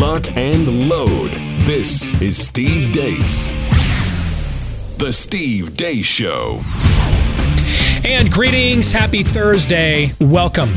[0.00, 1.30] lock, and load.
[1.66, 3.50] This is Steve Deace.
[4.96, 6.62] The Steve Deace Show.
[8.02, 10.12] And greetings, happy Thursday.
[10.18, 10.70] Welcome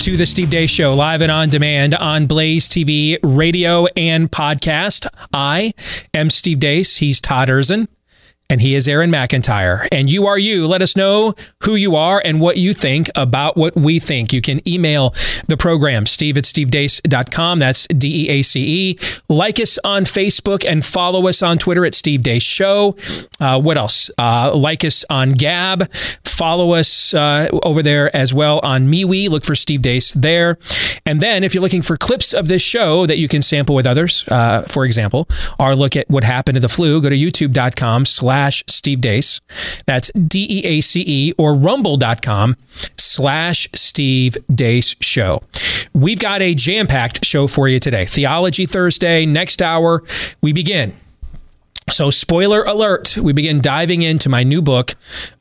[0.00, 5.06] to the Steve Deace Show, live and on demand on Blaze TV, radio, and podcast.
[5.32, 5.72] I
[6.12, 6.96] am Steve Deace.
[6.96, 7.86] He's Todd Erzen.
[8.50, 9.88] And he is Aaron McIntyre.
[9.90, 10.66] And you are you.
[10.66, 14.32] Let us know who you are and what you think about what we think.
[14.32, 15.14] You can email
[15.48, 17.58] the program, steve at stevedeace.com.
[17.58, 18.98] That's D E A C E.
[19.28, 22.96] Like us on Facebook and follow us on Twitter at Steve Deace Show.
[23.40, 24.10] Uh, what else?
[24.18, 25.90] Uh, like us on Gab.
[26.34, 29.28] Follow us uh, over there as well on MeWe.
[29.28, 30.58] Look for Steve Deace there.
[31.06, 33.86] And then if you're looking for clips of this show that you can sample with
[33.86, 35.28] others, uh, for example,
[35.60, 39.40] or look at what happened to the flu, go to youtube.com slash Steve Deace.
[39.86, 42.56] That's D E A C E or rumble.com
[42.96, 45.42] slash Steve Deace Show.
[45.92, 48.04] We've got a jam packed show for you today.
[48.06, 50.02] Theology Thursday, next hour,
[50.40, 50.94] we begin.
[51.90, 54.94] So, spoiler alert, we begin diving into my new book,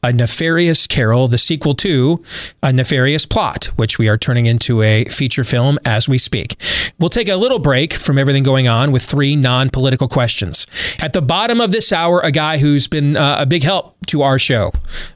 [0.04, 2.22] A Nefarious Carol, the sequel to
[2.62, 6.58] A Nefarious Plot, which we are turning into a feature film as we speak.
[7.00, 10.68] We'll take a little break from everything going on with three non political questions.
[11.02, 14.22] At the bottom of this hour, a guy who's been uh, a big help to
[14.22, 14.72] our show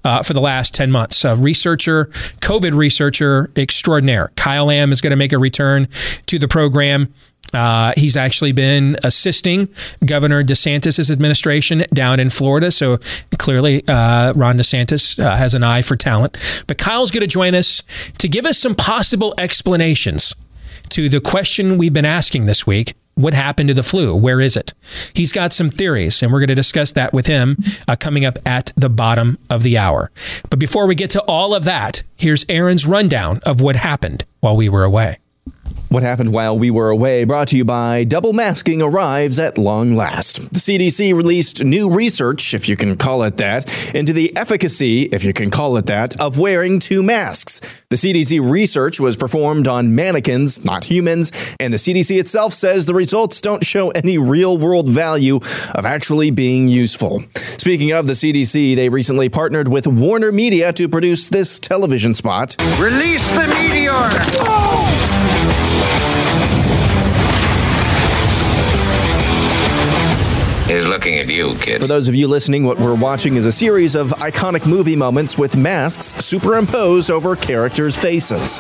[0.06, 2.06] uh, for the last 10 months, a researcher,
[2.39, 4.31] COVID researcher extraordinaire.
[4.38, 5.89] Kyle Lamb is going to make a return
[6.28, 7.14] to the program.
[7.53, 9.70] Uh, he's actually been assisting
[10.06, 12.72] Governor DeSantis' administration down in Florida.
[12.72, 12.98] So
[13.38, 16.38] clearly, uh, Ron DeSantis uh, has an eye for talent.
[16.68, 17.84] But Kyle's going to join us
[18.18, 20.36] to give us some possible explanations
[20.90, 24.16] to the question we've been asking this week what happened to the flu?
[24.16, 24.73] Where is it?
[25.14, 28.38] He's got some theories, and we're going to discuss that with him uh, coming up
[28.45, 30.12] at the bottom of the hour.
[30.52, 34.56] But before we get to all of that, here's Aaron's rundown of what happened while
[34.56, 35.18] we were away.
[35.90, 39.96] What happened while we were away brought to you by Double Masking arrives at long
[39.96, 40.42] last.
[40.52, 45.24] The CDC released new research, if you can call it that, into the efficacy, if
[45.24, 47.62] you can call it that, of wearing two masks.
[47.90, 52.94] The CDC research was performed on mannequins, not humans, and the CDC itself says the
[52.94, 55.38] results don't show any real world value
[55.74, 57.24] of actually being useful.
[57.31, 62.58] Speaking of the CDC, they recently partnered with Warner Media to produce this television spot.
[62.78, 63.94] Release the meteor!
[63.94, 65.16] Oh!
[70.67, 71.79] He's looking at you, kid.
[71.79, 75.38] For those of you listening, what we're watching is a series of iconic movie moments
[75.38, 78.59] with masks superimposed over characters' faces.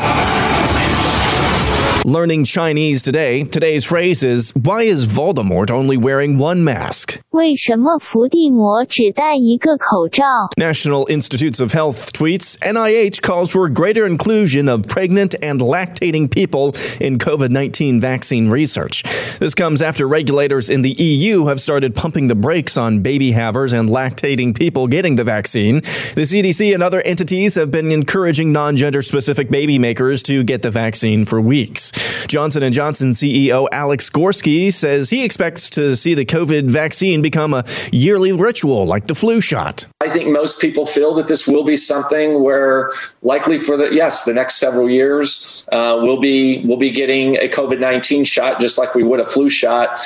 [2.05, 7.21] Learning Chinese today, today's phrase is Why is Voldemort only wearing one mask?
[7.36, 10.22] 为什么伏地魔只戴一个口罩？
[10.58, 16.72] National Institutes of Health tweets NIH calls for greater inclusion of pregnant and lactating people
[17.00, 19.02] in COVID 19 vaccine research.
[19.38, 23.72] This comes after regulators in the EU have started pumping the brakes on baby havers
[23.72, 25.80] and lactating people getting the vaccine.
[26.14, 30.70] The CDC and other entities have been encouraging non-gender specific baby makers to get the
[30.70, 31.92] vaccine for weeks.
[32.26, 37.63] Johnson & Johnson CEO Alex Gorski says he expects to see the COVID vaccine become a
[37.91, 39.85] yearly ritual like the flu shot.
[40.01, 44.23] I think most people feel that this will be something where likely for the yes
[44.23, 48.77] the next several years uh, we'll be we'll be getting a COVID nineteen shot just
[48.77, 49.99] like we would a flu shot.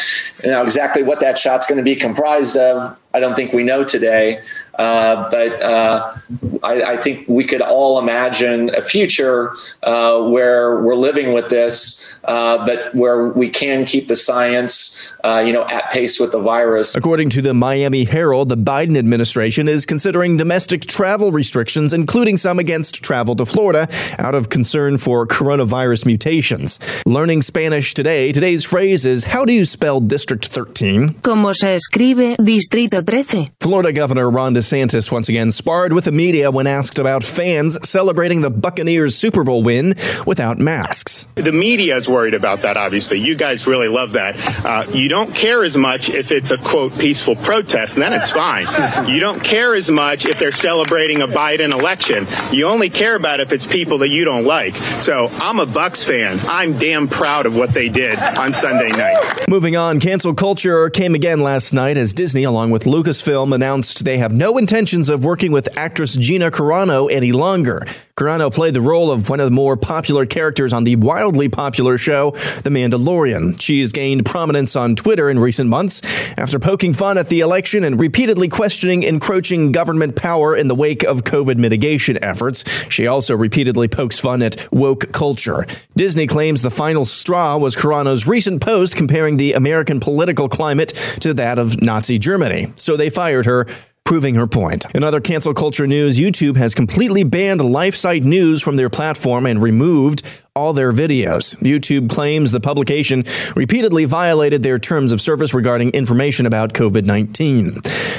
[0.43, 3.83] Now exactly what that shot's going to be comprised of, I don't think we know
[3.83, 4.41] today.
[4.81, 6.15] Uh, but uh,
[6.63, 12.15] I, I, think we could all imagine a future uh, where we're living with this,
[12.23, 16.39] uh, but where we can keep the science, uh, you know, at pace with the
[16.39, 16.95] virus.
[16.95, 22.57] According to the Miami Herald, the Biden administration is considering domestic travel restrictions, including some
[22.57, 26.79] against travel to Florida, out of concern for coronavirus mutations.
[27.05, 31.09] Learning Spanish today, today's phrase is How do you spell District 13?
[31.21, 33.51] ¿Cómo se escribe Distrito 13?
[33.59, 38.41] Florida Governor Ron DeSantis once again sparred with the media when asked about fans celebrating
[38.41, 39.93] the Buccaneers Super Bowl win
[40.25, 41.25] without masks.
[41.35, 43.19] The media is worried about that, obviously.
[43.19, 44.35] You guys really love that.
[44.65, 48.31] Uh, you don't care as much if it's a quote peaceful protest, and then it's
[48.31, 48.67] fine.
[49.07, 52.27] You don't care as much if they're celebrating a Biden election.
[52.51, 54.75] You only care about if it's people that you don't like.
[55.01, 56.39] So I'm a Bucs fan.
[56.43, 59.47] I'm damn proud of what they did on Sunday night.
[59.47, 64.17] Moving on, cancel culture came again last night as Disney, along with Lucasfilm announced they
[64.17, 67.85] have no intentions of working with actress Gina Carano any longer.
[68.17, 71.97] Carano played the role of one of the more popular characters on the wildly popular
[71.97, 73.59] show, The Mandalorian.
[73.61, 76.01] She's gained prominence on Twitter in recent months
[76.37, 81.03] after poking fun at the election and repeatedly questioning encroaching government power in the wake
[81.03, 82.91] of COVID mitigation efforts.
[82.91, 85.65] She also repeatedly pokes fun at woke culture.
[85.95, 90.89] Disney claims the final straw was Carano's recent post comparing the American political climate
[91.21, 92.67] to that of Nazi Germany.
[92.81, 93.67] So they fired her
[94.03, 94.85] proving her point.
[94.93, 99.61] In other cancel culture news, YouTube has completely banned LifeSite News from their platform and
[99.61, 101.55] removed all their videos.
[101.61, 103.23] YouTube claims the publication
[103.55, 107.75] repeatedly violated their terms of service regarding information about COVID 19.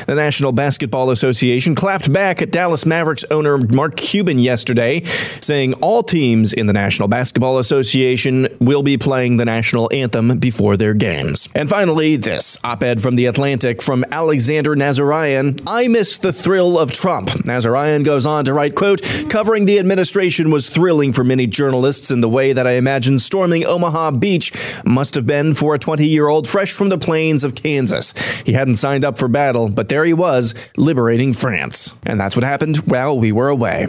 [0.07, 6.03] The National Basketball Association clapped back at Dallas Mavericks owner Mark Cuban yesterday, saying all
[6.03, 11.51] teams in the National Basketball Association will be playing the national anthem before their games.
[11.55, 16.79] And finally, this op ed from The Atlantic from Alexander Nazaryan I miss the thrill
[16.79, 17.29] of Trump.
[17.29, 22.22] Nazaryan goes on to write, quote, covering the administration was thrilling for many journalists and
[22.23, 24.53] the way that I imagine storming Omaha Beach
[24.85, 28.13] must have been for a 20 year old fresh from the plains of Kansas.
[28.41, 31.95] He hadn't signed up for battle, but there he was, liberating France.
[32.05, 33.89] And that's what happened while we were away.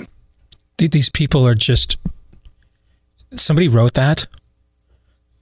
[0.78, 1.98] These people are just.
[3.36, 4.28] Somebody wrote that.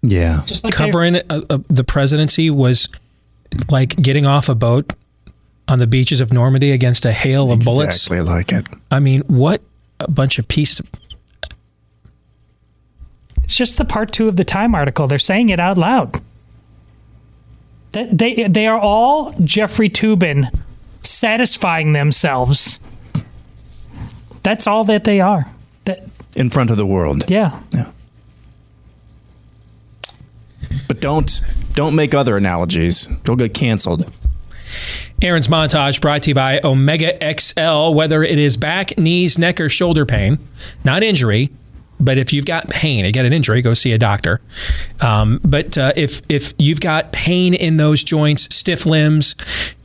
[0.01, 0.43] Yeah.
[0.45, 2.89] Just like covering a, a, uh, uh, the presidency was
[3.69, 4.93] like getting off a boat
[5.67, 8.07] on the beaches of Normandy against a hail of exactly bullets.
[8.07, 8.67] Exactly like it.
[8.89, 9.61] I mean, what
[9.99, 10.81] a bunch of pieces.
[13.51, 15.07] It's just the part two of the Time article.
[15.07, 16.21] They're saying it out loud.
[17.91, 20.45] That they they are all Jeffrey Toobin
[21.01, 22.79] satisfying themselves.
[24.43, 25.47] That's all that they are.
[25.83, 25.99] That
[26.37, 27.29] in front of the world.
[27.29, 27.59] Yeah.
[27.71, 27.91] Yeah.
[30.87, 31.41] But don't
[31.73, 33.07] don't make other analogies.
[33.25, 34.09] Don't get canceled.
[35.21, 37.93] Aaron's montage brought to you by Omega XL.
[37.95, 40.39] Whether it is back, knees, neck, or shoulder pain,
[40.85, 41.49] not injury,
[42.01, 44.41] but if you've got pain, you get an injury, go see a doctor.
[44.99, 49.35] Um, but uh, if if you've got pain in those joints, stiff limbs,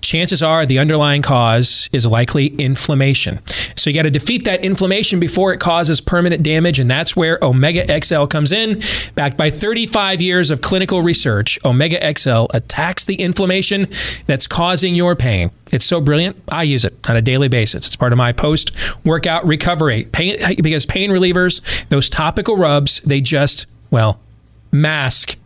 [0.07, 3.41] chances are the underlying cause is likely inflammation.
[3.77, 7.39] So you got to defeat that inflammation before it causes permanent damage, and that's where
[7.43, 8.81] Omega XL comes in.
[9.15, 13.89] Backed by 35 years of clinical research, Omega XL attacks the inflammation
[14.27, 15.51] that's causing your pain.
[15.73, 16.37] It's so brilliant.
[16.51, 17.87] I use it on a daily basis.
[17.87, 18.71] It's part of my post
[19.05, 20.05] workout recovery.
[20.05, 24.21] Pain because pain relievers, those topical rubs, they just well
[24.71, 25.37] mask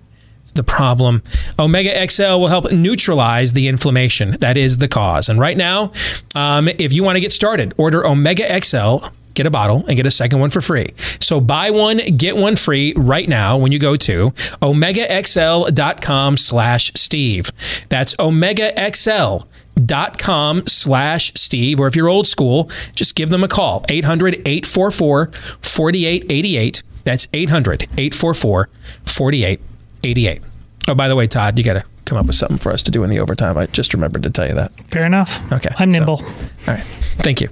[0.61, 1.23] the problem.
[1.59, 5.31] Omega XL will help neutralize the inflammation that is the cause.
[5.31, 5.93] And right now,
[6.35, 8.99] um, if you want to get started, order Omega XL.
[9.33, 10.89] Get a bottle and get a second one for free.
[11.21, 17.51] So buy one, get one free right now when you go to omegaxl.com slash Steve.
[17.89, 19.47] That's omegaxl
[19.87, 21.79] dot com slash Steve.
[21.81, 23.87] Or if you're old school, just give them a call.
[23.89, 26.83] 800 844 4888.
[27.05, 28.69] That's 800 844
[29.07, 30.50] 4888.
[30.91, 32.91] Oh, by the way, Todd, you got to come up with something for us to
[32.91, 33.57] do in the overtime.
[33.57, 34.73] I just remembered to tell you that.
[34.91, 35.53] Fair enough.
[35.53, 35.73] Okay.
[35.79, 36.17] I'm nimble.
[36.17, 36.83] So, all right.
[36.83, 37.49] Thank you.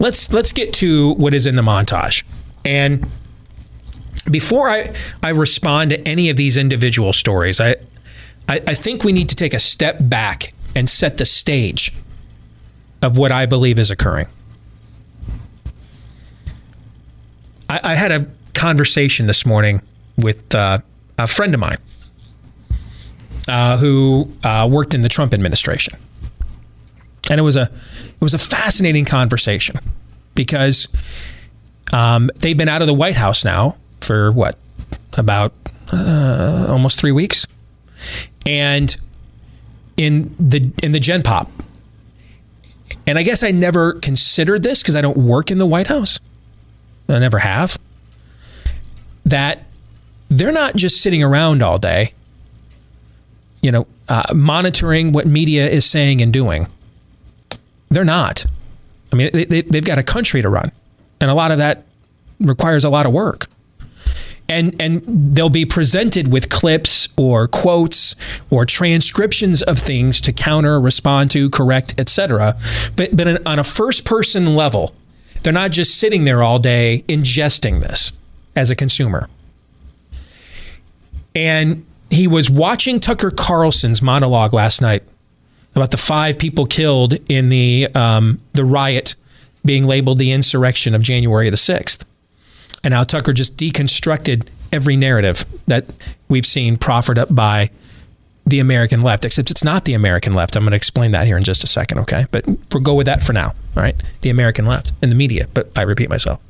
[0.00, 2.24] Let's let's get to what is in the montage.
[2.64, 3.06] And
[4.28, 4.92] before I,
[5.22, 7.76] I respond to any of these individual stories, I,
[8.48, 11.92] I, I think we need to take a step back and set the stage
[13.00, 14.26] of what I believe is occurring.
[17.70, 19.82] I, I had a conversation this morning
[20.16, 20.78] with uh,
[21.16, 21.78] a friend of mine
[23.48, 25.98] uh, who uh, worked in the Trump administration,
[27.30, 29.78] and it was a it was a fascinating conversation
[30.34, 30.88] because
[31.92, 34.58] um, they've been out of the White House now for what
[35.16, 35.52] about
[35.92, 37.46] uh, almost three weeks,
[38.46, 38.96] and
[39.96, 41.50] in the in the Gen Pop,
[43.06, 46.18] and I guess I never considered this because I don't work in the White House.
[47.08, 47.78] I never have.
[49.24, 49.64] That
[50.28, 52.14] they're not just sitting around all day,
[53.62, 56.66] you know, uh, monitoring what media is saying and doing.
[57.88, 58.44] They're not.
[59.12, 60.72] I mean, they, they, they've got a country to run,
[61.20, 61.84] and a lot of that
[62.40, 63.46] requires a lot of work.
[64.48, 68.14] And, and they'll be presented with clips or quotes
[68.50, 72.58] or transcriptions of things to counter, respond to, correct, etc.
[72.96, 74.94] But but on a first person level,
[75.42, 78.12] they're not just sitting there all day ingesting this
[78.54, 79.28] as a consumer.
[81.34, 85.02] And he was watching Tucker Carlson's monologue last night
[85.74, 89.16] about the five people killed in the um, the riot
[89.64, 92.04] being labeled the insurrection of January the sixth,
[92.84, 95.86] and how Tucker just deconstructed every narrative that
[96.28, 97.70] we've seen proffered up by
[98.44, 100.56] the American left, except it's not the American left.
[100.56, 102.26] I'm going to explain that here in just a second, okay?
[102.30, 103.94] But we'll go with that for now, all right?
[104.20, 106.40] The American left and the media, but I repeat myself.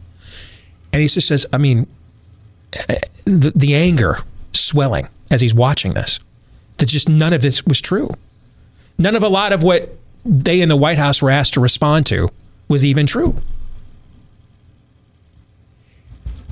[0.92, 1.86] And he just says, I mean,
[3.24, 4.18] the, the anger
[4.52, 6.20] swelling as he's watching this,
[6.78, 8.10] that just none of this was true.
[8.98, 12.06] None of a lot of what they in the White House were asked to respond
[12.06, 12.28] to
[12.68, 13.36] was even true.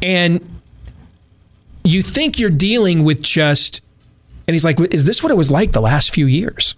[0.02, 0.40] And
[1.84, 3.82] you think you're dealing with just,
[4.46, 6.74] and he's like, is this what it was like the last few years?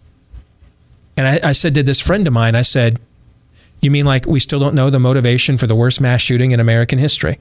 [1.16, 2.98] And I, I said to this friend of mine, I said,
[3.80, 6.60] you mean like we still don't know the motivation for the worst mass shooting in
[6.60, 7.38] American history?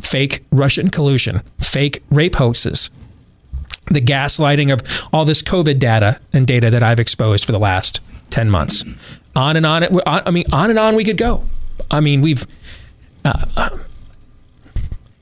[0.00, 2.90] Fake Russian collusion, fake rape hoaxes,
[3.90, 8.00] the gaslighting of all this COVID data and data that I've exposed for the last
[8.30, 8.84] 10 months.
[9.34, 9.84] On and on.
[10.06, 11.44] I mean, on and on we could go.
[11.90, 12.44] I mean, we've.
[13.24, 13.44] Uh,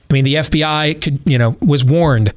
[0.09, 2.33] I mean, the FBI could, you know, was warned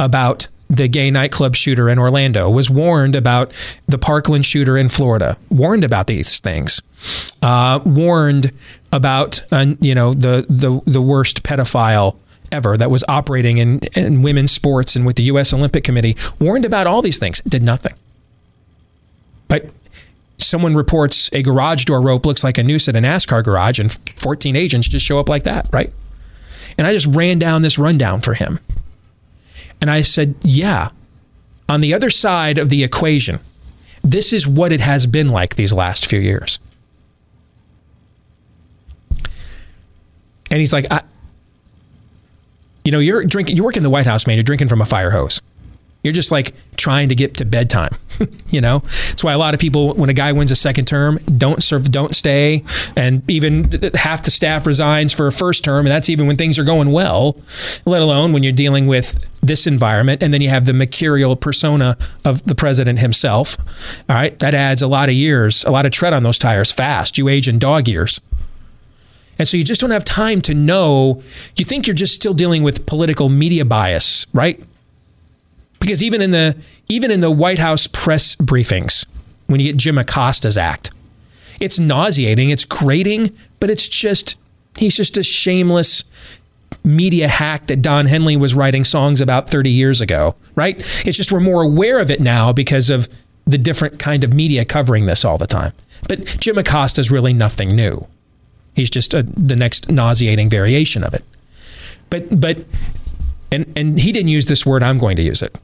[0.00, 3.52] about the gay nightclub shooter in Orlando, was warned about
[3.86, 6.80] the Parkland shooter in Florida, warned about these things,
[7.42, 8.52] uh, warned
[8.90, 12.16] about, uh, you know, the, the, the worst pedophile
[12.52, 15.52] ever that was operating in, in women's sports and with the U.S.
[15.52, 17.94] Olympic Committee, warned about all these things, did nothing.
[19.48, 19.66] But
[20.38, 23.92] someone reports a garage door rope looks like a noose at a NASCAR garage, and
[23.92, 25.92] 14 agents just show up like that, right?
[26.78, 28.58] And I just ran down this rundown for him.
[29.80, 30.90] And I said, yeah,
[31.68, 33.40] on the other side of the equation,
[34.02, 36.58] this is what it has been like these last few years.
[40.50, 40.86] And he's like,
[42.84, 44.36] you know, you're drinking, you work in the White House, man.
[44.36, 45.40] You're drinking from a fire hose.
[46.02, 47.94] You're just like trying to get to bedtime.
[48.50, 51.18] you know, that's why a lot of people, when a guy wins a second term,
[51.38, 52.64] don't serve, don't stay,
[52.96, 56.58] and even half the staff resigns for a first term, and that's even when things
[56.58, 57.36] are going well.
[57.86, 61.96] Let alone when you're dealing with this environment, and then you have the mercurial persona
[62.24, 63.56] of the president himself.
[64.08, 66.72] All right, that adds a lot of years, a lot of tread on those tires
[66.72, 67.16] fast.
[67.16, 68.20] You age in dog years.
[69.38, 71.22] And so you just don't have time to know.
[71.56, 74.62] You think you're just still dealing with political media bias, right?
[75.80, 76.56] Because even in the
[76.88, 79.04] even in the White House press briefings,
[79.46, 80.92] when you get Jim Acosta's act,
[81.60, 84.36] it's nauseating, it's grating, but it's just
[84.76, 86.04] he's just a shameless
[86.84, 90.76] media hack that Don Henley was writing songs about 30 years ago, right?
[91.06, 93.08] It's just we're more aware of it now because of
[93.46, 95.72] the different kind of media covering this all the time.
[96.08, 98.06] But Jim Acosta is really nothing new.
[98.74, 101.24] He's just a, the next nauseating variation of it.
[102.10, 102.58] But but
[103.50, 104.82] and and he didn't use this word.
[104.82, 105.54] I'm going to use it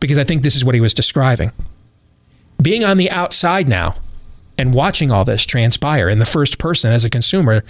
[0.00, 1.52] because I think this is what he was describing.
[2.60, 3.94] Being on the outside now
[4.56, 7.62] and watching all this transpire in the first person as a consumer,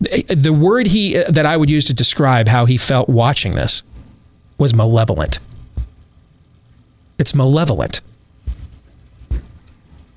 [0.00, 3.82] the word he that I would use to describe how he felt watching this
[4.58, 5.38] was malevolent.
[7.18, 8.00] It's malevolent.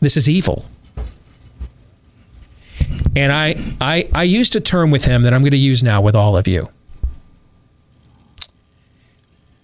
[0.02, 0.66] This is evil.
[3.18, 6.02] And I, I, I used a term with him that I'm going to use now
[6.02, 6.70] with all of you.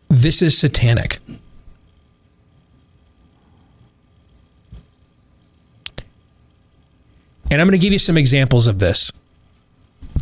[0.10, 1.20] This is satanic.
[7.52, 9.12] And I'm going to give you some examples of this.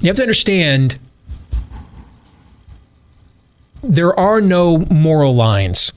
[0.01, 0.99] You have to understand
[3.81, 5.93] there are no moral lines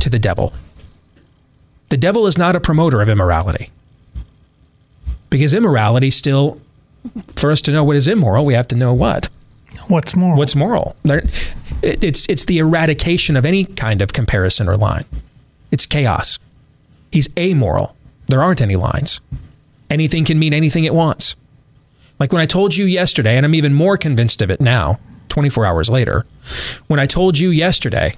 [0.00, 0.54] to the devil.
[1.90, 3.68] The devil is not a promoter of immorality.
[5.30, 6.60] Because immorality still,
[7.36, 9.28] for us to know what is immoral, we have to know what.
[9.88, 10.38] What's moral?
[10.38, 10.96] What's moral?
[11.82, 15.04] It's, it's the eradication of any kind of comparison or line.
[15.70, 16.38] It's chaos.
[17.12, 17.94] He's amoral.
[18.26, 19.20] There aren't any lines
[19.90, 21.36] anything can mean anything it wants.
[22.18, 25.64] Like when I told you yesterday, and I'm even more convinced of it now, 24
[25.64, 26.26] hours later,
[26.86, 28.14] when I told you yesterday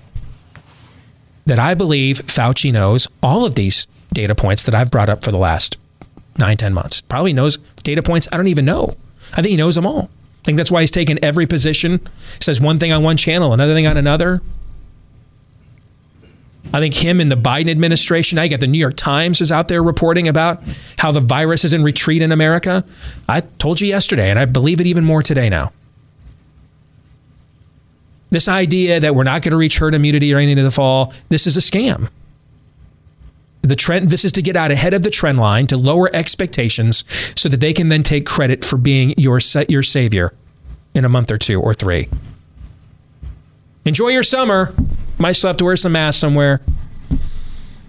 [1.47, 5.31] that I believe Fauci knows all of these data points that I've brought up for
[5.31, 5.77] the last
[6.39, 7.01] nine, 10 months.
[7.01, 8.95] Probably knows data points I don't even know.
[9.33, 10.11] I think he knows them all.
[10.43, 12.01] I think that's why he's taken every position,
[12.41, 14.41] says one thing on one channel, another thing on another.
[16.73, 19.69] I think him and the Biden administration, I get the New York Times is out
[19.69, 20.63] there reporting about
[20.99, 22.85] how the virus is in retreat in America.
[23.29, 25.73] I told you yesterday, and I believe it even more today now.
[28.31, 31.13] This idea that we're not going to reach herd immunity or anything in the fall,
[31.29, 32.09] this is a scam.
[33.63, 37.05] The trend this is to get out ahead of the trend line, to lower expectations
[37.39, 40.33] so that they can then take credit for being your your savior
[40.95, 42.09] in a month or two or three.
[43.85, 44.75] Enjoy your summer.
[45.19, 46.61] Might still have to wear some masks somewhere.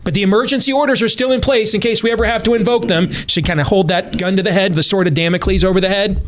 [0.03, 2.87] But the emergency orders are still in place in case we ever have to invoke
[2.87, 3.11] them.
[3.11, 5.89] Should kind of hold that gun to the head, the sword of Damocles over the
[5.89, 6.21] head.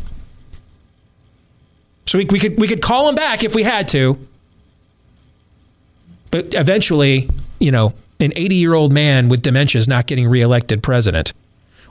[2.06, 4.18] So we, we could we could call them back if we had to.
[6.30, 10.82] But eventually, you know, an 80 year old man with dementia is not getting reelected
[10.82, 11.32] president,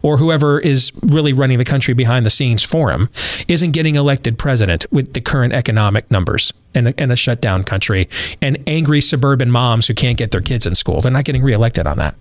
[0.02, 3.10] or whoever is really running the country behind the scenes for him,
[3.48, 8.10] isn't getting elected president with the current economic numbers and a, and a shutdown country
[8.42, 11.02] and angry suburban moms who can't get their kids in school.
[11.02, 12.16] They're not getting reelected on that.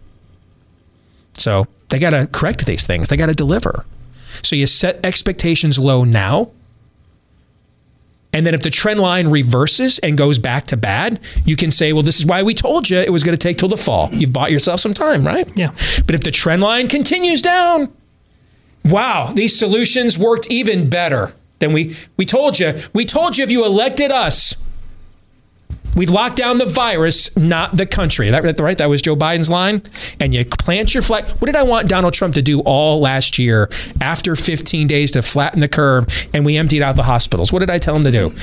[1.34, 3.84] So they got to correct these things, they got to deliver.
[4.42, 6.50] So you set expectations low now.
[8.32, 11.92] And then if the trend line reverses and goes back to bad, you can say,
[11.92, 14.08] well, this is why we told you it was going to take till the fall.
[14.12, 15.50] You've bought yourself some time, right?
[15.56, 15.72] Yeah.
[16.06, 17.92] But if the trend line continues down,
[18.84, 22.74] wow, these solutions worked even better than we we told you.
[22.92, 24.56] We told you if you elected us,
[25.96, 28.30] we'd lock down the virus, not the country.
[28.30, 28.78] That right?
[28.78, 29.82] That was Joe Biden's line.
[30.20, 31.28] And you plant your flag.
[31.28, 33.70] What did I want Donald Trump to do all last year
[34.00, 37.52] after 15 days to flatten the curve and we emptied out the hospitals?
[37.52, 38.34] What did I tell him to do?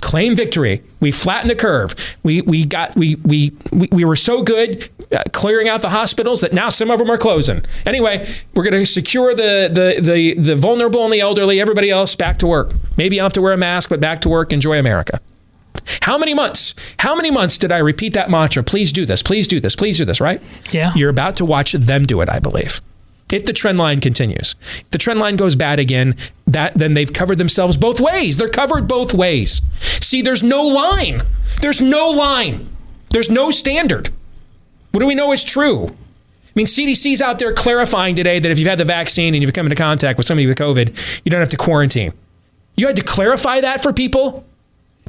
[0.00, 0.82] Claim victory.
[0.98, 1.94] We flattened the curve.
[2.24, 4.88] We we got we we we, we were so good
[5.32, 7.62] clearing out the hospitals that now some of them are closing.
[7.86, 11.60] Anyway, we're going to secure the, the the the vulnerable and the elderly.
[11.60, 12.72] Everybody else back to work.
[12.96, 14.52] Maybe you have to wear a mask, but back to work.
[14.52, 15.20] Enjoy America.
[16.02, 16.74] How many months?
[16.98, 18.62] How many months did I repeat that mantra?
[18.62, 19.22] Please do this.
[19.22, 19.76] Please do this.
[19.76, 20.42] Please do this, right?
[20.70, 20.92] Yeah.
[20.94, 22.80] You're about to watch them do it, I believe.
[23.32, 27.12] If the trend line continues, if the trend line goes bad again, that then they've
[27.12, 28.36] covered themselves both ways.
[28.36, 29.62] They're covered both ways.
[29.80, 31.22] See, there's no line.
[31.62, 32.68] There's no line.
[33.08, 34.10] There's no standard.
[34.90, 35.86] What do we know is true?
[35.88, 39.54] I mean, CDC's out there clarifying today that if you've had the vaccine and you've
[39.54, 42.12] come into contact with somebody with COVID, you don't have to quarantine.
[42.76, 44.44] You had to clarify that for people?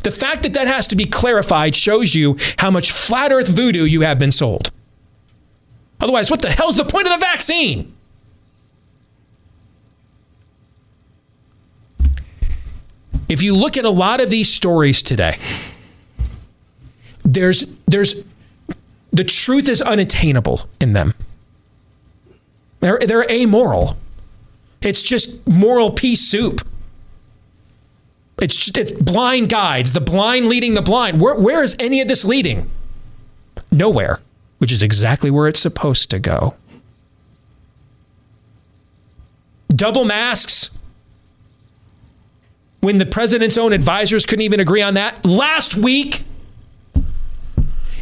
[0.03, 3.85] The fact that that has to be clarified shows you how much flat earth voodoo
[3.85, 4.69] you have been sold.
[5.99, 7.93] Otherwise, what the hell's the point of the vaccine?
[13.29, 15.37] If you look at a lot of these stories today,
[17.23, 18.23] there's there's
[19.11, 21.13] the truth is unattainable in them.
[22.81, 23.97] They're they're amoral.
[24.81, 26.67] It's just moral pea soup.
[28.39, 31.21] It's just, it's blind guides, the blind leading the blind.
[31.21, 32.69] Where where is any of this leading?
[33.71, 34.21] Nowhere,
[34.57, 36.55] which is exactly where it's supposed to go.
[39.69, 40.71] Double masks.
[42.81, 46.23] When the president's own advisors couldn't even agree on that last week,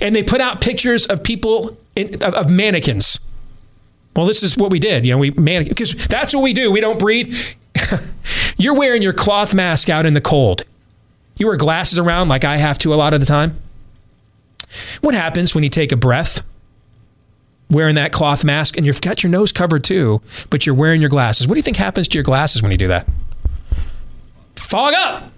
[0.01, 3.19] and they put out pictures of people in, of, of mannequins.
[4.15, 5.05] Well, this is what we did.
[5.05, 6.71] You know, we mannequin because that's what we do.
[6.71, 7.37] We don't breathe.
[8.61, 10.65] You're wearing your cloth mask out in the cold.
[11.35, 13.55] You wear glasses around like I have to a lot of the time.
[15.01, 16.45] What happens when you take a breath
[17.71, 20.21] wearing that cloth mask and you've got your nose covered too,
[20.51, 21.47] but you're wearing your glasses?
[21.47, 23.07] What do you think happens to your glasses when you do that?
[24.55, 25.31] Fog up.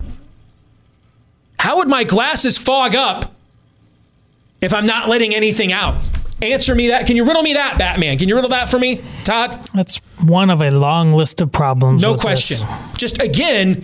[1.59, 3.33] How would my glasses fog up
[4.59, 6.03] if I'm not letting anything out?
[6.43, 7.07] Answer me that.
[7.07, 8.17] Can you riddle me that, Batman?
[8.17, 9.63] Can you riddle that for me, Todd?
[9.73, 12.01] That's one of a long list of problems.
[12.01, 12.57] No question.
[12.67, 12.97] this.
[12.97, 13.83] Just again,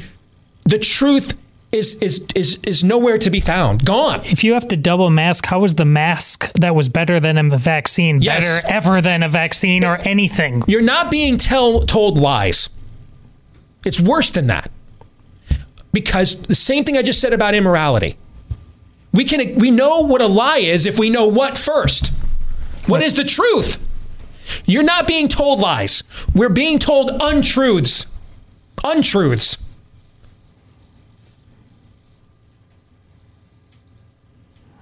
[0.65, 1.37] the truth
[1.71, 3.85] is is is is nowhere to be found.
[3.85, 4.19] Gone.
[4.25, 7.57] If you have to double mask, how is the mask that was better than a
[7.57, 8.43] vaccine Yes.
[8.43, 10.63] better ever than a vaccine or anything?
[10.67, 12.67] You're not being tell, told lies.
[13.85, 14.69] It's worse than that.
[15.93, 18.17] Because the same thing I just said about immorality.
[19.13, 22.13] We can we know what a lie is if we know what first.
[22.89, 23.85] What is the truth?
[24.65, 26.03] You're not being told lies.
[26.33, 28.07] We're being told untruths.
[28.83, 29.57] Untruths.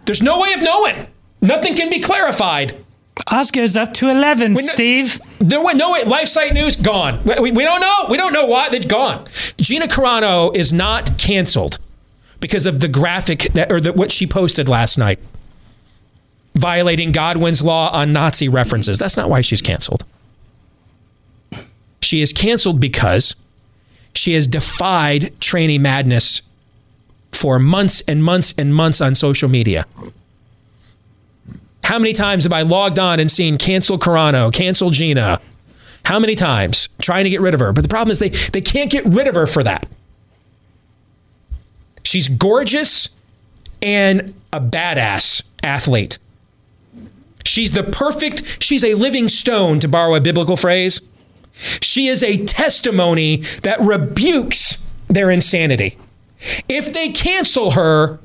[0.06, 1.08] There's no way of knowing.
[1.42, 2.74] Nothing can be clarified.
[3.30, 5.20] Oscar's up to 11, no- Steve.
[5.42, 5.92] No, way- no.
[6.06, 7.20] Life site news gone.
[7.26, 8.06] We, we don't know.
[8.10, 9.26] We don't know why they're gone.
[9.58, 11.78] Gina Carano is not canceled
[12.40, 15.20] because of the graphic that or the, what she posted last night,
[16.58, 19.00] violating Godwin's law on Nazi references.
[19.00, 20.04] That's not why she's canceled.
[22.02, 23.36] She is canceled because
[24.14, 26.42] she has defied trainee madness
[27.32, 29.86] for months and months and months on social media.
[31.84, 35.40] How many times have I logged on and seen cancel Carano, cancel Gina?
[36.04, 37.74] How many times trying to get rid of her?
[37.74, 39.88] But the problem is they, they can't get rid of her for that.
[42.04, 43.10] She's gorgeous
[43.82, 46.18] and a badass athlete.
[47.48, 51.02] She's the perfect, she's a living stone, to borrow a biblical phrase.
[51.82, 55.98] She is a testimony that rebukes their insanity.
[56.70, 58.20] If they cancel her,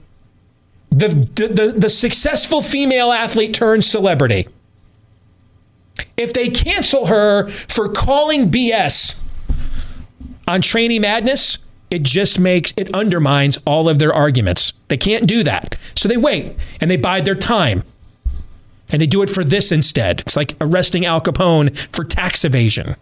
[0.91, 4.47] the, the, the, the successful female athlete turns celebrity.
[6.19, 9.23] If they cancel her for calling BS
[10.47, 11.59] on trainee madness,
[11.91, 14.75] it just makes it undermines all of their arguments.
[14.89, 15.77] They can't do that.
[15.95, 17.85] So they wait and they bide their time.
[18.93, 20.21] And they do it for this instead.
[20.21, 22.95] It's like arresting Al Capone for tax evasion.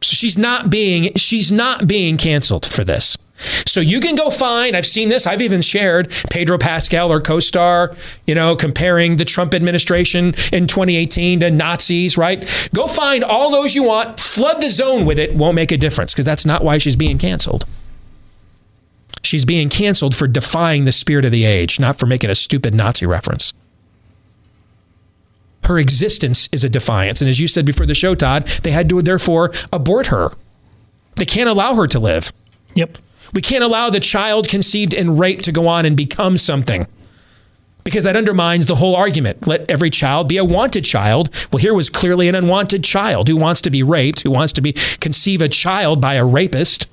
[0.00, 3.16] So she's not being she's not being canceled for this.
[3.66, 7.94] So you can go find, I've seen this, I've even shared Pedro Pascal or co-star,
[8.26, 12.68] you know, comparing the Trump administration in 2018 to Nazis, right?
[12.74, 16.12] Go find all those you want, flood the zone with it, won't make a difference
[16.12, 17.64] because that's not why she's being canceled.
[19.22, 22.74] She's being canceled for defying the spirit of the age, not for making a stupid
[22.74, 23.52] Nazi reference.
[25.68, 27.20] Her existence is a defiance.
[27.20, 30.30] And as you said before the show, Todd, they had to therefore abort her.
[31.16, 32.32] They can't allow her to live.
[32.74, 32.96] Yep.
[33.34, 36.86] We can't allow the child conceived in rape to go on and become something
[37.84, 39.46] because that undermines the whole argument.
[39.46, 41.28] Let every child be a wanted child.
[41.52, 44.62] Well, here was clearly an unwanted child who wants to be raped, who wants to
[44.62, 46.86] be conceive a child by a rapist.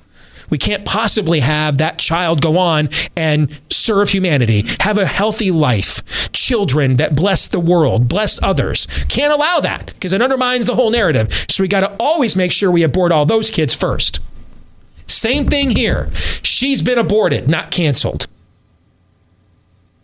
[0.50, 6.02] We can't possibly have that child go on and serve humanity, have a healthy life,
[6.46, 8.86] children that bless the world, bless others.
[9.08, 11.32] Can't allow that because it undermines the whole narrative.
[11.48, 14.20] So we got to always make sure we abort all those kids first.
[15.08, 16.08] Same thing here.
[16.42, 18.26] She's been aborted, not canceled.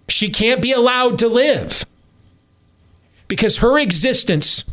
[0.08, 1.84] She can't be allowed to live
[3.28, 4.64] because her existence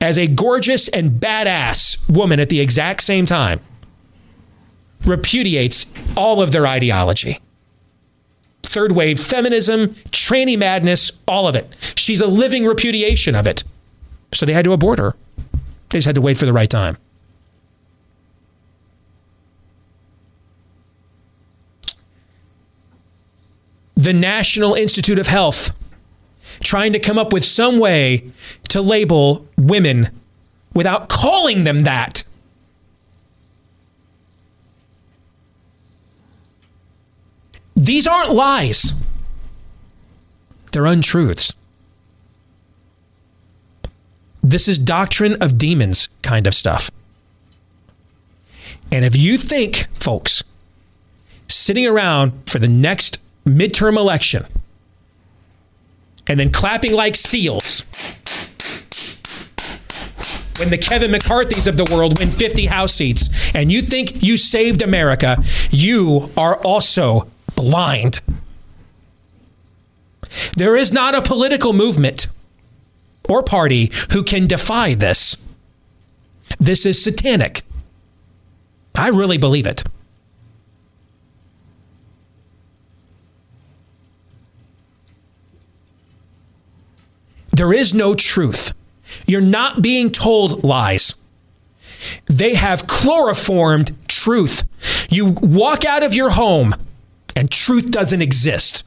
[0.00, 3.60] as a gorgeous and badass woman at the exact same time
[5.04, 7.38] repudiates all of their ideology.
[8.70, 11.66] Third wave feminism, tranny madness, all of it.
[11.96, 13.64] She's a living repudiation of it.
[14.32, 15.16] So they had to abort her.
[15.88, 16.96] They just had to wait for the right time.
[23.96, 25.72] The National Institute of Health
[26.60, 28.28] trying to come up with some way
[28.68, 30.10] to label women
[30.74, 32.19] without calling them that.
[37.80, 38.92] These aren't lies.
[40.72, 41.54] They're untruths.
[44.42, 46.90] This is doctrine of demons kind of stuff.
[48.92, 50.44] And if you think, folks,
[51.48, 54.44] sitting around for the next midterm election
[56.26, 57.86] and then clapping like seals
[60.58, 64.36] when the Kevin McCarthy's of the world win 50 House seats and you think you
[64.36, 67.26] saved America, you are also
[67.60, 68.20] blind.
[70.56, 72.28] There is not a political movement
[73.28, 75.36] or party who can defy this.
[76.58, 77.62] This is satanic.
[78.96, 79.84] I really believe it.
[87.52, 88.72] There is no truth.
[89.26, 91.14] You're not being told lies.
[92.26, 94.64] They have chloroformed truth.
[95.10, 96.74] You walk out of your home
[97.36, 98.84] and truth doesn't exist.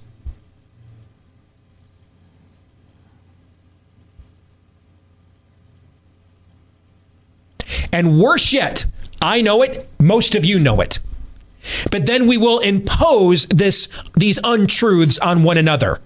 [7.91, 8.85] And worse yet,
[9.21, 10.99] I know it, most of you know it.
[11.91, 16.01] But then we will impose this these untruths on one another.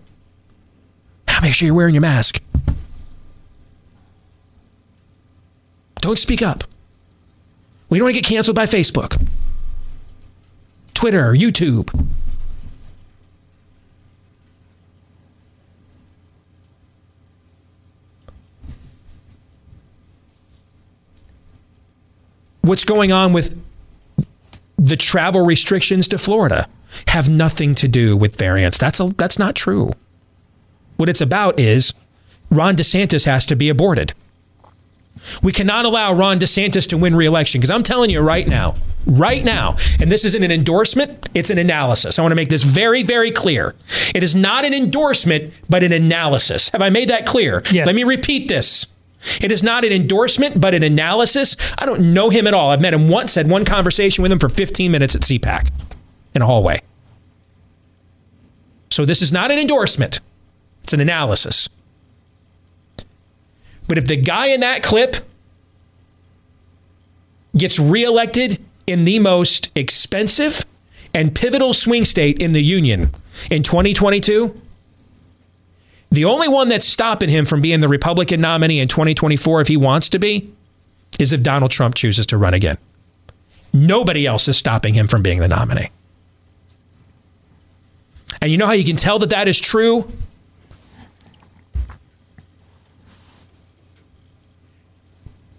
[1.42, 2.42] Make sure you're wearing your mask.
[6.02, 6.64] Don't speak up.
[7.90, 9.26] We don't want to get canceled by Facebook,
[10.94, 11.90] Twitter, YouTube.
[22.68, 23.60] What's going on with
[24.78, 26.68] the travel restrictions to Florida
[27.08, 28.78] have nothing to do with variants.
[28.78, 29.92] That's a, that's not true.
[30.98, 31.94] What it's about is
[32.50, 34.14] Ron DeSantis has to be aborted.
[35.42, 38.76] We cannot allow Ron DeSantis to win re-election because I'm telling you right now,
[39.06, 42.20] right now, and this isn't an endorsement, it's an analysis.
[42.20, 43.76] I want to make this very, very clear.
[44.14, 46.70] It is not an endorsement, but an analysis.
[46.70, 47.64] Have I made that clear?
[47.72, 47.88] Yes.
[47.88, 48.88] Let me repeat this.
[49.42, 51.56] It is not an endorsement, but an analysis.
[51.78, 52.70] I don't know him at all.
[52.72, 55.70] I've met him once, had one conversation with him for 15 minutes at CPAC
[56.36, 56.82] in a hallway.
[58.90, 60.20] So this is not an endorsement,
[60.84, 61.70] it's an analysis.
[63.88, 65.18] But if the guy in that clip
[67.56, 70.66] gets reelected in the most expensive
[71.14, 73.12] and pivotal swing state in the union
[73.50, 74.60] in 2022,
[76.10, 79.78] the only one that's stopping him from being the Republican nominee in 2024, if he
[79.78, 80.50] wants to be,
[81.20, 82.78] is if Donald Trump chooses to run again.
[83.74, 85.90] Nobody else is stopping him from being the nominee.
[88.42, 90.10] And you know how you can tell that that is true?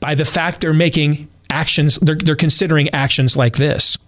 [0.00, 3.98] By the fact they're making actions, they're, they're considering actions like this.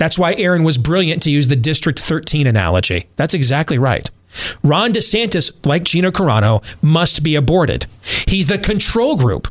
[0.00, 3.04] That's why Aaron was brilliant to use the District 13 analogy.
[3.16, 4.10] That's exactly right.
[4.64, 7.84] Ron DeSantis, like Gina Carano, must be aborted.
[8.26, 9.48] He's the control group.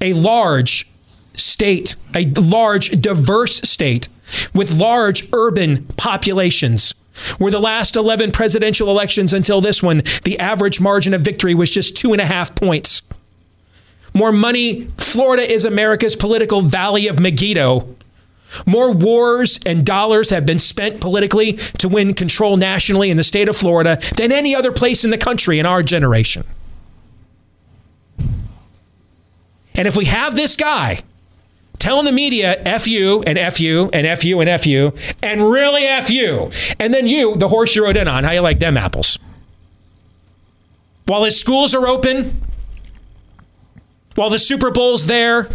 [0.00, 0.88] A large
[1.34, 4.08] state, a large, diverse state
[4.54, 6.94] with large urban populations.
[7.38, 11.72] Where the last 11 presidential elections until this one, the average margin of victory was
[11.72, 13.02] just two and a half points.
[14.14, 14.84] More money.
[14.96, 17.96] Florida is America's political valley of Megiddo.
[18.66, 23.48] More wars and dollars have been spent politically to win control nationally in the state
[23.48, 26.44] of Florida than any other place in the country in our generation.
[29.74, 31.00] And if we have this guy
[31.78, 35.40] telling the media F you and F you and F you and F you and
[35.40, 38.58] really F you, and then you, the horse you rode in on, how you like
[38.58, 39.18] them apples?
[41.06, 42.40] While his schools are open,
[44.16, 45.48] while the Super Bowl's there,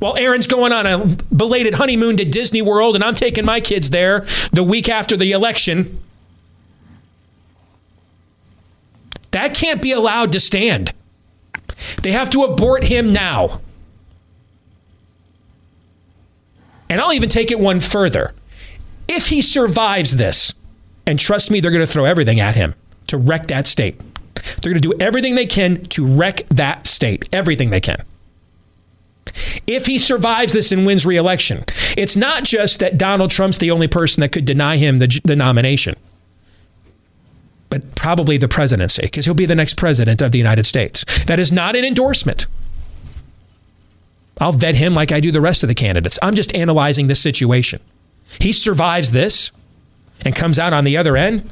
[0.00, 3.90] while Aaron's going on a belated honeymoon to Disney World and I'm taking my kids
[3.90, 6.00] there the week after the election.
[9.30, 10.92] That can't be allowed to stand.
[12.02, 13.60] They have to abort him now.
[16.88, 18.34] And I'll even take it one further.
[19.06, 20.54] If he survives this,
[21.06, 22.74] and trust me, they're going to throw everything at him
[23.06, 24.00] to wreck that state.
[24.60, 28.04] They're going to do everything they can to wreck that state, everything they can.
[29.66, 31.64] If he survives this and wins re-election,
[31.96, 35.36] it's not just that Donald Trump's the only person that could deny him the, the
[35.36, 35.94] nomination,
[37.68, 41.04] but probably the presidency, because he'll be the next president of the United States.
[41.24, 42.46] That is not an endorsement.
[44.40, 46.18] I'll vet him like I do the rest of the candidates.
[46.22, 47.80] I'm just analyzing this situation.
[48.40, 49.52] He survives this
[50.24, 51.48] and comes out on the other end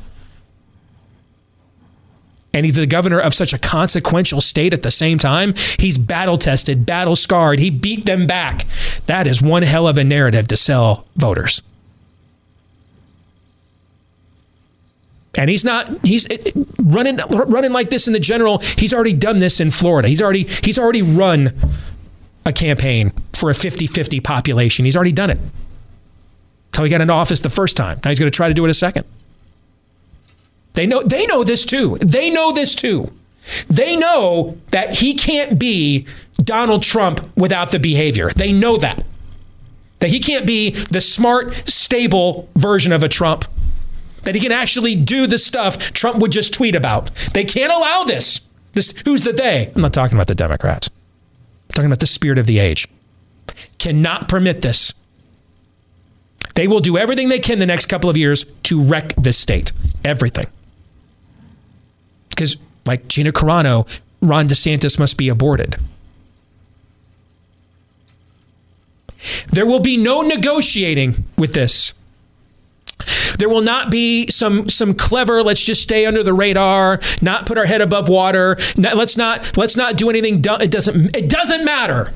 [2.53, 5.55] and he's the governor of such a consequential state at the same time.
[5.79, 7.59] He's battle tested, battle scarred.
[7.59, 8.67] He beat them back.
[9.07, 11.63] That is one hell of a narrative to sell voters.
[15.37, 16.27] And he's not he's
[16.83, 18.59] running running like this in the general.
[18.59, 20.09] He's already done this in Florida.
[20.09, 21.53] He's already he's already run
[22.45, 24.85] a campaign for a 50-50 population.
[24.85, 25.39] He's already done it.
[26.75, 28.01] How he got into office the first time.
[28.03, 29.05] Now he's going to try to do it a second.
[30.79, 31.99] They know they know this too.
[31.99, 33.11] They know this too.
[33.67, 38.31] They know that he can't be Donald Trump without the behavior.
[38.31, 39.05] They know that.
[39.99, 43.45] That he can't be the smart, stable version of a Trump.
[44.23, 47.13] That he can actually do the stuff Trump would just tweet about.
[47.35, 48.43] They can't allow this.
[48.71, 49.73] This who's the they?
[49.75, 50.89] I'm not talking about the Democrats.
[50.91, 52.87] I'm talking about the spirit of the age.
[53.79, 54.95] Cannot permit this.
[56.55, 59.73] They will do everything they can the next couple of years to wreck this state.
[60.05, 60.47] Everything
[62.39, 63.85] because, like Gina Carano,
[64.23, 65.75] Ron DeSantis must be aborted.
[69.51, 71.95] There will be no negotiating with this.
[73.41, 77.59] There will not be some some clever let's just stay under the radar, not put
[77.59, 78.57] our head above water.
[78.77, 82.15] let's not let's not do anything it doesn't it doesn't matter.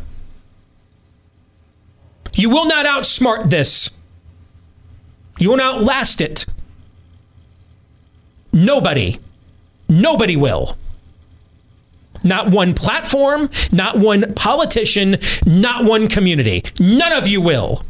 [2.35, 3.90] You will not outsmart this.
[5.38, 6.46] You will not outlast it.
[8.52, 9.18] Nobody
[9.88, 10.77] Nobody will.
[12.25, 16.62] Not one platform, not one politician, not one community.
[16.79, 17.83] None of you will.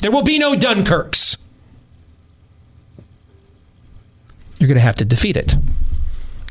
[0.00, 1.38] There will be no Dunkirks.
[4.58, 5.54] You're going to have to defeat it.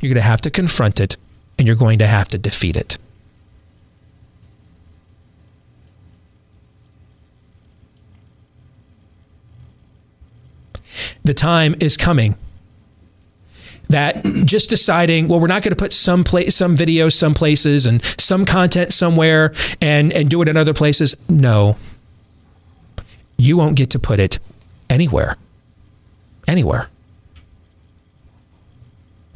[0.01, 1.17] You're going to have to confront it,
[1.57, 2.97] and you're going to have to defeat it.
[11.23, 12.35] The time is coming
[13.93, 17.85] that just deciding, well, we're not going to put some place, some videos, some places,
[17.85, 21.15] and some content somewhere, and and do it in other places.
[21.29, 21.77] No,
[23.37, 24.39] you won't get to put it
[24.89, 25.35] anywhere,
[26.47, 26.89] anywhere.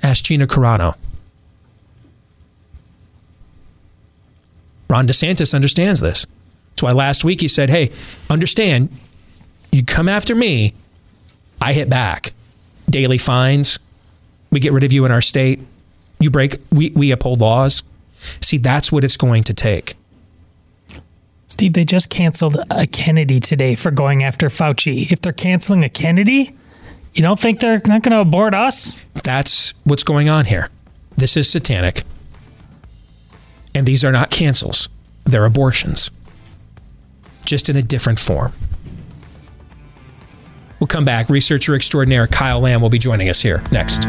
[0.03, 0.95] Ask Gina Carano.
[4.89, 6.25] Ron DeSantis understands this.
[6.71, 7.91] That's why last week he said, "Hey,
[8.29, 8.89] understand,
[9.71, 10.73] you come after me,
[11.61, 12.33] I hit back.
[12.89, 13.79] Daily fines,
[14.57, 15.59] we get rid of you in our state.
[16.19, 17.83] You break, we, we uphold laws.
[18.41, 19.93] See, that's what it's going to take.
[21.47, 25.11] Steve, they just canceled a Kennedy today for going after Fauci.
[25.11, 26.55] If they're canceling a Kennedy,
[27.13, 28.97] you don't think they're not going to abort us?
[29.23, 30.71] That's what's going on here.
[31.15, 32.01] This is satanic.
[33.75, 34.89] And these are not cancels,
[35.23, 36.09] they're abortions,
[37.45, 38.53] just in a different form.
[40.79, 41.29] We'll come back.
[41.29, 44.07] Researcher extraordinaire Kyle Lamb will be joining us here next.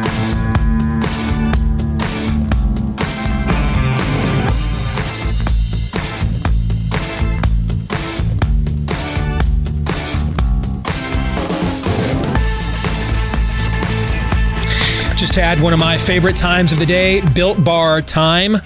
[15.18, 18.56] Just had one of my favorite times of the day, Built Bar time.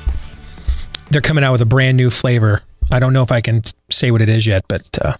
[1.11, 2.63] They're coming out with a brand new flavor.
[2.91, 5.15] I don't know if I can say what it is yet, but uh,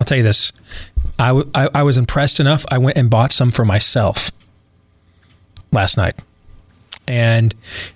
[0.00, 0.52] I'll tell you this.
[1.18, 2.64] I, w- I, I was impressed enough.
[2.70, 4.30] I went and bought some for myself
[5.70, 6.14] last night.
[7.06, 7.54] And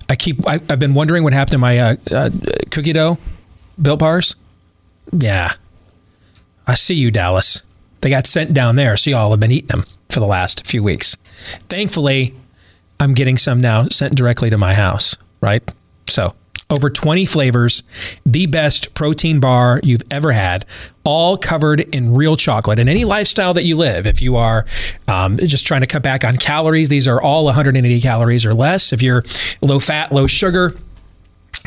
[0.08, 2.30] I keep, I, I've been wondering what happened to my uh, uh,
[2.70, 3.18] cookie dough
[3.80, 4.36] built bars.
[5.12, 5.52] Yeah.
[6.66, 7.62] I see you, Dallas.
[8.00, 10.82] They got sent down there, so y'all have been eating them for the last few
[10.82, 11.16] weeks.
[11.68, 12.34] Thankfully,
[13.00, 15.62] I'm getting some now sent directly to my house, right?
[16.08, 16.34] So,
[16.70, 17.82] over 20 flavors,
[18.24, 20.64] the best protein bar you've ever had,
[21.04, 22.78] all covered in real chocolate.
[22.78, 24.66] And any lifestyle that you live, if you are
[25.06, 28.92] um, just trying to cut back on calories, these are all 180 calories or less.
[28.92, 29.22] If you're
[29.62, 30.74] low fat, low sugar,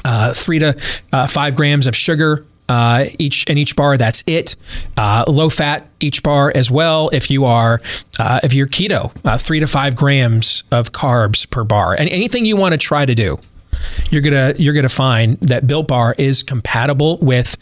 [0.05, 0.79] uh, three to
[1.11, 3.97] uh, five grams of sugar uh, each in each bar.
[3.97, 4.55] That's it.
[4.95, 7.09] Uh, low fat each bar as well.
[7.13, 7.81] If you are
[8.19, 11.93] uh, if you're keto, uh, three to five grams of carbs per bar.
[11.93, 13.39] And anything you want to try to do,
[14.11, 17.55] you're gonna you're gonna find that Built Bar is compatible with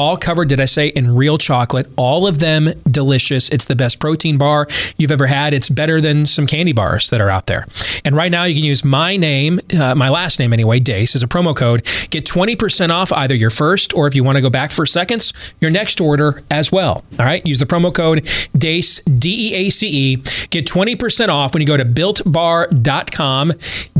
[0.00, 1.86] all covered, did I say, in real chocolate.
[1.96, 3.50] All of them delicious.
[3.50, 5.52] It's the best protein bar you've ever had.
[5.52, 7.66] It's better than some candy bars that are out there.
[8.02, 11.22] And right now, you can use my name, uh, my last name anyway, Deace, as
[11.22, 11.84] a promo code.
[12.08, 15.34] Get 20% off either your first or if you want to go back for seconds,
[15.60, 17.04] your next order as well.
[17.18, 17.46] All right.
[17.46, 20.16] Use the promo code DEACE, D E A C E.
[20.48, 23.52] Get 20% off when you go to builtbar.com,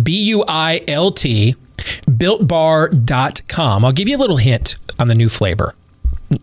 [0.02, 1.56] B U I L T
[2.06, 3.84] builtbar.com.
[3.84, 5.74] I'll give you a little hint on the new flavor.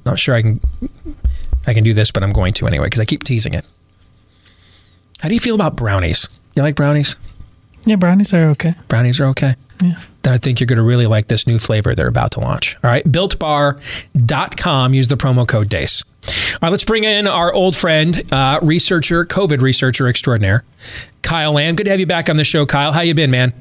[0.06, 0.60] Not sure I can
[1.66, 3.66] I can do this, but I'm going to anyway because I keep teasing it.
[5.20, 6.28] How do you feel about brownies?
[6.56, 7.16] You like brownies?
[7.86, 8.76] Yeah, brownies are okay.
[8.88, 9.56] Brownies are okay.
[9.82, 10.00] Yeah.
[10.24, 12.76] Then I think you're going to really like this new flavor they're about to launch.
[12.84, 14.94] All right, builtbar.com.
[14.94, 16.04] Use the promo code DEACE.
[16.28, 20.64] All right, let's bring in our old friend, uh, researcher, COVID researcher extraordinaire,
[21.22, 21.76] Kyle Lamb.
[21.76, 22.92] Good to have you back on the show, Kyle.
[22.92, 23.54] How you been, man?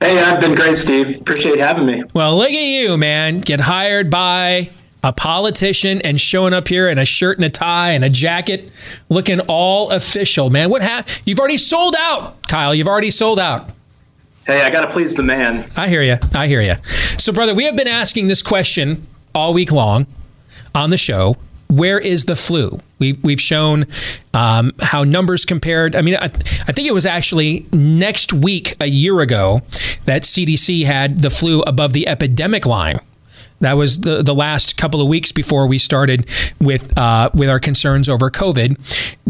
[0.00, 1.20] Hey, I've been great, Steve.
[1.20, 2.02] Appreciate having me.
[2.14, 3.40] Well, look at you, man.
[3.40, 4.70] Get hired by
[5.02, 8.70] a politician and showing up here in a shirt and a tie and a jacket,
[9.08, 10.70] looking all official, man.
[10.70, 11.22] What happened?
[11.26, 12.74] You've already sold out, Kyle.
[12.74, 13.70] You've already sold out.
[14.46, 15.70] Hey, I got to please the man.
[15.76, 16.16] I hear you.
[16.34, 16.74] I hear you.
[17.18, 20.06] So, brother, we have been asking this question all week long
[20.74, 21.36] on the show.
[21.68, 22.80] Where is the flu?
[22.98, 23.86] We've, we've shown
[24.34, 25.96] um, how numbers compared.
[25.96, 29.62] I mean, I, I think it was actually next week, a year ago,
[30.04, 32.98] that CDC had the flu above the epidemic line.
[33.62, 36.28] That was the, the last couple of weeks before we started
[36.60, 38.76] with uh, with our concerns over COVID.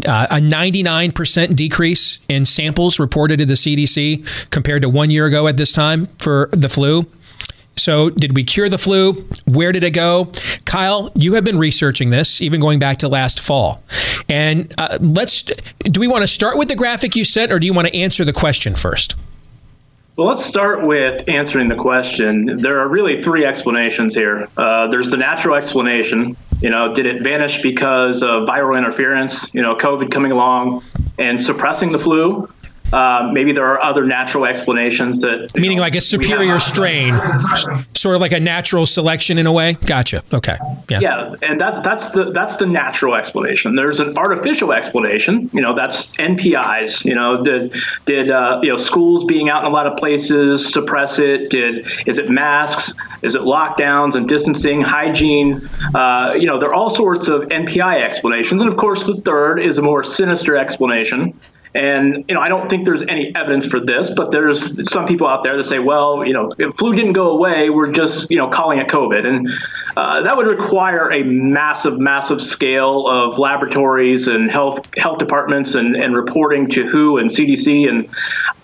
[0.07, 5.47] Uh, a 99% decrease in samples reported to the CDC compared to one year ago
[5.47, 7.07] at this time for the flu.
[7.75, 9.13] So, did we cure the flu?
[9.45, 10.31] Where did it go?
[10.65, 13.83] Kyle, you have been researching this, even going back to last fall.
[14.29, 17.67] And uh, let's do we want to start with the graphic you sent, or do
[17.67, 19.15] you want to answer the question first?
[20.15, 22.57] Well, let's start with answering the question.
[22.57, 24.47] There are really three explanations here.
[24.55, 26.37] Uh, there's the natural explanation.
[26.61, 29.51] You know, did it vanish because of viral interference?
[29.55, 30.83] You know, COVID coming along
[31.17, 32.47] and suppressing the flu.
[32.93, 37.19] Uh, maybe there are other natural explanations that meaning know, like a superior strain,
[37.95, 39.73] sort of like a natural selection in a way.
[39.85, 40.23] Gotcha.
[40.31, 40.57] Okay.
[40.89, 40.99] Yeah.
[41.01, 43.75] Yeah, and that that's the that's the natural explanation.
[43.75, 45.49] There's an artificial explanation.
[45.53, 47.03] You know, that's NPIs.
[47.03, 47.75] You know, did
[48.05, 51.49] did uh, you know schools being out in a lot of places suppress it?
[51.49, 52.93] Did is it masks?
[53.23, 55.67] Is it lockdowns and distancing, hygiene?
[55.95, 59.59] Uh, you know, there are all sorts of NPI explanations, and of course, the third
[59.59, 61.33] is a more sinister explanation
[61.75, 65.27] and you know, I don't think there's any evidence for this, but there's some people
[65.27, 68.37] out there that say, well, you know, if flu didn't go away, we're just you
[68.37, 69.49] know calling it COVID, and
[69.97, 75.95] uh, that would require a massive, massive scale of laboratories and health health departments and,
[75.95, 78.07] and reporting to WHO and CDC, and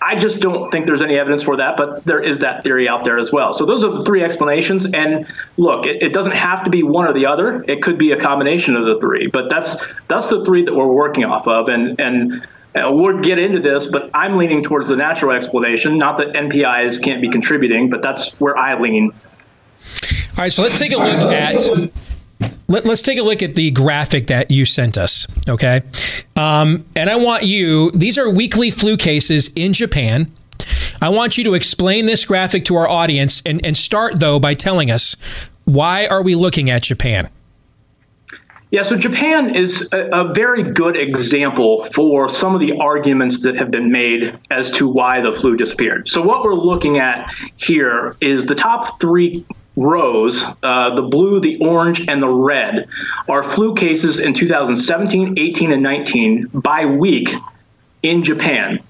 [0.00, 1.76] I just don't think there's any evidence for that.
[1.76, 3.52] But there is that theory out there as well.
[3.52, 4.86] So those are the three explanations.
[4.86, 7.64] And look, it, it doesn't have to be one or the other.
[7.66, 9.26] It could be a combination of the three.
[9.26, 13.38] But that's that's the three that we're working off of, and and uh, we'll get
[13.38, 15.98] into this, but I'm leaning towards the natural explanation.
[15.98, 19.10] Not that NPIs can't be contributing, but that's where I lean.
[19.10, 21.68] All right, so let's take a look at
[22.68, 25.26] let, us take a look at the graphic that you sent us.
[25.48, 25.82] Okay,
[26.36, 27.90] um, and I want you.
[27.90, 30.30] These are weekly flu cases in Japan.
[31.02, 34.54] I want you to explain this graphic to our audience, and, and start though by
[34.54, 35.16] telling us
[35.64, 37.28] why are we looking at Japan.
[38.70, 43.56] Yeah, so Japan is a, a, very good example for some of the arguments that
[43.56, 46.08] have been made as to why the flu disappeared.
[46.08, 49.44] So, what we're looking at here is the top three
[49.74, 52.86] rows uh, the blue, the orange, and the red
[53.28, 57.30] are flu cases in 2017, 18, and 19 by week
[58.04, 58.80] in Japan.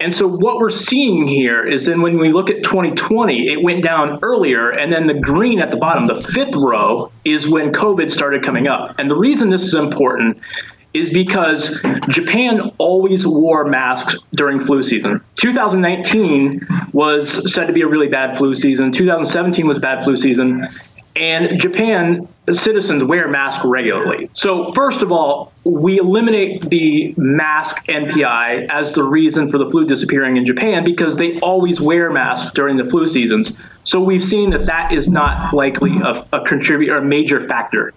[0.00, 3.82] And so what we're seeing here is then when we look at 2020, it went
[3.82, 8.10] down earlier, and then the green at the bottom, the fifth row, is when COVID
[8.10, 8.98] started coming up.
[8.98, 10.38] And the reason this is important
[10.94, 15.20] is because Japan always wore masks during flu season.
[15.36, 18.92] 2019 was said to be a really bad flu season.
[18.92, 20.68] 2017 was bad flu season.
[21.16, 24.28] And Japan citizens wear masks regularly.
[24.32, 29.86] So, first of all, we eliminate the mask NPI as the reason for the flu
[29.86, 33.52] disappearing in Japan because they always wear masks during the flu seasons.
[33.84, 37.94] So, we've seen that that is not likely a, a contributor, a major factor.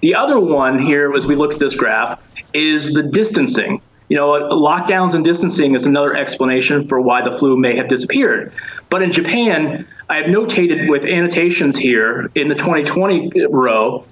[0.00, 2.20] The other one here, as we look at this graph,
[2.54, 3.82] is the distancing.
[4.08, 8.52] You know, lockdowns and distancing is another explanation for why the flu may have disappeared.
[8.90, 14.04] But in Japan, I have notated with annotations here in the 2020 row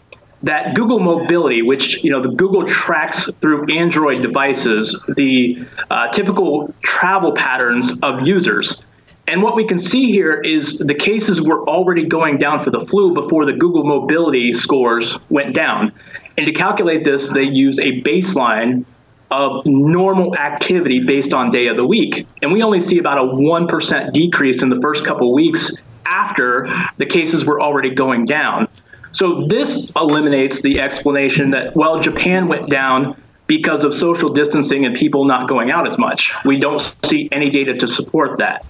[0.43, 6.75] that Google Mobility, which you know the Google tracks through Android devices, the uh, typical
[6.81, 8.81] travel patterns of users.
[9.29, 12.87] And what we can see here is the cases were already going down for the
[12.87, 15.93] flu before the Google Mobility scores went down.
[16.39, 18.87] And to calculate this, they use a baseline
[19.31, 22.27] of normal activity based on day of the week.
[22.41, 27.07] And we only see about a 1% decrease in the first couple weeks after the
[27.07, 28.69] cases were already going down.
[29.13, 34.95] So this eliminates the explanation that, well, Japan went down because of social distancing and
[34.95, 36.33] people not going out as much.
[36.45, 38.65] We don't see any data to support that.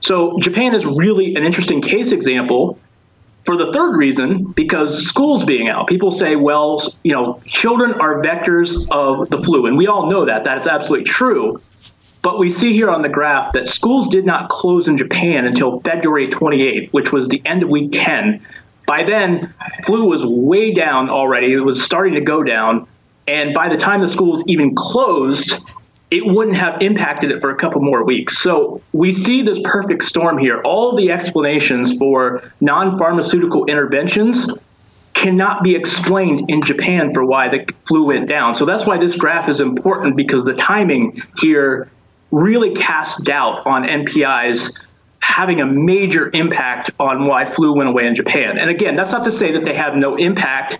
[0.00, 2.78] So Japan is really an interesting case example
[3.44, 8.22] for the third reason, because schools being out, people say, well, you know, children are
[8.22, 9.64] vectors of the flu.
[9.64, 10.44] And we all know that.
[10.44, 11.62] That is absolutely true.
[12.22, 15.80] But we see here on the graph that schools did not close in Japan until
[15.80, 18.44] February 28th, which was the end of week 10.
[18.86, 19.54] By then,
[19.84, 21.52] flu was way down already.
[21.52, 22.86] It was starting to go down.
[23.26, 25.74] And by the time the schools even closed,
[26.10, 28.38] it wouldn't have impacted it for a couple more weeks.
[28.38, 30.60] So we see this perfect storm here.
[30.62, 34.50] All the explanations for non pharmaceutical interventions
[35.12, 38.54] cannot be explained in Japan for why the flu went down.
[38.54, 41.90] So that's why this graph is important because the timing here
[42.30, 44.86] really cast doubt on NPIs
[45.20, 48.58] having a major impact on why flu went away in Japan.
[48.58, 50.78] And again, that's not to say that they have no impact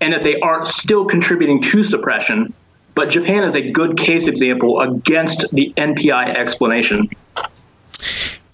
[0.00, 2.54] and that they aren't still contributing to suppression
[2.94, 7.08] but Japan is a good case example against the NPI explanation.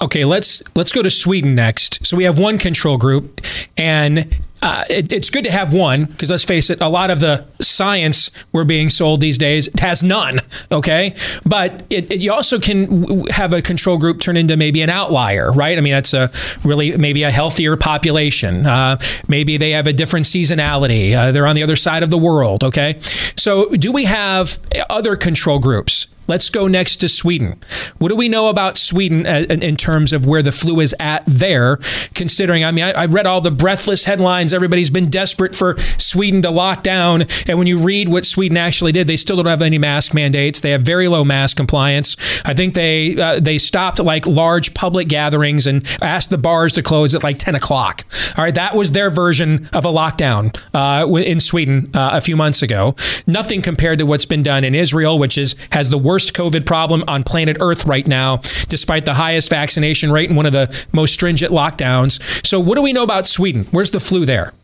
[0.01, 2.07] Okay, let's let's go to Sweden next.
[2.07, 3.41] So we have one control group,
[3.77, 7.21] and uh, it, it's good to have one because let's face it, a lot of
[7.21, 10.41] the science we're being sold these days has none.
[10.73, 14.91] Okay, but it, it, you also can have a control group turn into maybe an
[14.91, 15.77] outlier, right?
[15.77, 16.31] I mean, that's a
[16.65, 18.67] really maybe a healthier population.
[18.67, 18.99] Uh,
[19.29, 21.15] maybe they have a different seasonality.
[21.15, 22.65] Uh, they're on the other side of the world.
[22.65, 22.99] Okay,
[23.37, 24.59] so do we have
[24.91, 26.09] other control groups?
[26.29, 27.57] Let's go next to Sweden.
[27.99, 31.23] What do we know about Sweden uh, in terms of where the flu is at
[31.27, 31.79] there?
[32.15, 34.53] Considering, I mean, I, have read all the breathless headlines.
[34.53, 37.27] Everybody's been desperate for Sweden to lock down.
[37.47, 40.61] And when you read what Sweden actually did, they still don't have any mask mandates.
[40.61, 42.17] They have very low mask compliance.
[42.45, 46.83] I think they uh, they stopped like large public gatherings and asked the bars to
[46.83, 48.05] close at like 10 o'clock.
[48.37, 52.37] All right, that was their version of a lockdown uh, in Sweden uh, a few
[52.37, 52.95] months ago.
[53.27, 56.65] Nothing compared to what's been done in Israel, which is has the worst worst COVID
[56.65, 58.39] problem on planet Earth right now,
[58.71, 62.47] despite the highest vaccination rate and one of the most stringent lockdowns.
[62.47, 63.67] So, what do we know about Sweden?
[63.71, 64.55] Where's the flu there?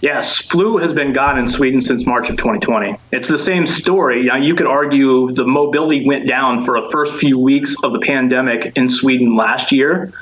[0.00, 2.96] Yes, flu has been gone in Sweden since March of 2020.
[3.12, 4.28] It's the same story.
[4.40, 8.72] You could argue the mobility went down for the first few weeks of the pandemic
[8.74, 10.12] in Sweden last year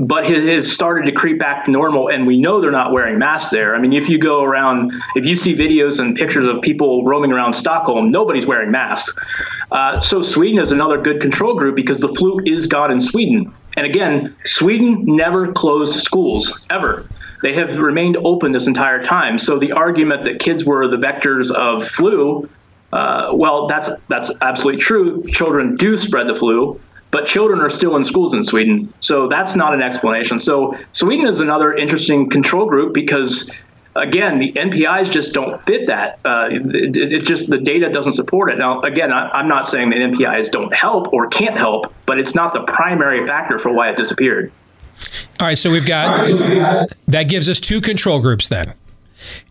[0.00, 3.18] but it has started to creep back to normal and we know they're not wearing
[3.18, 3.74] masks there.
[3.74, 7.32] I mean if you go around if you see videos and pictures of people roaming
[7.32, 9.16] around stockholm nobody's wearing masks.
[9.72, 13.52] Uh, so sweden is another good control group because the flu is gone in sweden.
[13.76, 17.08] And again sweden never closed schools ever.
[17.42, 19.38] They have remained open this entire time.
[19.38, 22.48] So the argument that kids were the vectors of flu
[22.92, 25.22] uh, well that's that's absolutely true.
[25.24, 26.80] Children do spread the flu
[27.16, 28.92] but children are still in schools in Sweden.
[29.00, 30.38] So that's not an explanation.
[30.38, 33.50] So Sweden is another interesting control group because
[33.94, 36.18] again, the NPIs just don't fit that.
[36.26, 38.58] Uh, it, it, just the data doesn't support it.
[38.58, 42.34] Now, again, I, am not saying that NPIs don't help or can't help, but it's
[42.34, 44.52] not the primary factor for why it disappeared.
[45.40, 46.26] All right, so we've got
[47.08, 48.74] that gives us two control groups then.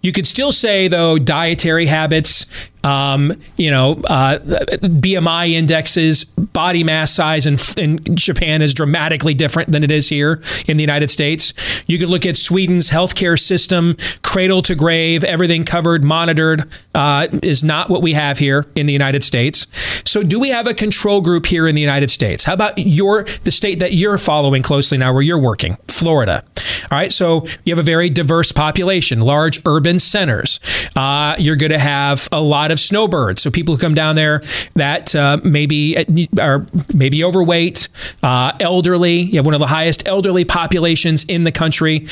[0.04, 7.12] You could still say, though, dietary habits, um, you know, uh, BMI indexes, body mass
[7.12, 11.84] size in, in Japan is dramatically different than it is here in the United States.
[11.88, 17.64] You could look at Sweden's healthcare system, cradle to grave, everything covered, monitored, uh, is
[17.64, 19.66] not what we have here in the United States.
[20.08, 22.44] So, do we have a control group here in the United States?
[22.44, 26.44] How about your the state that you're following closely now, where you're working, Florida?
[26.92, 30.60] All right, so you have a very diverse population, large urban centers.
[30.96, 34.42] Uh, you're going to have a lot of snowbirds, so people who come down there
[34.76, 35.98] that uh, maybe
[36.40, 37.88] are maybe overweight,
[38.24, 39.22] uh, elderly.
[39.22, 42.08] You have one of the highest elderly populations in the country.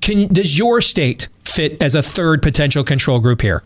[0.00, 3.62] Can does your state fit as a third potential control group here?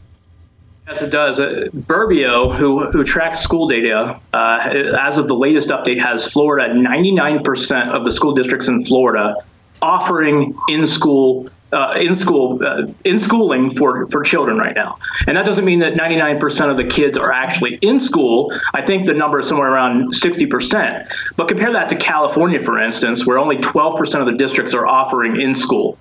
[0.88, 1.38] Yes, it does.
[1.38, 4.58] Uh, Burbio, who who tracks school data, uh,
[4.98, 9.36] as of the latest update, has Florida 99% of the school districts in Florida
[9.82, 15.36] offering in school uh, in school uh, in schooling for for children right now and
[15.36, 19.14] that doesn't mean that 99% of the kids are actually in school i think the
[19.14, 24.20] number is somewhere around 60% but compare that to california for instance where only 12%
[24.20, 25.98] of the districts are offering in school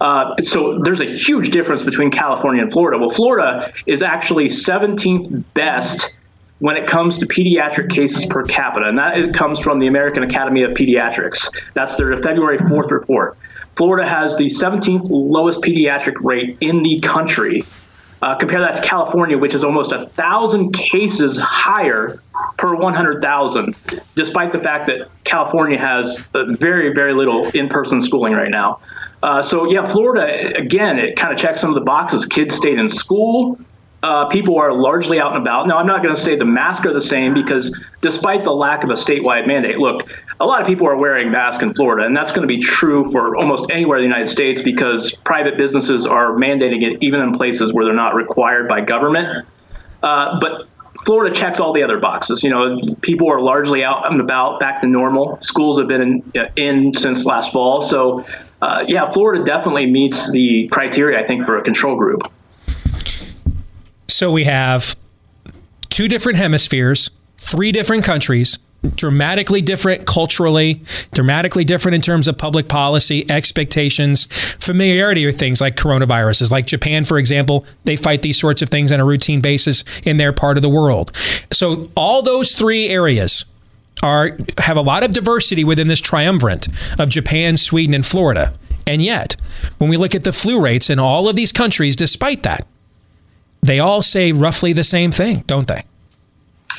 [0.00, 2.98] uh, so there's a huge difference between California and Florida.
[2.98, 6.14] Well, Florida is actually 17th best
[6.60, 10.62] when it comes to pediatric cases per capita, and that comes from the American Academy
[10.62, 11.48] of Pediatrics.
[11.74, 13.36] That's their February 4th report.
[13.80, 17.64] Florida has the 17th lowest pediatric rate in the country.
[18.20, 22.22] Uh, compare that to California, which is almost a thousand cases higher
[22.58, 23.74] per 100,000,
[24.16, 26.18] despite the fact that California has
[26.58, 28.80] very, very little in-person schooling right now.
[29.22, 32.26] Uh, so yeah, Florida again, it kind of checks some of the boxes.
[32.26, 33.58] Kids stayed in school.
[34.02, 35.68] Uh, people are largely out and about.
[35.68, 38.82] Now, I'm not going to say the masks are the same because despite the lack
[38.82, 42.16] of a statewide mandate, look, a lot of people are wearing masks in Florida, and
[42.16, 46.06] that's going to be true for almost anywhere in the United States because private businesses
[46.06, 49.46] are mandating it even in places where they're not required by government.
[50.02, 50.66] Uh, but
[51.04, 52.42] Florida checks all the other boxes.
[52.42, 55.38] You know, people are largely out and about, back to normal.
[55.42, 58.24] Schools have been in, in since last fall, so
[58.62, 62.30] uh, yeah, Florida definitely meets the criteria, I think, for a control group.
[64.20, 64.96] So we have
[65.88, 67.08] two different hemispheres,
[67.38, 68.58] three different countries,
[68.94, 70.82] dramatically different culturally,
[71.14, 74.26] dramatically different in terms of public policy, expectations,
[74.62, 76.50] familiarity with things like coronaviruses.
[76.50, 80.18] Like Japan, for example, they fight these sorts of things on a routine basis in
[80.18, 81.16] their part of the world.
[81.50, 83.46] So all those three areas
[84.02, 86.68] are have a lot of diversity within this triumvirate
[86.98, 88.52] of Japan, Sweden, and Florida.
[88.86, 89.36] And yet,
[89.78, 92.66] when we look at the flu rates in all of these countries, despite that,
[93.62, 95.84] they all say roughly the same thing, don't they?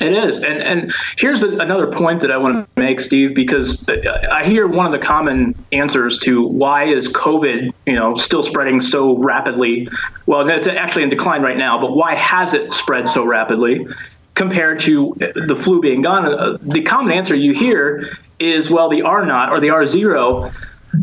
[0.00, 4.42] It is, and and here's another point that I want to make, Steve, because I
[4.44, 9.16] hear one of the common answers to why is COVID, you know, still spreading so
[9.18, 9.88] rapidly.
[10.26, 13.86] Well, it's actually in decline right now, but why has it spread so rapidly?
[14.34, 16.24] compared to the flu being gone.
[16.26, 20.50] Uh, the common answer you hear is, well, the R naught or the R zero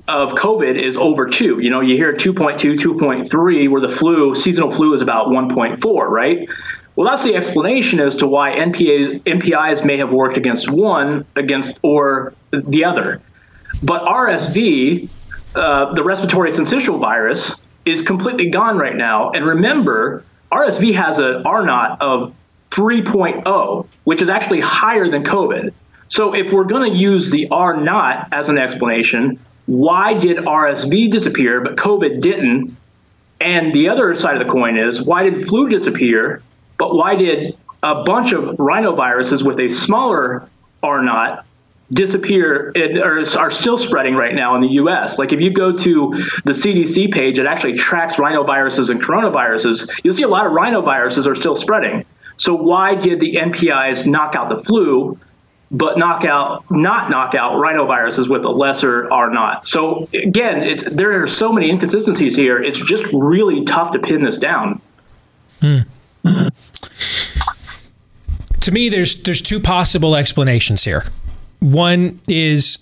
[0.08, 1.60] of COVID is over two.
[1.60, 6.48] You know, you hear 2.2, 2.3, where the flu, seasonal flu, is about 1.4, right?
[6.96, 11.78] Well, that's the explanation as to why NPA, NPIs may have worked against one against
[11.82, 13.22] or the other.
[13.82, 15.08] But RSV,
[15.56, 19.32] uh, the respiratory syncytial virus, is completely gone right now.
[19.32, 22.36] And remember, RSV has a R naught of
[22.72, 25.74] 3.0, which is actually higher than COVID.
[26.10, 29.40] So if we're going to use the R naught as an explanation,
[29.70, 32.76] why did RSV disappear but COVID didn't?
[33.40, 36.42] And the other side of the coin is why did flu disappear,
[36.80, 40.50] but why did a bunch of rhinoviruses with a smaller
[40.82, 41.46] R naught
[41.92, 45.20] disappear or are still spreading right now in the US.
[45.20, 46.12] Like if you go to
[46.46, 49.90] the CDC page, it actually tracks rhinoviruses and coronaviruses.
[50.04, 52.06] You'll see a lot of rhinoviruses are still spreading.
[52.38, 55.20] So why did the NPIs knock out the flu,
[55.72, 59.68] but knockout, not knockout rhinoviruses with a lesser R naught.
[59.68, 62.62] So again, there are so many inconsistencies here.
[62.62, 64.82] It's just really tough to pin this down.
[65.62, 65.80] Hmm.
[68.62, 71.06] To me, there's there's two possible explanations here.
[71.60, 72.80] One is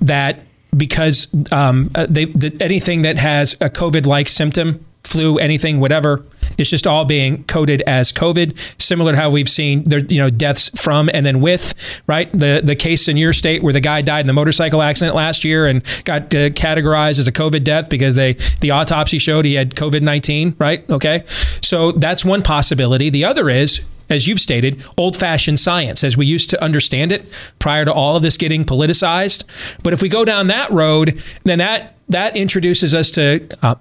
[0.00, 0.40] that
[0.76, 6.24] because um, uh, they, anything that has a COVID-like symptom flu, anything, whatever.
[6.58, 10.30] It's just all being coded as COVID, similar to how we've seen there, you know,
[10.30, 11.74] deaths from and then with,
[12.06, 12.30] right?
[12.32, 15.44] The the case in your state where the guy died in the motorcycle accident last
[15.44, 19.54] year and got uh, categorized as a COVID death because they the autopsy showed he
[19.54, 20.88] had COVID nineteen, right?
[20.90, 21.24] Okay,
[21.62, 23.10] so that's one possibility.
[23.10, 23.80] The other is
[24.10, 27.24] as you've stated, old fashioned science as we used to understand it
[27.60, 29.44] prior to all of this getting politicized.
[29.82, 33.76] But if we go down that road, then that that introduces us to uh,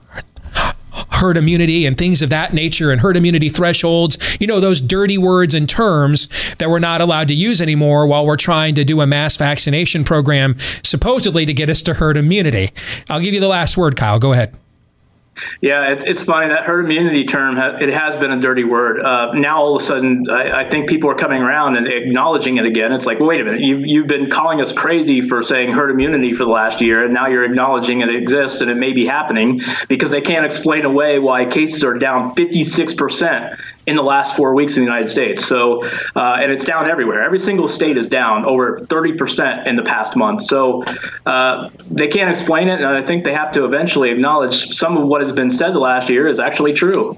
[1.20, 4.38] herd immunity and things of that nature and herd immunity thresholds.
[4.40, 8.26] You know, those dirty words and terms that we're not allowed to use anymore while
[8.26, 12.70] we're trying to do a mass vaccination program, supposedly to get us to herd immunity.
[13.10, 14.20] I'll give you the last word, Kyle.
[14.20, 14.56] Go ahead.
[15.62, 17.58] Yeah, it's, it's funny that herd immunity term.
[17.58, 19.02] it has been a dirty word.
[19.02, 22.58] Uh, now all of a sudden, I, I, think people are coming around and acknowledging
[22.58, 22.92] it again.
[22.92, 26.34] It's like, wait a minute, you've you've been calling us crazy for saying herd immunity
[26.34, 29.62] for the last year, and now you're acknowledging it exists and it may be happening
[29.88, 33.54] because they can't explain away why cases are down 56 percent
[33.90, 35.46] in the last four weeks in the United States.
[35.46, 35.84] So,
[36.16, 37.24] uh, and it's down everywhere.
[37.24, 40.44] Every single state is down over 30% in the past month.
[40.44, 40.84] So,
[41.26, 42.76] uh, they can't explain it.
[42.76, 45.80] And I think they have to eventually acknowledge some of what has been said the
[45.80, 47.18] last year is actually true.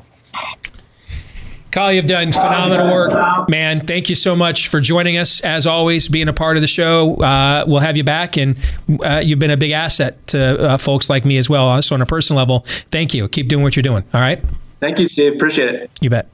[1.72, 3.80] Kyle, you've done phenomenal work, man.
[3.80, 5.40] Thank you so much for joining us.
[5.40, 7.16] As always, being a part of the show.
[7.16, 8.58] Uh, we'll have you back, and
[9.02, 11.82] uh, you've been a big asset to uh, folks like me as well.
[11.82, 13.30] So, on a personal level, thank you.
[13.30, 14.04] Keep doing what you're doing.
[14.14, 14.44] All right.
[14.82, 15.36] Thank you, Steve.
[15.36, 15.92] Appreciate it.
[16.02, 16.28] You bet.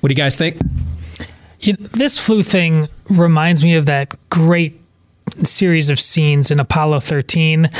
[0.00, 0.56] What do you guys think?
[1.60, 4.80] This flu thing reminds me of that great
[5.44, 7.70] series of scenes in Apollo 13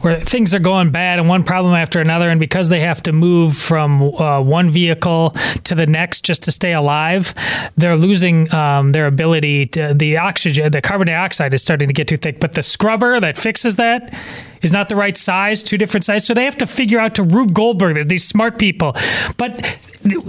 [0.00, 2.28] where things are going bad and one problem after another.
[2.28, 5.30] And because they have to move from uh, one vehicle
[5.64, 7.34] to the next just to stay alive,
[7.76, 12.08] they're losing um, their ability to, the oxygen, the carbon dioxide is starting to get
[12.08, 12.40] too thick.
[12.40, 14.14] But the scrubber that fixes that
[14.62, 16.26] is not the right size, two different sizes.
[16.26, 18.94] So they have to figure out to Rube Goldberg, these smart people.
[19.36, 19.78] But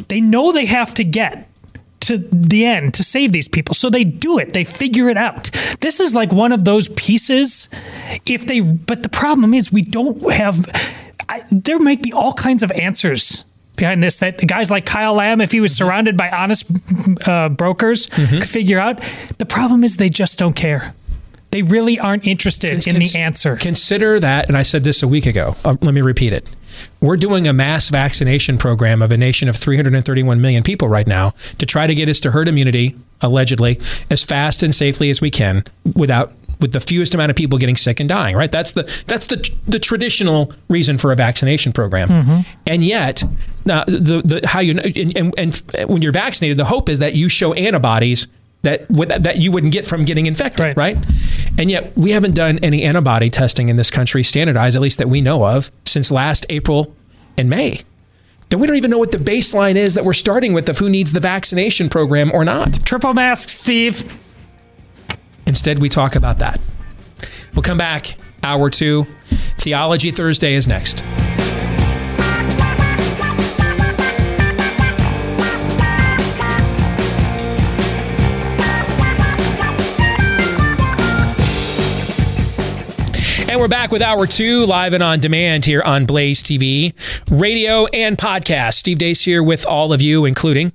[0.10, 1.50] they know they have to get
[2.08, 3.76] to the end to save these people.
[3.76, 4.54] So they do it.
[4.54, 5.52] They figure it out.
[5.82, 7.70] This is like one of those pieces.
[8.26, 10.66] If they, but the problem is we don't have.
[11.30, 13.44] I, there might be all kinds of answers
[13.76, 16.66] behind this that guys like Kyle Lamb, if he was surrounded by honest
[17.28, 18.40] uh, brokers, mm-hmm.
[18.40, 19.02] could figure out.
[19.38, 20.94] The problem is they just don't care.
[21.52, 23.56] They really aren't interested Con- in the answer.
[23.56, 25.56] Consider that, and I said this a week ago.
[25.64, 26.50] Uh, let me repeat it.
[27.02, 31.34] We're doing a mass vaccination program of a nation of 331 million people right now
[31.58, 33.80] to try to get us to herd immunity, allegedly,
[34.10, 35.64] as fast and safely as we can
[35.96, 38.52] without with the fewest amount of people getting sick and dying, right?
[38.52, 42.10] That's the that's the the traditional reason for a vaccination program.
[42.10, 42.40] Mm-hmm.
[42.66, 43.24] And yet,
[43.66, 47.14] now the the how you and, and, and when you're vaccinated, the hope is that
[47.14, 48.28] you show antibodies
[48.68, 50.78] that that you wouldn't get from getting infected, right.
[50.78, 50.98] right?
[51.58, 55.10] And yet we haven't done any antibody testing in this country standardized, at least that
[55.10, 56.96] we know of, since last April
[57.38, 57.82] and May.
[58.50, 60.90] Then we don't even know what the baseline is that we're starting with of who
[60.90, 62.86] needs the vaccination program or not.
[62.86, 64.20] Triple mask, Steve.
[65.46, 66.60] Instead, we talk about that.
[67.54, 68.16] We'll come back.
[68.44, 69.06] Hour two.
[69.58, 71.04] Theology Thursday is next.
[83.58, 86.94] And we're back with hour two, live and on demand here on Blaze TV,
[87.32, 88.76] radio and podcast.
[88.76, 90.74] Steve Deace here with all of you, including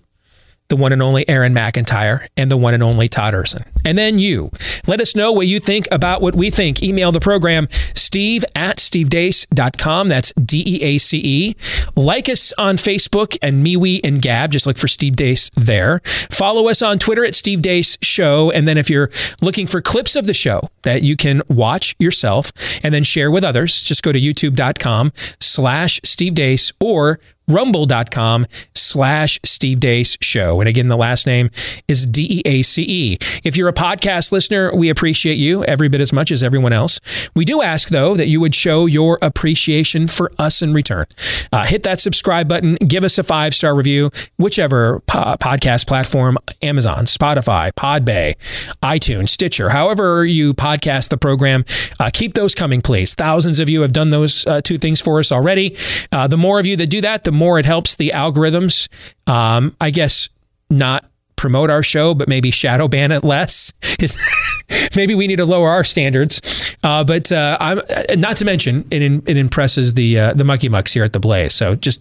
[0.73, 3.63] the one and only Aaron McIntyre and the one and only Todd Erzen.
[3.85, 4.51] And then you.
[4.87, 6.83] Let us know what you think about what we think.
[6.83, 10.09] Email the program steve at stevedeace.com.
[10.09, 11.57] That's D E A C E.
[11.95, 14.51] Like us on Facebook and MeWe and Gab.
[14.51, 16.01] Just look for Steve Deace there.
[16.31, 18.51] Follow us on Twitter at Steve Deace Show.
[18.51, 19.11] And then if you're
[19.43, 22.51] looking for clips of the show that you can watch yourself
[22.83, 27.21] and then share with others, just go to youtube.com slash Steve Deace or
[27.53, 30.61] rumble.com slash Steve Deace Show.
[30.61, 31.51] And again, the last name
[31.89, 33.19] is D E A C E.
[33.45, 37.01] If you're a podcast listener, we appreciate you every bit as much as everyone else.
[37.35, 41.07] We do ask, though, that you would show your appreciation for us in return.
[41.53, 46.37] Uh, hit that subscribe button, give us a five star review, whichever po- podcast platform
[46.61, 48.35] Amazon, Spotify, Podbay,
[48.83, 51.65] iTunes, Stitcher, however you podcast the program.
[51.99, 53.15] Uh, keep those coming, please.
[53.15, 55.77] Thousands of you have done those uh, two things for us already.
[56.11, 58.89] Uh, the more of you that do that, the more it helps the algorithms.
[59.27, 60.29] Um, I guess
[60.71, 63.73] not promote our show, but maybe shadow ban it less.
[64.97, 66.77] maybe we need to lower our standards.
[66.83, 67.81] Uh, but uh, I'm
[68.19, 71.55] not to mention it, it impresses the uh, the mucky mucks here at the Blaze.
[71.55, 72.01] So just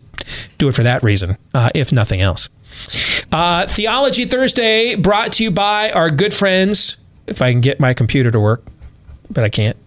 [0.58, 2.50] do it for that reason, uh, if nothing else.
[3.32, 6.98] Uh, Theology Thursday brought to you by our good friends.
[7.28, 8.64] If I can get my computer to work,
[9.30, 9.78] but I can't.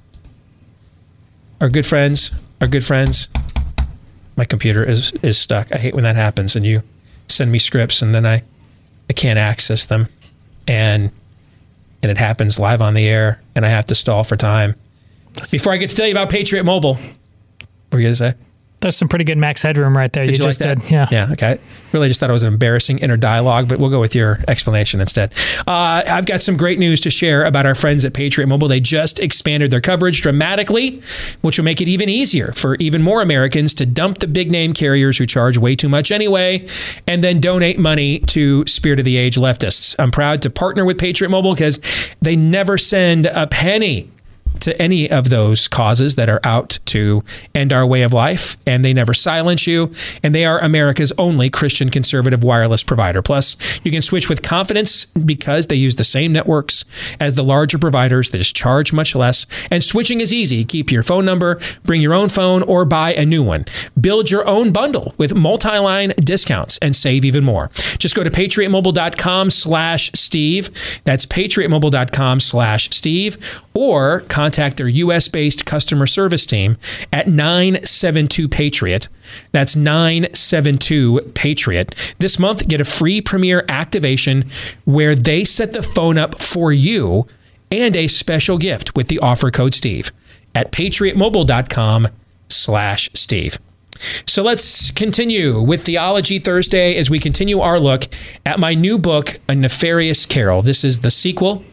[1.61, 3.29] Our good friends, our good friends.
[4.37, 5.73] My computer is is stuck.
[5.73, 6.83] I hate when that happens, and you
[7.29, 8.43] send me scripts, and then I
[9.09, 10.09] I can't access them,
[10.67, 11.11] and
[12.03, 14.75] and it happens live on the air, and I have to stall for time.
[15.51, 18.35] Before I get to tell you about Patriot Mobile, what were you gonna say?
[18.85, 20.27] That's some pretty good Max Headroom right there.
[20.27, 20.83] Did you, just like that?
[20.83, 20.91] did.
[20.91, 21.09] Yeah.
[21.11, 21.33] Yeah.
[21.33, 21.59] Okay.
[21.93, 25.01] Really just thought it was an embarrassing inner dialogue, but we'll go with your explanation
[25.01, 25.33] instead.
[25.67, 28.69] Uh, I've got some great news to share about our friends at Patriot Mobile.
[28.69, 31.01] They just expanded their coverage dramatically,
[31.41, 34.75] which will make it even easier for even more Americans to dump the big name
[34.75, 36.67] carriers who charge way too much anyway
[37.07, 39.97] and then donate money to Spirit of the Age leftists.
[39.99, 41.81] I'm proud to partner with Patriot Mobile because
[42.21, 44.11] they never send a penny
[44.61, 47.23] to any of those causes that are out to
[47.55, 49.93] end our way of life, and they never silence you.
[50.23, 53.23] And they are America's only Christian conservative wireless provider.
[53.23, 56.85] Plus, you can switch with confidence because they use the same networks
[57.21, 58.31] as the larger providers.
[58.31, 60.65] They just charge much less, and switching is easy.
[60.65, 63.65] Keep your phone number, bring your own phone, or buy a new one.
[64.01, 67.71] Build your own bundle with multi-line discounts and save even more.
[67.99, 70.71] Just go to patriotmobile.com slash Steve.
[71.05, 76.77] That's patriotmobile.com slash Steve, or contact their US based customer service team
[77.11, 79.09] at 972 Patriot.
[79.53, 82.15] That's 972 Patriot.
[82.19, 84.45] This month, get a free premiere activation
[84.85, 87.27] where they set the phone up for you
[87.73, 90.13] and a special gift with the offer code Steve
[90.55, 92.09] at patriotmobile.com
[92.51, 93.59] slash Steve.
[94.27, 98.09] So let's continue with Theology Thursday as we continue our look
[98.45, 100.61] at my new book, A Nefarious Carol.
[100.61, 101.65] This is the sequel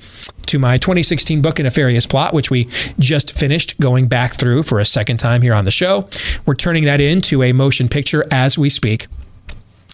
[0.47, 2.65] to my 2016 book, A Nefarious Plot, which we
[2.99, 6.07] just finished going back through for a second time here on the show.
[6.45, 9.07] We're turning that into a motion picture as we speak.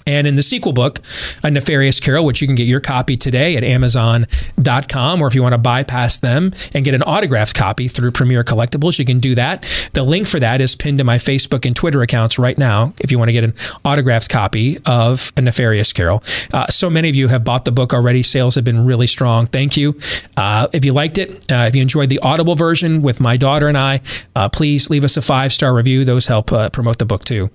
[0.08, 1.02] And in the sequel book,
[1.44, 5.44] A Nefarious Carol, which you can get your copy today at Amazon.com, or if you
[5.44, 9.36] want to bypass them and get an autographed copy through Premier Collectibles, you can do
[9.36, 9.66] that.
[9.94, 13.12] The link for that is pinned to my Facebook and Twitter accounts right now if
[13.12, 13.54] you want to get an
[13.84, 16.24] autographed copy of A Nefarious Carol.
[16.54, 18.24] Uh, so many of you have bought the book already.
[18.24, 19.46] Sales have been really strong.
[19.46, 20.00] Thank you.
[20.38, 23.68] Uh, if you liked it, uh, if you enjoyed the Audible version with my daughter
[23.68, 24.02] and I,
[24.36, 26.06] uh, please leave us a five star review.
[26.06, 27.50] Those help uh, promote the book too.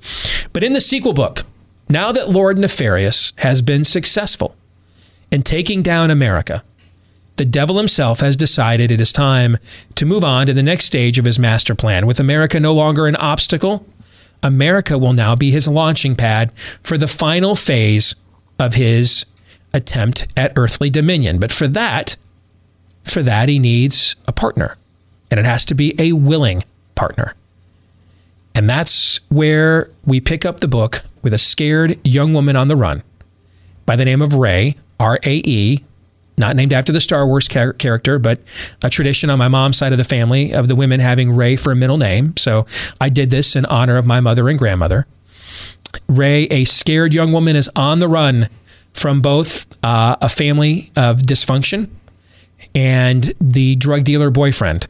[0.53, 1.45] But in the sequel book,
[1.93, 4.57] now that Lord Nefarious has been successful
[5.31, 6.63] in taking down America,
[7.37, 9.57] the devil himself has decided it is time
[9.95, 12.07] to move on to the next stage of his master plan.
[12.07, 13.87] With America no longer an obstacle,
[14.43, 18.15] America will now be his launching pad for the final phase
[18.59, 19.25] of his
[19.73, 21.39] attempt at earthly dominion.
[21.39, 22.17] But for that,
[23.05, 24.77] for that he needs a partner,
[25.31, 26.63] and it has to be a willing
[26.95, 27.35] partner.
[28.55, 32.77] And that's where we pick up the book with a scared young woman on the
[32.77, 33.03] run
[33.87, 35.83] by the name of Rae, R A E,
[36.37, 38.41] not named after the Star Wars char- character, but
[38.83, 41.73] a tradition on my mom's side of the family of the women having Rae for
[41.73, 42.37] a middle name.
[42.37, 42.67] So
[43.01, 45.07] I did this in honor of my mother and grandmother.
[46.09, 48.49] Rae, a scared young woman, is on the run
[48.93, 51.89] from both uh, a family of dysfunction
[52.75, 54.87] and the drug dealer boyfriend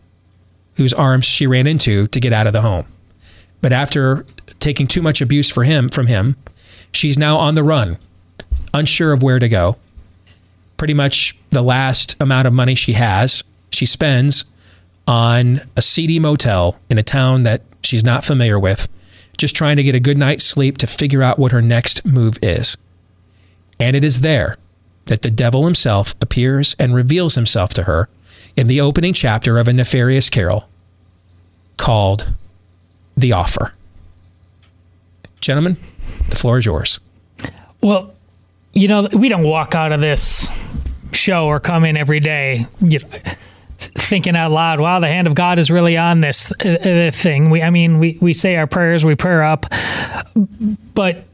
[0.76, 2.86] whose arms she ran into to get out of the home.
[3.62, 4.26] But after
[4.60, 6.36] taking too much abuse for him from him,
[6.92, 7.96] she's now on the run,
[8.74, 9.76] unsure of where to go.
[10.76, 14.44] Pretty much the last amount of money she has, she spends
[15.06, 18.88] on a seedy motel in a town that she's not familiar with,
[19.38, 22.36] just trying to get a good night's sleep to figure out what her next move
[22.42, 22.76] is.
[23.78, 24.56] And it is there
[25.06, 28.08] that the devil himself appears and reveals himself to her
[28.56, 30.68] in the opening chapter of a nefarious carol
[31.76, 32.32] called
[33.16, 33.74] The Offer.
[35.40, 35.76] Gentlemen,
[36.28, 37.00] the floor is yours.
[37.80, 38.14] Well,
[38.72, 40.48] you know, we don't walk out of this
[41.12, 43.08] show or come in every day you know,
[43.78, 47.50] thinking out loud, wow, the hand of God is really on this uh, thing.
[47.50, 49.66] We, I mean, we, we say our prayers, we pray up,
[50.94, 51.24] but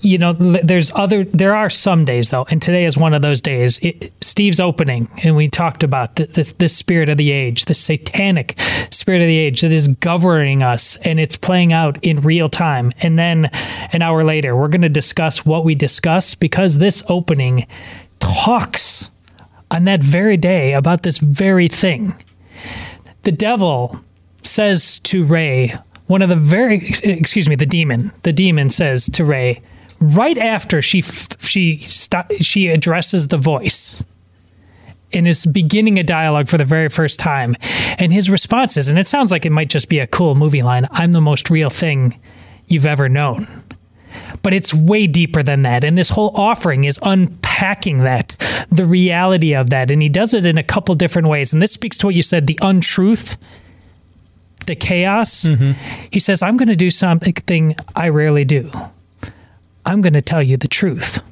[0.00, 3.40] you know there's other there are some days though and today is one of those
[3.40, 3.78] days.
[3.80, 7.80] It, steve's opening and we talked about th- this this spirit of the age this
[7.80, 8.58] satanic
[8.90, 12.92] spirit of the age that is governing us and it's playing out in real time.
[13.00, 13.50] And then
[13.92, 17.66] an hour later we're going to discuss what we discuss because this opening
[18.20, 19.10] talks
[19.70, 22.14] on that very day about this very thing.
[23.24, 24.00] The devil
[24.42, 25.74] says to Rae
[26.06, 29.62] one of the very excuse me the demon the demon says to Rae
[30.04, 34.04] right after she she st- she addresses the voice
[35.12, 37.54] and is beginning a dialogue for the very first time.
[37.98, 40.62] And his response is and it sounds like it might just be a cool movie
[40.62, 42.18] line i'm the most real thing
[42.66, 43.46] you've ever known.
[44.42, 45.84] But it's way deeper than that.
[45.84, 48.36] And this whole offering is unpacking that
[48.70, 49.90] the reality of that.
[49.90, 51.52] And he does it in a couple different ways.
[51.52, 53.36] And this speaks to what you said the untruth
[54.66, 55.44] the chaos.
[55.44, 55.72] Mm-hmm.
[56.10, 58.70] he says i'm going to do something i rarely do
[59.86, 61.22] I'm going to tell you the truth.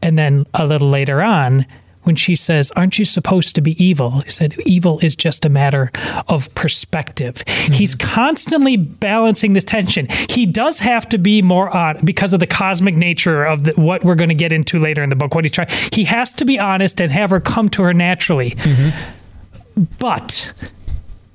[0.00, 1.66] And then a little later on,
[2.02, 4.20] when she says, Aren't you supposed to be evil?
[4.20, 5.90] He said, Evil is just a matter
[6.28, 7.36] of perspective.
[7.36, 7.72] Mm-hmm.
[7.74, 10.08] He's constantly balancing this tension.
[10.28, 14.04] He does have to be more on because of the cosmic nature of the, what
[14.04, 15.34] we're going to get into later in the book.
[15.34, 18.50] What he's trying, he has to be honest and have her come to her naturally.
[18.50, 19.84] Mm-hmm.
[19.98, 20.52] But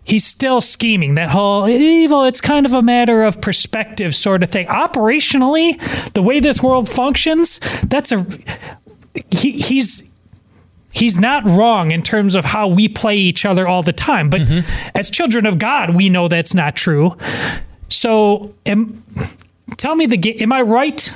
[0.08, 1.16] he's still scheming.
[1.16, 4.66] That whole evil it's kind of a matter of perspective sort of thing.
[4.68, 5.78] Operationally
[6.14, 8.26] the way this world functions that's a
[9.30, 10.04] he, he's
[10.94, 14.42] he's not wrong in terms of how we play each other all the time but
[14.42, 14.90] mm-hmm.
[14.96, 17.16] as children of god we know that's not true.
[17.90, 19.02] So am,
[19.78, 21.12] tell me the am i right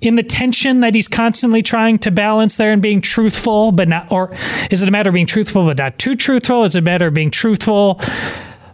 [0.00, 4.10] in the tension that he's constantly trying to balance there and being truthful, but not,
[4.10, 4.30] or
[4.70, 6.64] is it a matter of being truthful but not too truthful?
[6.64, 8.00] Is it a matter of being truthful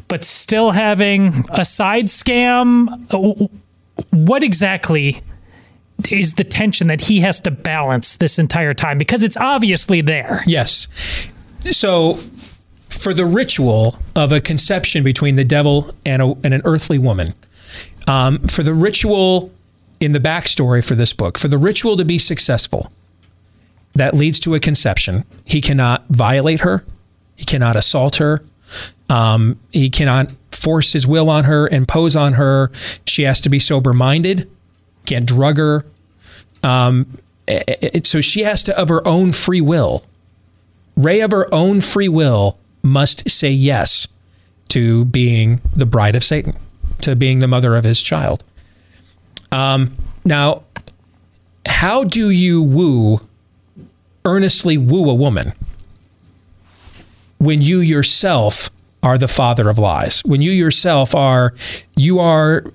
[0.09, 3.11] but still having a side scam?
[4.11, 5.21] What exactly
[6.13, 8.99] is the tension that he has to balance this entire time?
[8.99, 10.45] Because it's obviously there.
[10.47, 10.87] Yes.
[11.73, 12.21] So,
[12.89, 17.35] for the ritual of a conception between the devil and, a, and an earthly woman,
[18.07, 19.51] um, for the ritual
[20.01, 22.91] in the backstory for this book, for the ritual to be successful
[23.95, 26.85] that leads to a conception, he cannot violate her,
[27.35, 28.45] he cannot assault her,
[29.09, 32.71] um, he cannot force his will on her, impose on her.
[33.07, 34.51] She has to be sober minded,
[35.07, 35.87] can't drug her.
[36.63, 40.05] Um, it, it, so she has to, of her own free will,
[40.97, 44.09] Rae of her own free will, must say yes
[44.69, 46.55] to being the bride of Satan,
[47.03, 48.43] to being the mother of his child.
[49.57, 49.97] Um,
[50.27, 50.65] now,
[51.65, 53.27] how do you woo,
[54.27, 55.55] earnestly woo a woman
[57.39, 58.69] when you yourself
[59.03, 60.21] are the father of lies?
[60.27, 61.55] When you yourself are,
[61.97, 62.71] you are,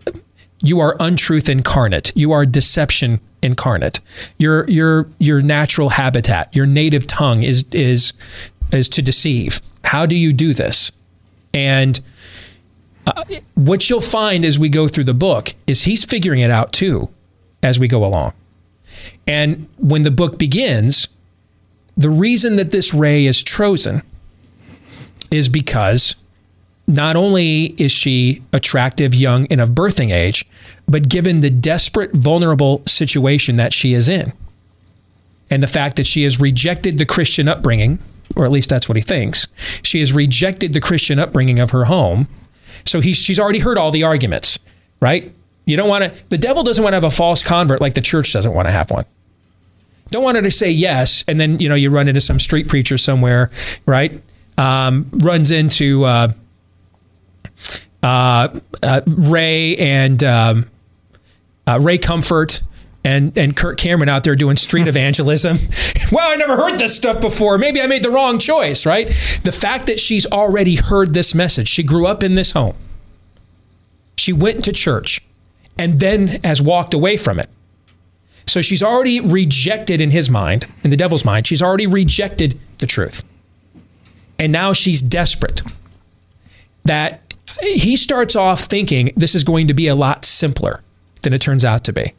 [0.63, 2.11] you are untruth incarnate.
[2.15, 3.99] You are deception incarnate.
[4.39, 8.13] Your your your natural habitat, your native tongue is is
[8.71, 9.61] is to deceive.
[9.84, 10.91] How do you do this?
[11.53, 11.99] And
[13.16, 13.24] uh,
[13.55, 17.09] what you'll find as we go through the book is he's figuring it out too
[17.64, 18.34] as we go along.
[19.28, 21.07] And when the book begins,
[21.95, 24.01] the reason that this ray is chosen
[25.30, 26.16] is because
[26.88, 30.45] not only is she attractive, young, and of birthing age,
[30.88, 34.34] but given the desperate, vulnerable situation that she is in,
[35.49, 37.99] and the fact that she has rejected the Christian upbringing,
[38.36, 39.47] or at least that's what he thinks,
[39.84, 42.28] she has rejected the Christian upbringing of her home
[42.86, 44.59] so he's, she's already heard all the arguments,
[44.99, 45.32] right?
[45.65, 48.01] You don't want to, the devil doesn't want to have a false convert like the
[48.01, 49.05] church doesn't want to have one.
[50.09, 52.67] Don't want her to say yes, and then, you know, you run into some street
[52.67, 53.49] preacher somewhere,
[53.86, 54.21] right?
[54.57, 56.34] Um, runs into uh,
[58.03, 60.69] uh, uh, Ray and um,
[61.65, 62.61] uh, Ray Comfort
[63.04, 65.58] and and Kirk Cameron out there doing street evangelism.
[66.12, 67.58] wow, I never heard this stuff before.
[67.58, 69.08] Maybe I made the wrong choice, right?
[69.43, 71.68] The fact that she's already heard this message.
[71.68, 72.76] She grew up in this home.
[74.18, 75.22] She went to church
[75.78, 77.49] and then has walked away from it.
[78.45, 82.86] So she's already rejected in his mind, in the devil's mind, she's already rejected the
[82.86, 83.24] truth.
[84.38, 85.62] And now she's desperate.
[86.84, 90.82] That he starts off thinking this is going to be a lot simpler
[91.22, 92.14] than it turns out to be.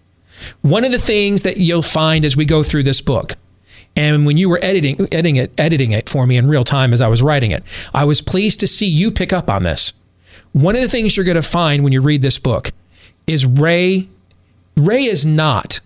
[0.63, 3.35] One of the things that you'll find as we go through this book,
[3.97, 7.01] and when you were editing, editing it, editing it for me in real time as
[7.01, 7.63] I was writing it,
[7.93, 9.93] I was pleased to see you pick up on this.
[10.53, 12.71] One of the things you're going to find when you read this book
[13.27, 14.09] is Rae.
[14.77, 15.81] Rae is not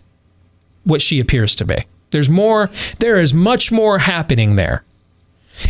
[0.85, 1.77] what she appears to be.
[2.11, 2.71] There's more.
[3.01, 4.85] There is much more happening there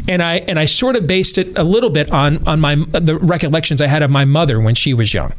[0.09, 3.19] and I and I sort of based it a little bit on on my the
[3.21, 5.33] recollections I had of my mother when she was young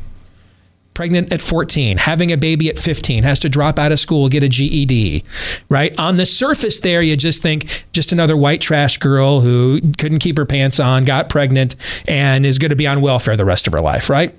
[0.98, 4.44] pregnant at 14, having a baby at 15, has to drop out of school, get
[4.44, 5.24] a GED,
[5.70, 5.98] right?
[6.00, 10.36] On the surface there, you just think just another white trash girl who couldn't keep
[10.38, 11.76] her pants on, got pregnant,
[12.08, 14.34] and is going to be on welfare the rest of her life, right?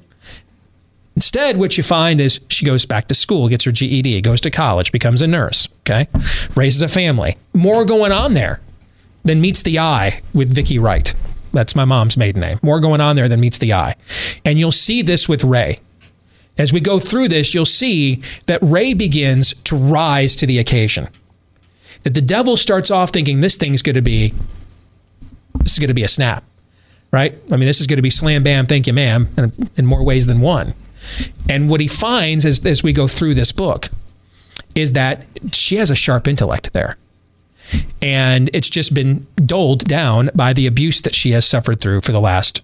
[1.15, 4.51] Instead, what you find is she goes back to school, gets her GED, goes to
[4.51, 6.09] college, becomes a nurse, okay?
[6.57, 7.37] Raises a family.
[7.55, 8.61] More going on there
[9.25, 11.15] than meets the eye with Vicky Wright.
[11.53, 12.59] That's my mom's maiden name.
[12.65, 13.95] More going on there than meets the eye.
[14.45, 15.79] And you'll see this with Rae.
[16.59, 21.09] As we go through this, you'll see that Rae begins to rise to the occasion.
[22.03, 24.35] That the devil starts off thinking this thing's going to be
[25.61, 26.45] this is going to be a snap,
[27.11, 27.37] right?
[27.51, 30.05] I mean, this is going to be slam bam, thank you, ma'am, in, in more
[30.05, 30.75] ways than one.
[31.49, 33.89] And what he finds as, as we go through this book
[34.75, 36.97] is that she has a sharp intellect there.
[38.01, 42.13] And it's just been doled down by the abuse that she has suffered through for
[42.13, 42.63] the last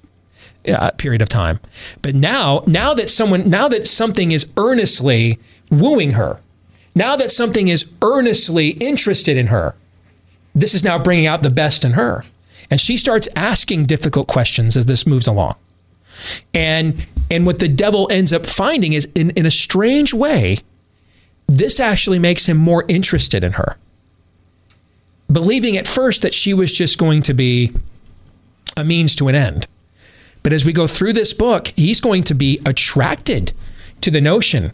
[0.69, 1.61] uh, period of time.
[2.03, 5.39] But now, now that someone, now that something is earnestly
[5.71, 6.41] wooing her,
[6.95, 9.75] now that something is earnestly interested in her,
[10.55, 12.23] this is now bringing out the best in her.
[12.71, 15.57] And she starts asking difficult questions as this moves along.
[16.53, 20.59] And and what the devil ends up finding is in, in a strange way,
[21.47, 23.77] this actually makes him more interested in her.
[25.31, 27.73] Believing at first that she was just going to be
[28.77, 29.67] a means to an end.
[30.45, 33.53] But as we go through this book, he's going to be attracted
[34.03, 34.73] to the notion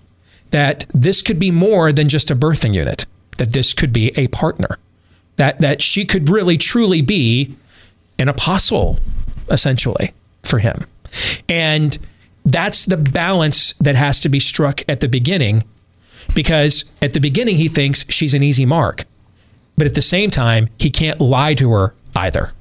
[0.50, 3.06] that this could be more than just a birthing unit,
[3.38, 4.78] that this could be a partner,
[5.36, 7.54] that, that she could really truly be
[8.18, 8.98] an apostle,
[9.48, 10.12] essentially,
[10.42, 10.86] for him.
[11.48, 11.96] And
[12.44, 15.62] that's the balance that has to be struck at the beginning
[16.34, 19.04] because at the beginning he thinks she's an easy mark.
[19.76, 22.52] But at the same time, he can't lie to her either.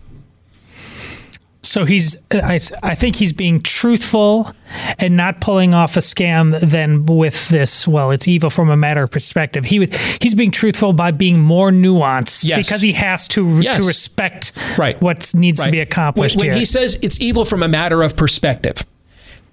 [1.62, 4.53] So he's, I, I think he's being truthful
[4.97, 6.57] and not pulling off a scam.
[6.62, 9.66] Then with this, well, it's evil from a matter of perspective.
[9.66, 9.88] He
[10.22, 12.66] he's being truthful by being more nuanced Yes.
[12.68, 13.76] because he has to Yes.
[13.78, 14.99] to respect Right.
[15.01, 18.16] what needs to be accomplished When, when he says it's evil from a matter of
[18.16, 18.78] perspective,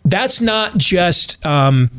[0.05, 1.91] that's not just um,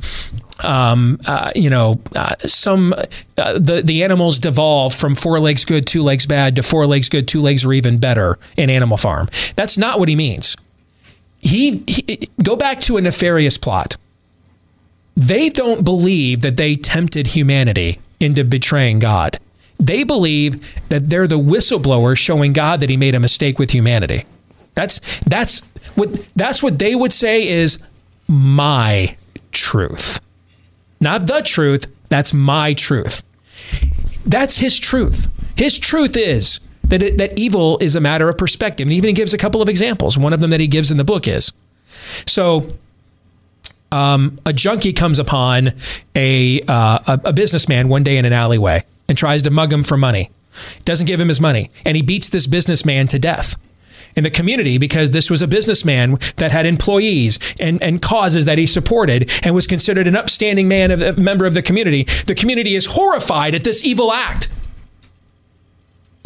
[0.63, 2.93] um, uh, you know uh, some
[3.37, 7.09] uh, the the animals devolve from four legs good, two legs bad to four legs
[7.09, 9.27] good, two legs are even better in Animal Farm.
[9.55, 10.55] That's not what he means.
[11.39, 13.95] He, he go back to a nefarious plot.
[15.15, 19.39] They don't believe that they tempted humanity into betraying God.
[19.79, 24.25] They believe that they're the whistleblower showing God that he made a mistake with humanity.
[24.75, 25.59] That's that's
[25.95, 27.79] what that's what they would say is
[28.27, 29.15] my
[29.51, 30.19] truth.
[30.99, 33.23] Not the truth, that's my truth.
[34.25, 35.27] That's his truth.
[35.55, 38.87] His truth is that it, that evil is a matter of perspective.
[38.87, 40.17] And even he gives a couple of examples.
[40.17, 41.51] One of them that he gives in the book is
[42.25, 42.73] so
[43.91, 45.69] um, a junkie comes upon
[46.15, 49.83] a, uh, a a businessman one day in an alleyway and tries to mug him
[49.83, 50.29] for money.
[50.85, 53.55] Doesn't give him his money, and he beats this businessman to death.
[54.17, 58.57] In the community, because this was a businessman that had employees and, and causes that
[58.57, 62.33] he supported and was considered an upstanding man, of, a member of the community, the
[62.33, 64.49] community is horrified at this evil act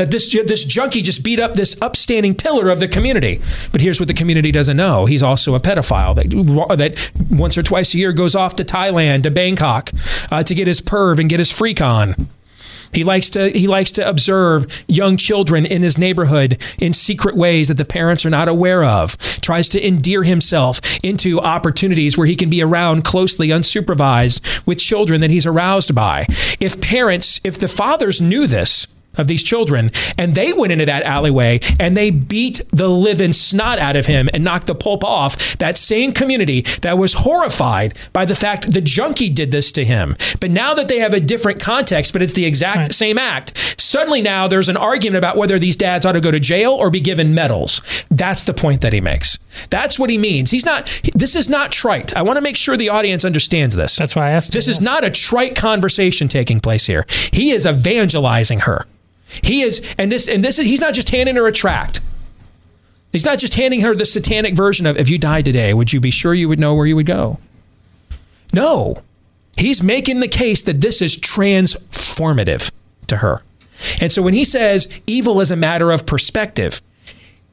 [0.02, 3.40] that this this junkie just beat up this upstanding pillar of the community.
[3.72, 6.30] But here's what the community doesn't know: he's also a pedophile that
[6.78, 9.92] that once or twice a year goes off to Thailand to Bangkok
[10.32, 12.16] uh, to get his perv and get his freak on.
[12.94, 17.68] He likes to he likes to observe young children in his neighborhood in secret ways
[17.68, 19.18] that the parents are not aware of.
[19.42, 25.22] Tries to endear himself into opportunities where he can be around closely unsupervised with children
[25.22, 26.26] that he's aroused by.
[26.60, 28.88] If parents, if the fathers knew this,
[29.18, 33.80] of these children, and they went into that alleyway and they beat the living snot
[33.80, 35.58] out of him and knocked the pulp off.
[35.58, 40.16] That same community that was horrified by the fact the junkie did this to him.
[40.40, 44.22] But now that they have a different context, but it's the exact same act, suddenly
[44.22, 47.02] now there's an argument about whether these dads ought to go to jail or be
[47.02, 48.06] given medals.
[48.10, 49.38] That's the point that he makes.
[49.70, 50.52] That's what he means.
[50.52, 52.16] He's not, this is not trite.
[52.16, 53.96] I want to make sure the audience understands this.
[53.96, 54.54] That's why I asked.
[54.54, 57.06] This is not a trite conversation taking place here.
[57.32, 58.86] He is evangelizing her.
[59.44, 62.02] He is, and this, and this is, he's not just handing her a tract.
[63.12, 66.00] He's not just handing her the satanic version of, if you died today, would you
[66.00, 67.40] be sure you would know where you would go?
[68.54, 69.04] No.
[69.58, 72.72] He's making the case that this is transformative
[73.08, 73.44] to her.
[74.00, 76.82] And so when he says evil is a matter of perspective,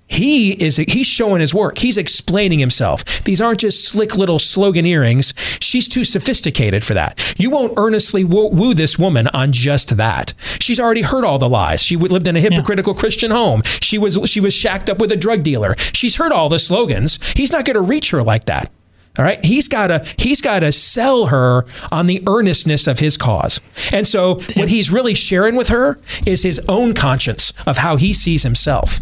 [0.09, 1.79] he is he's showing his work.
[1.79, 3.05] He's explaining himself.
[3.25, 5.35] These aren't just slick little slogan earrings.
[5.61, 7.35] She's too sophisticated for that.
[7.39, 10.35] You won't earnestly woo, woo this woman on just that.
[10.61, 11.83] She's already heard all the lies.
[11.83, 13.63] She lived in a hypocritical Christian home.
[13.65, 15.75] She was she was shacked up with a drug dealer.
[15.77, 17.19] She's heard all the slogans.
[17.33, 18.71] He's not going to reach her like that.
[19.19, 23.17] All right, he's got to he's got to sell her on the earnestness of his
[23.17, 23.61] cause.
[23.93, 28.13] And so what he's really sharing with her is his own conscience of how he
[28.13, 29.01] sees himself.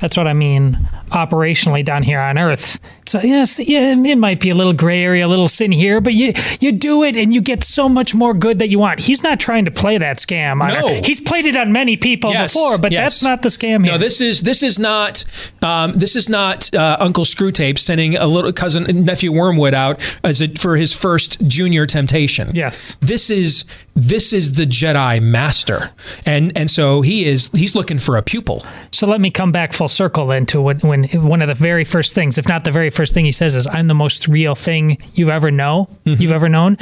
[0.00, 0.76] That's what I mean
[1.10, 2.80] operationally down here on Earth.
[3.06, 6.14] So yes, yeah, it might be a little gray area, a little sin here, but
[6.14, 8.98] you you do it and you get so much more good that you want.
[9.00, 10.66] He's not trying to play that scam.
[10.66, 10.88] No.
[11.04, 13.20] he's played it on many people Yes, before, but yes.
[13.20, 13.92] that's not the scam here.
[13.92, 15.24] No, this is this is not
[15.62, 20.40] um, this is not uh, Uncle Screwtape sending a little cousin nephew Wormwood out as
[20.40, 22.48] a, for his first junior temptation.
[22.54, 25.90] Yes, this is this is the Jedi master,
[26.24, 28.64] and and so he is he's looking for a pupil.
[28.90, 31.84] So let me come back full circle then to when, when one of the very
[31.84, 34.54] first things, if not the very first thing he says is, "I'm the most real
[34.54, 36.22] thing you've ever know, Mm-hmm.
[36.22, 36.76] you've ever known."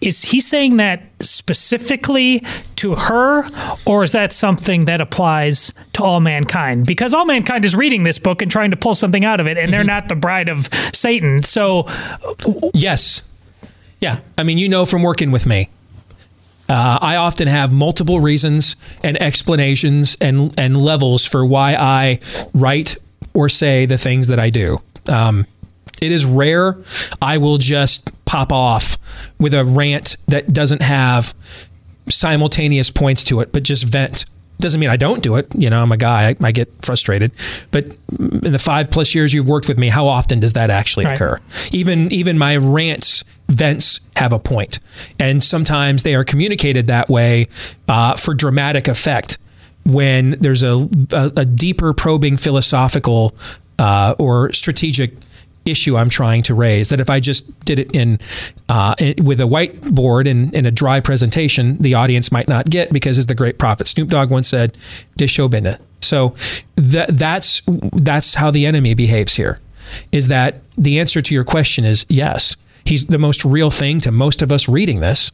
[0.00, 2.42] Is he saying that specifically
[2.76, 3.44] to her,
[3.86, 6.86] or is that something that applies to all mankind?
[6.86, 9.56] Because all mankind is reading this book and trying to pull something out of it,
[9.58, 11.44] and they're not the bride of Satan.
[11.44, 11.86] So,
[12.74, 13.22] yes,
[14.00, 14.18] yeah.
[14.36, 15.68] I mean, you know from working with me.
[16.68, 18.74] Uh, I often have multiple reasons
[19.04, 22.18] and explanations and and levels for why I
[22.54, 22.96] write
[23.34, 24.80] or say the things that I do.
[25.08, 25.46] Um,
[26.00, 26.76] it is rare
[27.20, 28.98] I will just pop off
[29.38, 31.34] with a rant that doesn't have
[32.08, 34.24] simultaneous points to it, but just vent.
[34.58, 35.48] Doesn't mean I don't do it.
[35.56, 36.28] You know, I'm a guy.
[36.30, 37.32] I, I get frustrated.
[37.72, 41.04] But in the five plus years you've worked with me, how often does that actually
[41.06, 41.14] Right.
[41.14, 41.40] occur?
[41.72, 44.78] Even even my rants, vents have a point,
[45.18, 47.48] and sometimes they are communicated that way
[47.88, 49.36] uh, for dramatic effect.
[49.84, 53.34] When there's a a, a deeper probing philosophical
[53.78, 55.14] uh, or strategic
[55.64, 56.88] issue I'm trying to raise.
[56.88, 58.18] That if I just did it in,
[58.68, 63.18] uh, with a whiteboard and in a dry presentation, the audience might not get because,
[63.18, 64.76] as the great prophet Snoop Dogg once said,
[65.18, 66.34] "Dishobinda." So
[66.76, 69.60] that that's that's how the enemy behaves here.
[70.10, 71.84] Is that the answer to your question?
[71.84, 72.56] Is yes.
[72.84, 75.30] He's the most real thing to most of us reading this,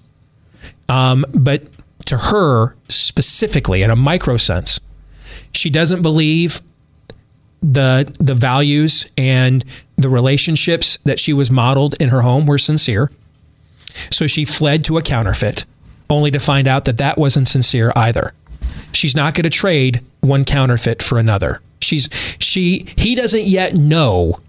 [0.90, 1.62] um, but
[2.08, 4.80] to her specifically, in a micro sense,
[5.52, 6.60] she doesn't believe
[7.62, 9.64] the the values and
[9.96, 13.10] the relationships that she was modeled in her home were sincere.
[14.10, 15.64] So she fled to a counterfeit,
[16.08, 18.32] only to find out that that wasn't sincere either.
[18.92, 21.60] She's not going to trade one counterfeit for another.
[21.80, 24.40] She's she he doesn't yet know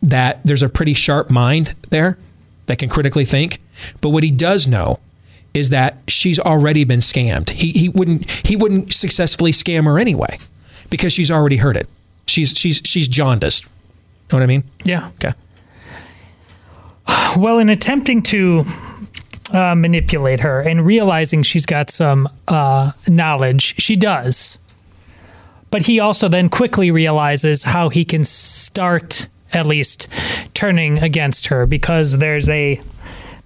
[0.00, 2.16] that there's a pretty sharp mind there
[2.66, 3.60] that can critically think,
[4.00, 5.00] but what he does know
[5.54, 7.50] is that she's already been scammed.
[7.50, 10.38] He he wouldn't he wouldn't successfully scam her anyway
[10.90, 11.88] because she's already heard it.
[12.26, 13.66] She's she's she's jaundiced.
[14.30, 14.64] Know what I mean?
[14.84, 15.10] Yeah.
[15.16, 15.34] Okay.
[17.38, 18.64] Well, in attempting to
[19.52, 24.58] uh, manipulate her and realizing she's got some uh, knowledge, she does.
[25.70, 30.08] But he also then quickly realizes how he can start, at least,
[30.54, 32.80] turning against her because there's a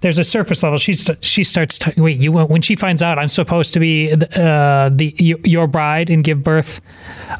[0.02, 0.78] there's a surface level.
[0.78, 1.78] She st- she starts.
[1.78, 6.10] T- wait, you when she finds out I'm supposed to be uh, the your bride
[6.10, 6.80] and give birth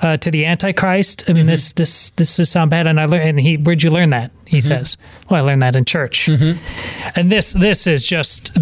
[0.01, 1.25] uh, to the Antichrist.
[1.29, 2.87] I mean, this this this does sound bad.
[2.87, 3.29] And I learned.
[3.29, 4.31] And he, where'd you learn that?
[4.47, 4.97] He says,
[5.29, 6.29] Well, I learned that in church.
[6.29, 8.57] And this this is just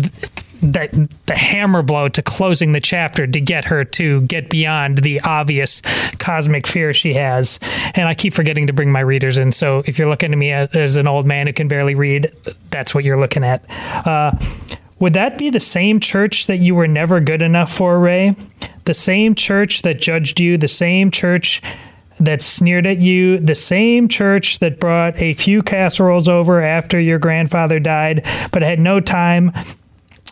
[0.60, 0.92] th- that
[1.26, 5.82] the hammer blow to closing the chapter to get her to get beyond the obvious
[6.18, 7.58] cosmic fear she has.
[7.94, 9.52] And I keep forgetting to bring my readers in.
[9.52, 12.32] So if you're looking at me as an old man who can barely read,
[12.70, 13.64] that's what you're looking at.
[14.06, 14.32] Uh,
[14.98, 18.34] would that be the same church that you were never good enough for, Rae?
[18.84, 21.62] The same church that judged you, the same church
[22.18, 27.18] that sneered at you, the same church that brought a few casseroles over after your
[27.18, 29.52] grandfather died, but had no time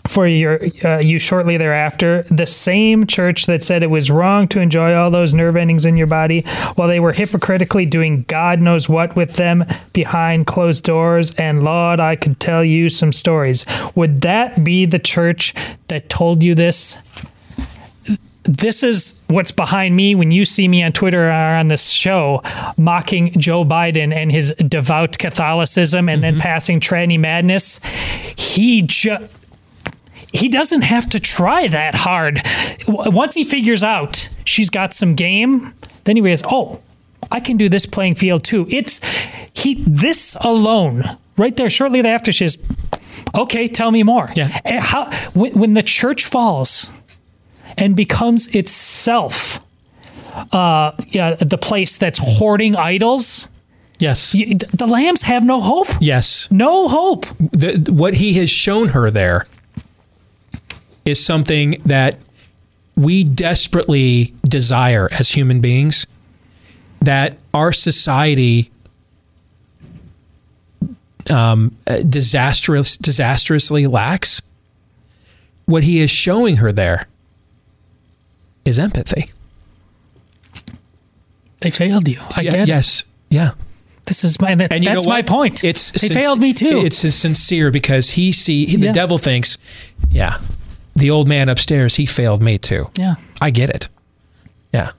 [0.09, 2.25] for your uh, you shortly thereafter.
[2.31, 5.97] The same church that said it was wrong to enjoy all those nerve endings in
[5.97, 6.43] your body,
[6.75, 11.35] while they were hypocritically doing God knows what with them behind closed doors.
[11.35, 13.65] And Lord, I could tell you some stories.
[13.95, 15.55] Would that be the church
[15.89, 16.97] that told you this?
[18.49, 22.43] this is what's behind me when you see me on Twitter or on this show
[22.79, 27.79] mocking Joe Biden and his devout Catholicism and then passing tranny madness.
[28.39, 29.38] He just
[30.33, 32.41] he doesn't have to try that hard.
[32.87, 35.73] Once he figures out she's got some game,
[36.05, 36.81] then he realizes, oh,
[37.31, 38.67] I can do this playing field too.
[38.71, 39.01] It's
[39.55, 41.05] he this alone
[41.37, 42.59] right there shortly after she's
[43.37, 43.69] okay.
[43.69, 44.29] Tell me more.
[44.35, 44.49] Yeah.
[44.81, 46.93] How when, when the church falls
[47.77, 49.61] and becomes itself
[50.53, 53.49] uh, yeah, the place that's hoarding idols.
[53.99, 54.31] Yes.
[54.31, 55.89] the lambs have no hope.
[56.01, 56.49] Yes.
[56.53, 57.27] No hope.
[57.39, 59.45] The, what he has shown her there
[61.09, 62.19] is something that
[62.97, 66.07] we desperately desire as human beings
[67.01, 68.71] that our society
[71.31, 71.77] um,
[72.09, 74.41] disastrous, disastrously lacks.
[75.67, 77.07] What he is showing her there
[78.65, 79.31] is empathy.
[81.61, 82.21] They failed you.
[82.35, 82.69] I Yeah, get it.
[82.69, 83.05] yes.
[83.31, 83.51] Yeah.
[84.07, 84.55] This is my.
[84.55, 85.63] That, And that's my point.
[85.65, 86.81] It's they sinc- failed me too.
[86.85, 89.59] It's sincere because he see the devil thinks,
[90.11, 90.39] yeah,
[90.99, 92.91] the old man upstairs he failed me too.
[92.97, 93.15] Yeah.
[93.41, 93.89] I get it.
[94.73, 94.91] Yeah,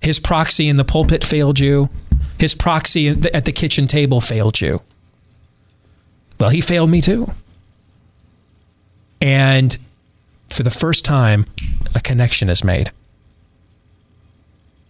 [0.00, 1.90] his proxy in the pulpit failed you.
[2.38, 4.80] His proxy at the- kitchen table failed you.
[6.38, 7.32] Well, he failed me too.
[9.20, 9.76] And
[10.50, 11.46] for the first time,
[11.94, 12.90] a connection is made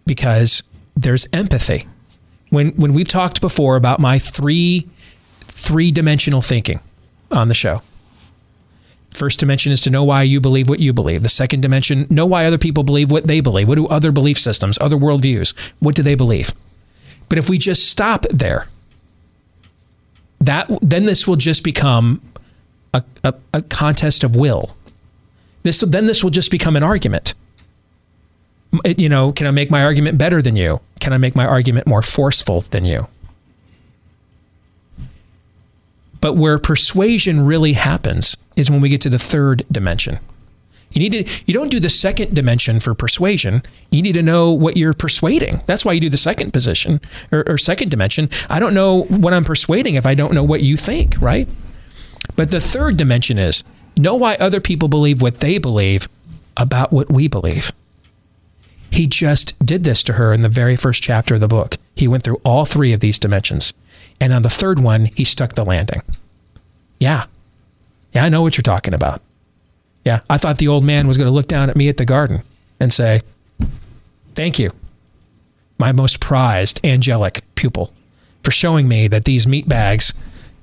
[0.06, 0.62] because
[0.96, 1.86] there's empathy.
[2.50, 4.86] When when we've talked before about my three
[5.42, 6.80] three dimensional thinking
[7.30, 7.82] on the show.
[9.12, 11.22] First dimension is to know why you believe what you believe.
[11.22, 13.68] The second dimension, know why other people believe what they believe.
[13.68, 16.52] What do other belief systems, other worldviews, what do they believe?
[17.28, 18.66] But if we just stop there,
[20.40, 22.20] that then this will just become
[22.94, 24.76] a, a, a contest of will.
[25.62, 27.34] This then this will just become an argument.
[28.84, 30.80] It- you know, can I make my argument better than you?
[31.00, 33.06] Can I make my argument more forceful than you?
[36.22, 40.18] But where persuasion really happens is when we get to the third dimension.
[40.92, 43.62] You need to you don't do the second dimension for persuasion.
[43.90, 45.60] You need to know what you're persuading.
[45.66, 47.00] That's why you do the second position
[47.30, 48.30] or, or second dimension.
[48.48, 51.48] I don't know what I'm persuading if I don't know what you think, right?
[52.36, 53.64] But the third dimension is
[53.96, 56.08] know why other people believe what they believe
[56.56, 57.72] about what we believe.
[58.90, 61.78] He just did this to her in the very first chapter of the book.
[61.96, 63.72] He went through all three of these dimensions.
[64.22, 66.00] And on the third one, he stuck the landing.
[67.00, 67.26] Yeah.
[68.12, 69.20] Yeah, I know what you're talking about.
[70.04, 72.04] Yeah, I thought the old man was going to look down at me at the
[72.04, 72.44] garden
[72.78, 73.22] and say,
[74.36, 74.70] Thank you,
[75.76, 77.92] my most prized angelic pupil,
[78.44, 80.14] for showing me that these meat bags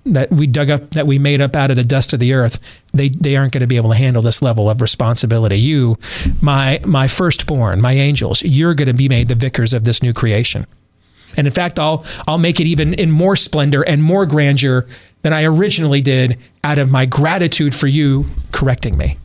[0.05, 2.81] that we dug up, that we made up out of the dust of the earth,
[2.93, 5.59] they, they aren't going to be able to handle this level of responsibility.
[5.59, 5.97] You,
[6.41, 10.13] my, my firstborn, my angels, you're going to be made the vicars of this new
[10.13, 10.65] creation.
[11.37, 14.87] And in fact, I'll, I'll make it even in more splendor and more grandeur
[15.21, 19.17] than I originally did out of my gratitude for you correcting me.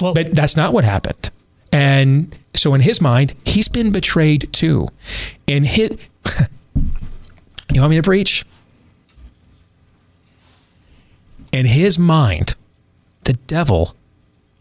[0.00, 1.30] but that's not what happened.
[1.72, 4.88] And so in his mind, he's been betrayed too.
[5.46, 5.96] In his
[7.72, 8.44] You want me to preach?
[11.52, 12.56] In his mind,
[13.24, 13.94] the devil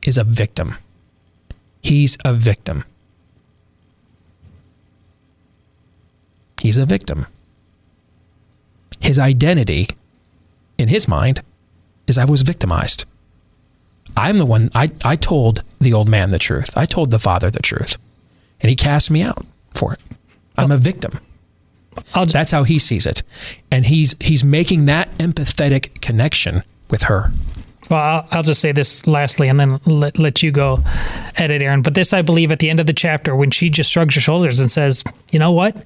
[0.04, 0.76] is a victim.
[1.82, 2.84] He's a victim.
[6.62, 7.26] He's a victim.
[9.00, 9.90] His identity,
[10.78, 11.42] in his mind,
[12.08, 13.06] is I was victimized.
[14.18, 16.78] I'm the one, I, I told the old man the truth.
[16.78, 17.98] I told the father the truth.
[18.60, 20.02] And he cast me out for it.
[20.58, 21.20] I'm a victim.
[22.14, 23.24] That's how he sees it.
[23.72, 27.32] And he's he's making that empathetic connection with her.
[27.90, 30.80] Well, I'll, I'll just say this lastly, and then let, let you go
[31.38, 31.82] at it, Aaron.
[31.82, 34.22] But this, I believe, at the end of the chapter, when she just shrugs her
[34.22, 35.84] shoulders and says, "You know what?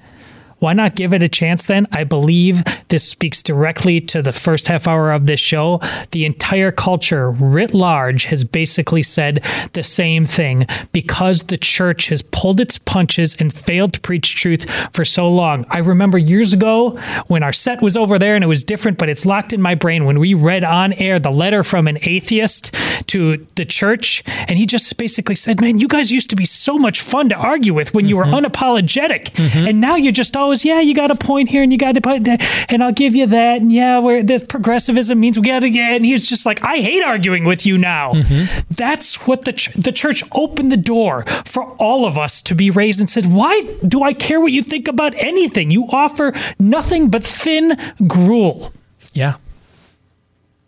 [0.64, 1.88] Why not give it a chance then?
[1.91, 5.81] I believe this speaks directly to the first half hour of this show.
[6.11, 12.22] The entire culture, writ large, has basically said the same thing because the church has
[12.22, 15.65] pulled its punches and failed to preach truth for so long.
[15.69, 16.91] I remember years ago
[17.27, 19.76] when our set was over there and it was different, but it's locked in my
[19.76, 22.73] brain when we read on air the letter from an atheist
[23.07, 26.77] to the church, and he just basically said, Man, you guys used to be so
[26.77, 28.45] much fun to argue with when you were mm-hmm.
[28.45, 29.26] unapologetic.
[29.31, 29.68] Mm-hmm.
[29.68, 32.02] And now you're just always, yeah, you got a point here and you got to
[32.02, 33.62] put that, and I'll give you that.
[33.62, 35.94] And yeah, where the progressivism means we got to get.
[35.94, 38.14] And he was just like, I hate arguing with you now.
[38.14, 38.62] Mm-hmm.
[38.72, 42.70] That's what the, ch- the church opened the door for all of us to be
[42.70, 45.72] raised and said, Why do I care what you think about anything?
[45.72, 47.78] You offer nothing but thin
[48.08, 48.72] gruel.
[49.14, 49.36] Yeah.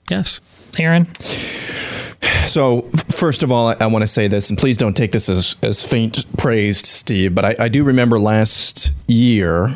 [0.09, 0.41] Yes.
[0.79, 1.05] Aaron?
[2.45, 5.11] So, f- first of all, I, I want to say this, and please don't take
[5.11, 9.75] this as, as faint praise, Steve, but I, I do remember last year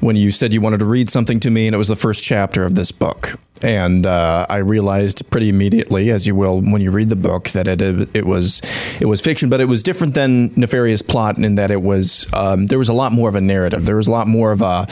[0.00, 2.24] when you said you wanted to read something to me, and it was the first
[2.24, 3.38] chapter of this book.
[3.62, 7.68] And uh, I realized pretty immediately, as you will when you read the book, that
[7.68, 7.82] it
[8.16, 8.62] it was
[9.00, 12.66] it was fiction, but it was different than Nefarious Plot in that it was um,
[12.66, 13.84] there was a lot more of a narrative.
[13.84, 14.86] There was a lot more of a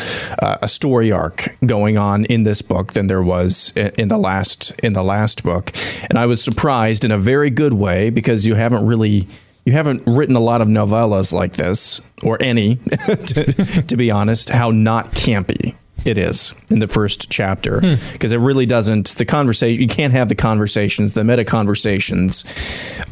[0.61, 4.93] a story arc going on in this book than there was in the last in
[4.93, 5.71] the last book.
[6.11, 9.27] And I was surprised in a very good way because you haven't really
[9.69, 14.49] you haven't written a lot of novellas like this or any to, to be honest
[14.49, 15.75] how not campy
[16.07, 17.83] it is in the first chapter.
[18.13, 22.47] Because it really doesn't the conversation you can't have the conversations the meta conversations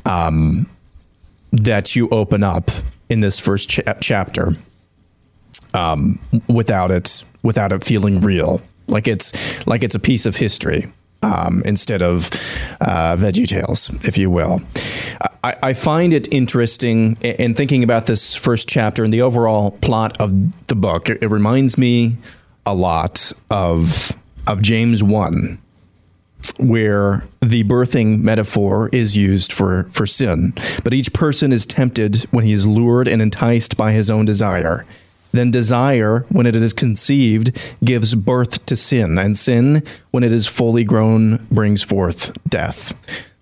[0.06, 0.66] um,
[1.52, 2.70] that you open up
[3.10, 4.52] in this first cha- chapter
[5.74, 6.18] um,
[6.48, 8.62] without it without it feeling real.
[8.88, 10.90] Like it's like it's a piece of history
[11.26, 12.26] um, instead of
[12.80, 14.60] uh, veggie tales if you will
[15.42, 19.70] I, I find it interesting in in thinking about this first chapter and the overall
[19.80, 20.30] plot of
[20.66, 22.16] the book it, it reminds me
[22.64, 24.12] a lot of
[24.46, 25.58] of James 1
[26.58, 30.52] where the birthing metaphor is used for, for sin.
[30.84, 34.84] But each person is tempted when he is lured and enticed by his own desire.
[35.32, 40.46] Then desire, when it is conceived, gives birth to sin, and sin, when it is
[40.46, 42.94] fully grown, brings forth death.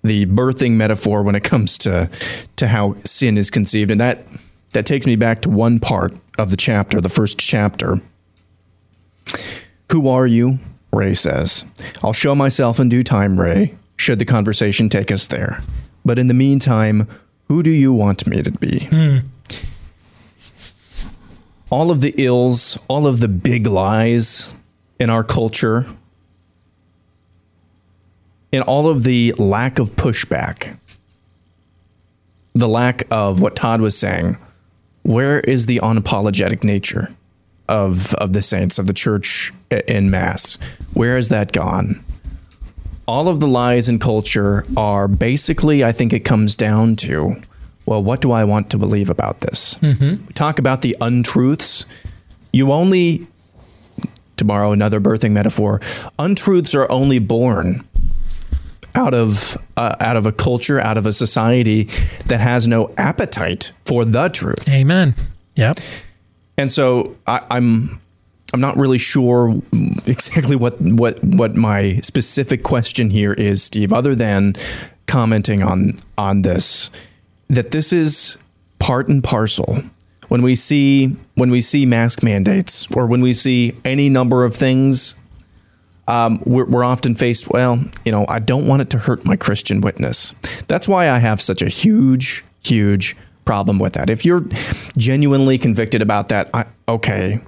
[0.03, 2.11] The birthing metaphor when it comes to
[2.57, 4.27] to how sin is conceived, and that
[4.73, 8.01] that takes me back to one part of the chapter, the first chapter.
[9.93, 10.59] Who are you?
[10.93, 11.65] Rae says.
[12.03, 15.63] I'll show myself in due time, Rae, should the conversation take us there.
[16.05, 17.09] But in the meantime,
[17.49, 18.87] who do you want me to be?
[18.87, 19.19] Hmm.
[21.71, 24.55] All of the ills, all of the big lies
[25.01, 25.87] in our culture,
[28.53, 30.77] and all of the lack of pushback
[32.55, 34.39] the lack of what Todd was saying,
[35.03, 37.15] where is the unapologetic nature
[37.69, 39.53] of of the saints of the church
[39.89, 40.57] in mass?
[40.93, 42.03] Where has that gone?
[43.07, 47.37] All of the lies in culture are basically, I think it comes down to,
[47.87, 49.79] well, what do I want to believe about this?
[49.79, 50.27] Mm-hmm.
[50.27, 51.87] We talk about the untruths.
[52.53, 53.27] You only,
[54.37, 55.81] to borrow another birthing metaphor,
[56.19, 57.85] untruths are only born
[58.95, 61.85] out of uh, out of a culture, out of a society
[62.27, 64.69] that has no appetite for the truth.
[64.71, 65.15] Amen.
[65.57, 65.79] Yep.
[66.57, 67.91] And so I, I'm
[68.53, 69.61] I'm not really sure
[70.07, 74.55] exactly what what what my specific question here is, Steve, other than
[75.07, 76.91] commenting on on this
[77.49, 78.43] that this is
[78.79, 79.83] part and parcel.
[80.29, 84.55] When we see when we see mask mandates or when we see any number of
[84.55, 85.17] things
[86.07, 89.37] um, we're, we're often faced well you know i don't want it to hurt my
[89.37, 90.35] christian witness.
[90.67, 94.09] That's why i have such a huge huge problem with that.
[94.09, 94.47] If you're
[94.97, 97.41] genuinely convicted about that I, okay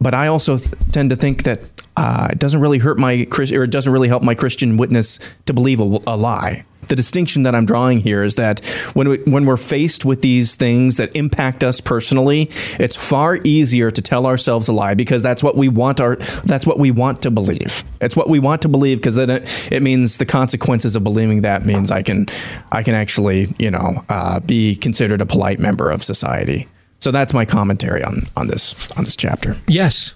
[0.00, 1.60] but i also th- tend to think that
[1.96, 5.18] uh, it doesn't really hurt my Chris- or it doesn't really help my christian witness
[5.46, 9.18] to believe a, a lie the distinction that I'm drawing here is that when we,
[9.18, 12.48] when we're faced with these things that impact us personally,
[12.78, 16.66] it's far easier to tell ourselves a lie because that's what we want our that's
[16.66, 17.84] what we want to believe.
[18.00, 19.30] It's what we want to believe because it,
[19.72, 22.26] it means the consequences of believing that means I can
[22.72, 26.66] I can actually you know uh, be considered a polite member of society.
[27.00, 29.56] So that's my commentary on on this on this chapter.
[29.66, 30.14] Yes.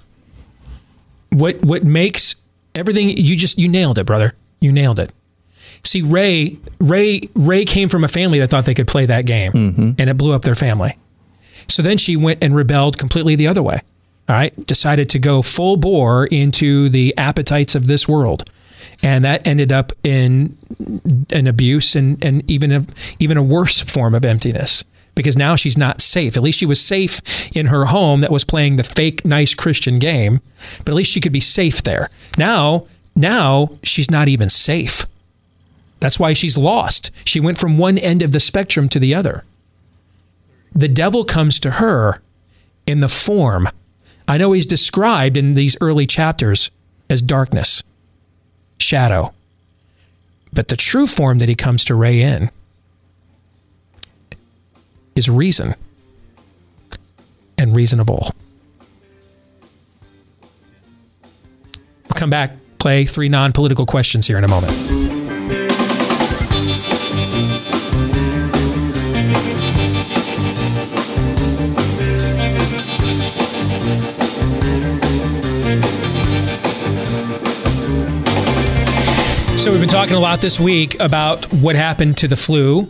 [1.31, 2.37] What what makes
[2.75, 4.33] everything you just you nailed it, brother.
[4.61, 5.13] You nailed it.
[5.83, 9.53] See, Rae, Rae, Rae came from a family that thought they could play that game,
[9.53, 9.91] mm-hmm.
[9.99, 10.97] and it blew up their family.
[11.69, 13.83] So then she went and rebelled completely the other way.
[14.27, 18.51] All right, decided to go full bore into the appetites of this world,
[19.03, 20.57] and that ended up in
[21.31, 22.87] an abuse and and even a
[23.19, 24.85] even a worse form of emptiness
[25.15, 26.37] because now she's not safe.
[26.37, 27.21] At least she was safe
[27.57, 30.41] in her home that was playing the fake nice Christian game,
[30.79, 32.09] but at least she could be safe there.
[32.37, 35.07] Now, now she's not even safe.
[36.01, 37.11] That's why she's lost.
[37.25, 39.45] She went from one end of the spectrum to the other.
[40.75, 42.21] The devil comes to her
[42.87, 43.69] in the form.
[44.27, 46.71] I know he's described in these early chapters
[47.09, 47.83] as darkness,
[48.79, 49.33] shadow.
[50.53, 52.51] But the true form that he comes to Rae in
[55.17, 55.75] is reason
[57.59, 58.31] and reasonable.
[62.09, 64.73] We'll come back, play three non political questions here in a moment.
[79.65, 82.87] So we've been talking a lot this week about what happened to the flu,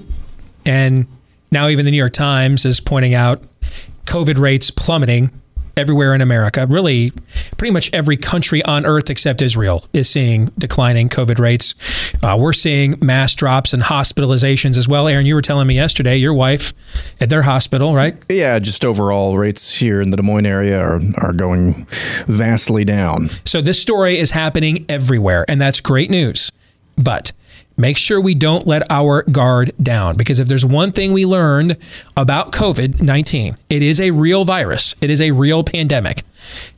[0.67, 1.07] and
[1.51, 3.43] now even the New York Times is pointing out
[4.07, 5.31] COVID rates plummeting
[5.77, 6.66] everywhere in America.
[6.69, 7.12] Really,
[7.57, 11.75] pretty much every country on earth except Israel is seeing declining COVID rates.
[12.23, 15.09] Uh, we're seeing mass drops in hospitalizations as well.
[15.09, 16.73] Aaron, you were telling me yesterday your wife
[17.21, 18.16] at their hospital, right?
[18.29, 21.87] Yeah, just overall rates here in the Des Moines area are, are going
[22.27, 23.31] vastly down.
[23.45, 26.53] So this story is happening everywhere, and that's great news.
[26.97, 27.33] But
[27.77, 31.77] make sure we don't let our guard down because if there's one thing we learned
[32.17, 36.23] about COVID 19, it is a real virus, it is a real pandemic.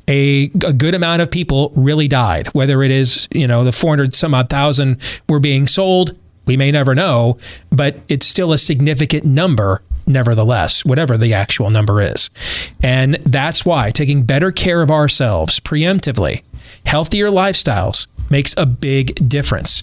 [0.08, 4.14] A, a, good amount of people really died, whether it is, you know, the 400
[4.14, 6.16] some odd thousand were being sold.
[6.46, 7.38] We may never know,
[7.70, 12.30] but it's still a significant number nevertheless, whatever the actual number is.
[12.82, 16.42] And that's why taking better care of ourselves preemptively,
[16.84, 19.82] healthier lifestyles, makes a big difference.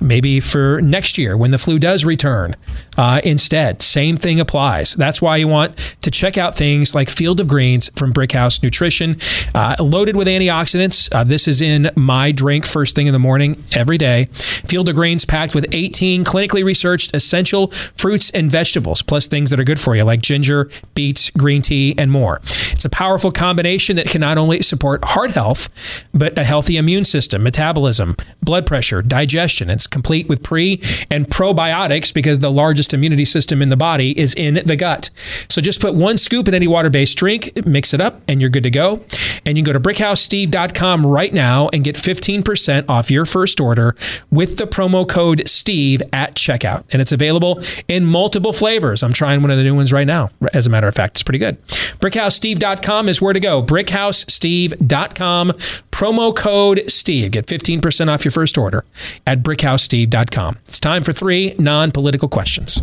[0.00, 2.56] Maybe for next year when the flu does return,
[2.96, 4.94] uh, instead, same thing applies.
[4.94, 9.16] That's why you want to check out things like Field of Greens from Brickhouse Nutrition,
[9.54, 11.08] uh, loaded with antioxidants.
[11.12, 14.26] Uh, this is in my drink first thing in the morning every day.
[14.32, 19.60] Field of Greens packed with 18 clinically researched essential fruits and vegetables, plus things that
[19.60, 22.40] are good for you like ginger, beets, green tea, and more.
[22.72, 25.68] It's a powerful combination that can not only support heart health,
[26.12, 29.70] but a healthy immune system, metabolism blood pressure, digestion.
[29.70, 34.34] It's complete with pre and probiotics because the largest immunity system in the body is
[34.34, 35.10] in the gut.
[35.48, 38.50] So just put one scoop in any water based drink, mix it up, and you're
[38.50, 39.04] good to go.
[39.44, 43.94] And you can go to brickhousesteve.com right now and get 15% off your first order
[44.30, 46.84] with the promo code Steve at checkout.
[46.90, 49.02] And it's available in multiple flavors.
[49.02, 50.30] I'm trying one of the new ones right now.
[50.52, 51.60] As a matter of fact, it's pretty good.
[51.66, 53.62] BrickHouseSteve.com is where to go.
[53.62, 55.48] BrickHouseSteve.com,
[55.90, 57.32] promo code Steve.
[57.32, 58.84] Get 15% off your first order
[59.26, 60.58] at BrickHouseSteve.com.
[60.64, 62.82] It's time for three non political questions.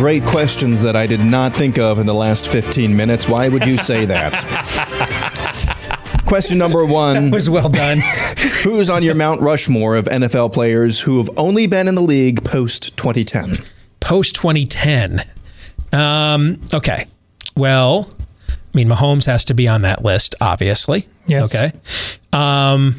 [0.00, 3.28] great questions that I did not think of in the last 15 minutes.
[3.28, 4.32] Why would you say that?
[6.26, 7.26] Question number one.
[7.26, 7.98] That was well done.
[8.64, 12.42] Who's on your Mount Rushmore of NFL players who have only been in the league
[12.42, 13.62] post 2010?
[14.00, 15.22] Post 2010.
[15.92, 17.04] Um, okay.
[17.54, 18.08] Well,
[18.48, 21.08] I mean, Mahomes has to be on that list, obviously.
[21.26, 21.54] Yes.
[21.54, 21.78] Okay.
[22.32, 22.94] Um,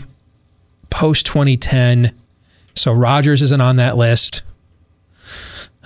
[0.91, 2.11] Post 2010.
[2.75, 4.43] So Rodgers isn't on that list.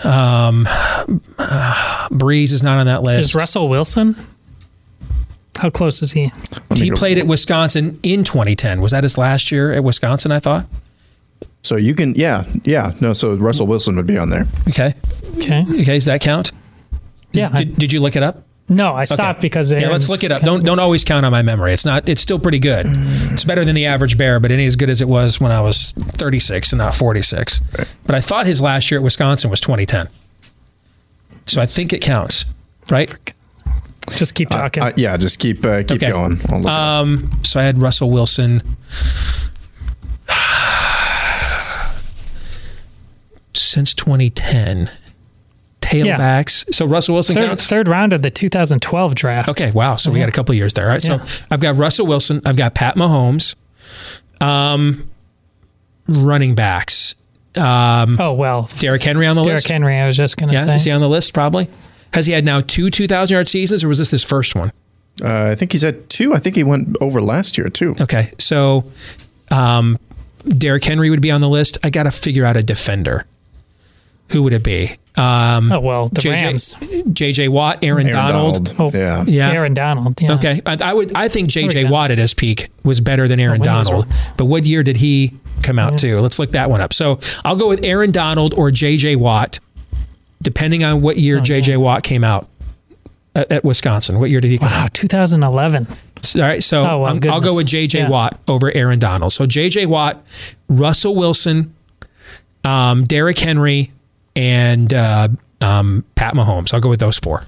[0.03, 3.19] Um, uh, Brees is not on that list.
[3.19, 4.15] Is Russell Wilson?
[5.57, 6.31] How close is he?
[6.73, 8.81] he played at Wisconsin in 2010.
[8.81, 10.31] Was that his last year at Wisconsin?
[10.31, 10.65] I thought.
[11.63, 12.91] So you can, yeah, yeah.
[12.99, 14.45] No, so Russell Wilson would be on there.
[14.67, 14.93] Okay.
[15.37, 15.61] Okay.
[15.69, 15.83] Okay.
[15.95, 16.51] Does that count?
[17.31, 17.49] Yeah.
[17.53, 18.43] I- Did, did you look it up?
[18.67, 20.41] No, I stopped because Yeah, let's look it up.
[20.41, 21.71] Don't don't always count on my memory.
[21.73, 22.09] It's not.
[22.09, 22.85] It's still pretty good.
[22.87, 25.51] It's better than the average bear, but it ain't as good as it was when
[25.51, 27.59] I was 36 and not 46.
[28.05, 30.07] But I thought his last year at Wisconsin was 2010.
[31.45, 32.45] So I think it counts,
[32.89, 33.13] right?
[34.11, 34.81] Just keep talking.
[34.83, 36.09] Uh, yeah, just keep uh, keep Okay.
[36.11, 36.39] going.
[36.49, 36.79] I'll look it up.
[36.79, 38.61] Um, so I had Russell Wilson.
[43.53, 44.89] Since 2010,
[46.03, 46.73] tailbacks.
[46.73, 47.67] So Russell Wilson third, counts.
[47.67, 49.49] third round of the 2012 draft.
[49.49, 49.93] Okay, wow.
[49.93, 50.85] So we got a couple of years there.
[50.85, 51.03] All right.
[51.03, 51.17] Yeah.
[51.19, 52.41] So I've got Russell Wilson.
[52.45, 53.55] I've got Pat Mahomes.
[54.41, 55.09] Um,
[56.07, 57.15] running backs.
[57.55, 59.67] Um, oh well, Derrick Henry on the Derrick list.
[59.67, 59.97] Derrick Henry.
[59.97, 60.75] I was just going to Yeah, say.
[60.75, 61.33] is he on the list?
[61.33, 61.69] Probably.
[62.13, 64.71] Has he had now two 2,000 yard seasons, or was this his first one?
[65.23, 66.33] Uh, I think he's had two.
[66.33, 67.95] I think he went over last year too.
[68.01, 68.83] Okay, so
[69.51, 69.97] um,
[70.47, 71.77] Derrick Henry would be on the list.
[71.83, 73.25] I got to figure out a defender.
[74.31, 74.91] Who would it be?
[75.17, 76.73] Um, oh well, the JJ, Rams.
[76.73, 78.65] JJ Watt, Aaron, Aaron Donald.
[78.75, 78.93] Donald.
[78.95, 79.23] Oh, Yeah.
[79.25, 79.51] Yeah.
[79.51, 80.21] Aaron Donald.
[80.21, 80.33] Yeah.
[80.33, 81.13] Okay, I, I would.
[81.15, 81.89] I think JJ.
[81.89, 84.07] Watt at his peak was better than Aaron Oh, Donald.
[84.37, 85.33] But what year did he
[85.63, 86.19] come out to?
[86.19, 86.91] Let's look that one up.
[86.93, 89.59] So I'll go with Aaron Donald or JJ Watt,
[90.41, 92.49] depending on what Oh, year JJ Watt came out
[93.35, 94.19] at, at Wisconsin.
[94.19, 94.93] What year did he come Wow, out?
[94.93, 95.87] 2011.
[96.35, 98.09] All right, so Oh, well, I'm- I'll go with JJ Yeah.
[98.09, 99.31] Watt over Aaron Donald.
[99.31, 100.21] So JJ Watt,
[100.67, 101.73] Russell Wilson,
[102.65, 103.91] um, Derrick Henry,
[104.35, 105.27] and uh,
[105.61, 106.73] um, Pat Mahomes.
[106.73, 107.45] I'll go with those four.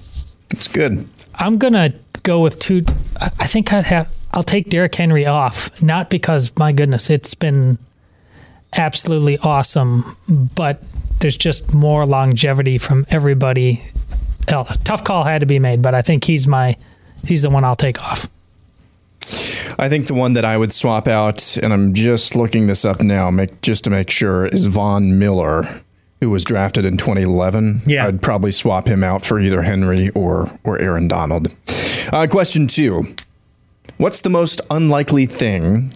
[0.50, 1.06] It's good.
[1.34, 1.92] I'm gonna
[2.22, 2.84] go with two.
[3.20, 4.12] I I think I'd have.
[4.32, 7.78] I'll take Derrick Henry off, not because my goodness, it's been
[8.74, 10.82] absolutely awesome, but
[11.20, 13.82] there's just more longevity from everybody.
[14.46, 16.76] Hell, tough call had to be made, but I think he's my
[17.24, 18.28] he's the one I'll take off.
[19.78, 23.00] I think the one that I would swap out, and I'm just looking this up
[23.00, 25.82] now, make just to make sure, is Von Miller,
[26.20, 27.82] who was drafted in 2011.
[27.86, 28.06] Yeah.
[28.06, 31.54] I'd probably swap him out for either Henry or or Aaron Donald.
[32.12, 33.04] Uh, question two:
[33.98, 35.92] What's the most unlikely thing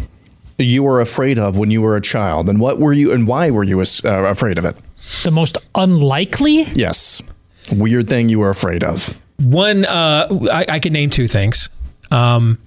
[0.59, 3.51] you were afraid of when you were a child, and what were you, and why
[3.51, 4.77] were you uh, afraid of it?
[5.25, 6.63] The most unlikely?
[6.75, 7.23] Yes,
[7.73, 9.15] weird thing you were afraid of.
[9.39, 11.69] One, uh, I, I could name two things.
[12.11, 12.59] Um,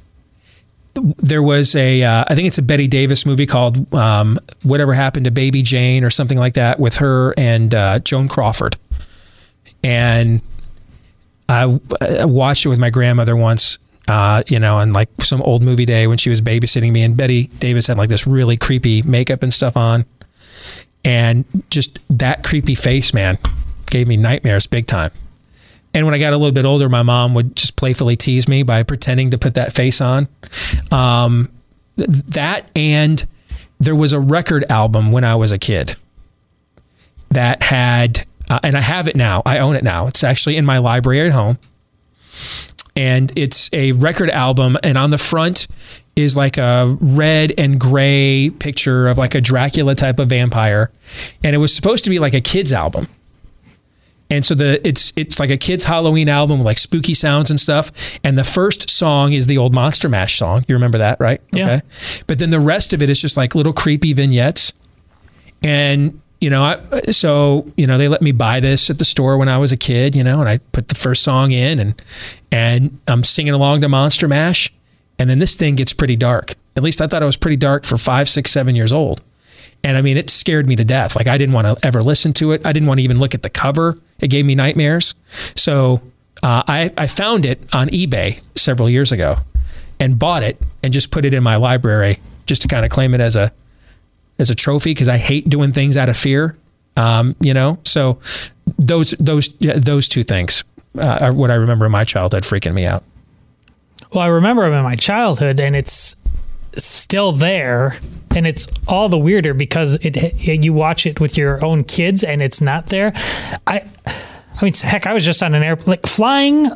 [1.18, 5.26] there was a, uh, I think it's a Bette Davis movie called um, "Whatever Happened
[5.26, 8.78] to Baby Jane" or something like that, with her and uh, Joan Crawford.
[9.84, 10.42] And
[11.48, 13.78] I, I watched it with my grandmother once,
[14.08, 17.16] uh, you know, on like some old movie day when she was babysitting me, and
[17.16, 20.06] Bette Davis had like this really creepy makeup and stuff on,
[21.04, 23.38] and just that creepy face, man,
[23.88, 25.12] gave me nightmares big time.
[25.96, 28.64] And when I got a little bit older, my mom would just playfully tease me
[28.64, 30.28] by pretending to put that face on.
[30.92, 31.50] Um,
[31.96, 33.26] that and
[33.80, 35.96] there was a record album when I was a kid
[37.30, 39.42] that had, uh, and I have it now.
[39.46, 40.08] I own it now.
[40.08, 41.58] It's actually in my library at home.
[42.98, 45.68] And it's a record album, and on the front
[46.18, 50.92] is like a red and gray picture of like a Dracula type of vampire.
[51.42, 53.08] And it was supposed to be like a kid's album.
[54.30, 57.60] And so the it's it's like a kids Halloween album with like spooky sounds and
[57.60, 58.20] stuff.
[58.24, 60.66] And the first song is the old Monster Mash song.
[60.68, 61.42] You remember that, right?
[61.52, 61.76] Yeah.
[61.76, 61.82] Okay.
[62.28, 64.74] But then the rest of it is just like little creepy vignettes.
[65.62, 69.38] And you know, I, so you know, they let me buy this at the store
[69.38, 70.16] when I was a kid.
[70.16, 72.02] You know, and I put the first song in, and
[72.52, 74.74] and I'm singing along to Monster Mash,
[75.20, 76.54] and then this thing gets pretty dark.
[76.76, 79.22] At least I thought it was pretty dark for five, six, seven years old.
[79.86, 81.16] And I mean, it scared me to death.
[81.16, 82.66] Like I didn't want to ever listen to it.
[82.66, 84.00] I didn't want to even look at the cover.
[84.20, 85.14] It gave me nightmares.
[85.56, 86.02] So
[86.42, 89.38] uh, I, I found it on eBay several years ago
[90.00, 92.18] and bought it and just put it in my library
[92.48, 93.54] just to kind of claim it as a
[94.40, 96.58] as a trophy because I hate doing things out of fear.
[96.98, 98.20] Um, you know, so
[98.80, 100.64] those those those two things
[100.98, 103.04] uh, are what I remember in my childhood freaking me out.
[104.12, 106.16] Well, I remember them in my childhood, and it's
[106.78, 107.96] still there,
[108.32, 112.42] and it's all the weirder because it you watch it with your own kids, and
[112.42, 113.14] it's not there.
[113.68, 113.86] I.
[114.58, 116.70] I mean, heck, I was just on an airplane, like flying,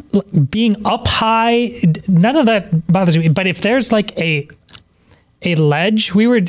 [0.51, 1.71] being up high.
[2.09, 3.29] None of that bothers me.
[3.29, 4.49] But if there's like a
[5.43, 6.41] a ledge, we were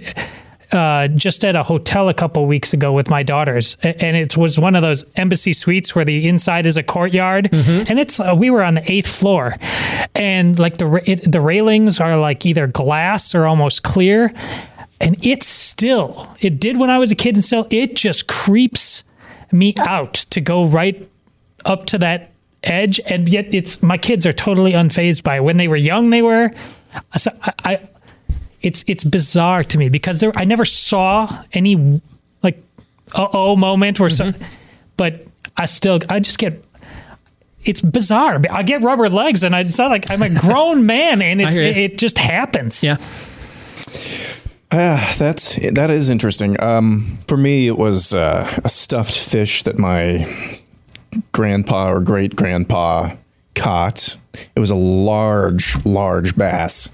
[0.72, 4.58] uh, just at a hotel a couple weeks ago with my daughters, and it was
[4.58, 8.50] one of those embassy suites where the inside is a courtyard, and it's uh, we
[8.50, 9.54] were on the eighth floor,
[10.14, 14.32] and like the it, the railings are like either glass or almost clear,
[15.00, 19.04] and it's still it did when I was a kid, and still it just creeps
[19.52, 21.08] me out to go right
[21.64, 22.30] up to that
[22.62, 25.44] edge, and yet it's my kids are totally unfazed by it.
[25.44, 26.50] When they were young, they were.
[27.16, 27.88] So I, I
[28.62, 32.00] it's it's bizarre to me because there I never saw any
[32.42, 32.62] like
[33.14, 34.34] uh oh moment where some,
[34.96, 35.26] but
[35.56, 36.64] I still I just get.
[37.62, 38.40] It's bizarre.
[38.50, 41.58] I get rubber legs, and I, it's not like I'm a grown man, and it's,
[41.58, 42.82] it, it just happens.
[42.82, 42.96] Yeah.
[44.72, 46.60] Ah, that's that is interesting.
[46.62, 50.26] Um, for me, it was uh, a stuffed fish that my
[51.32, 53.14] grandpa or great grandpa
[53.54, 54.16] caught.
[54.54, 56.90] It was a large, large bass,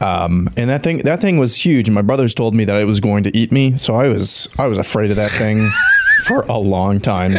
[0.00, 1.88] um, and that thing that thing was huge.
[1.88, 4.48] And my brothers told me that it was going to eat me, so I was
[4.58, 5.70] I was afraid of that thing
[6.26, 7.34] for a long time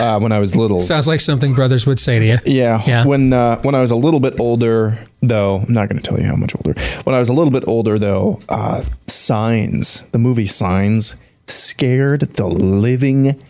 [0.00, 0.80] uh, when I was little.
[0.80, 2.38] Sounds like something brothers would say to you.
[2.46, 2.82] Yeah.
[2.86, 3.06] Yeah.
[3.06, 6.18] When uh, when I was a little bit older, though, I'm not going to tell
[6.18, 6.78] you how much older.
[7.04, 11.16] When I was a little bit older, though, uh, Signs, the movie Signs,
[11.46, 13.40] scared the living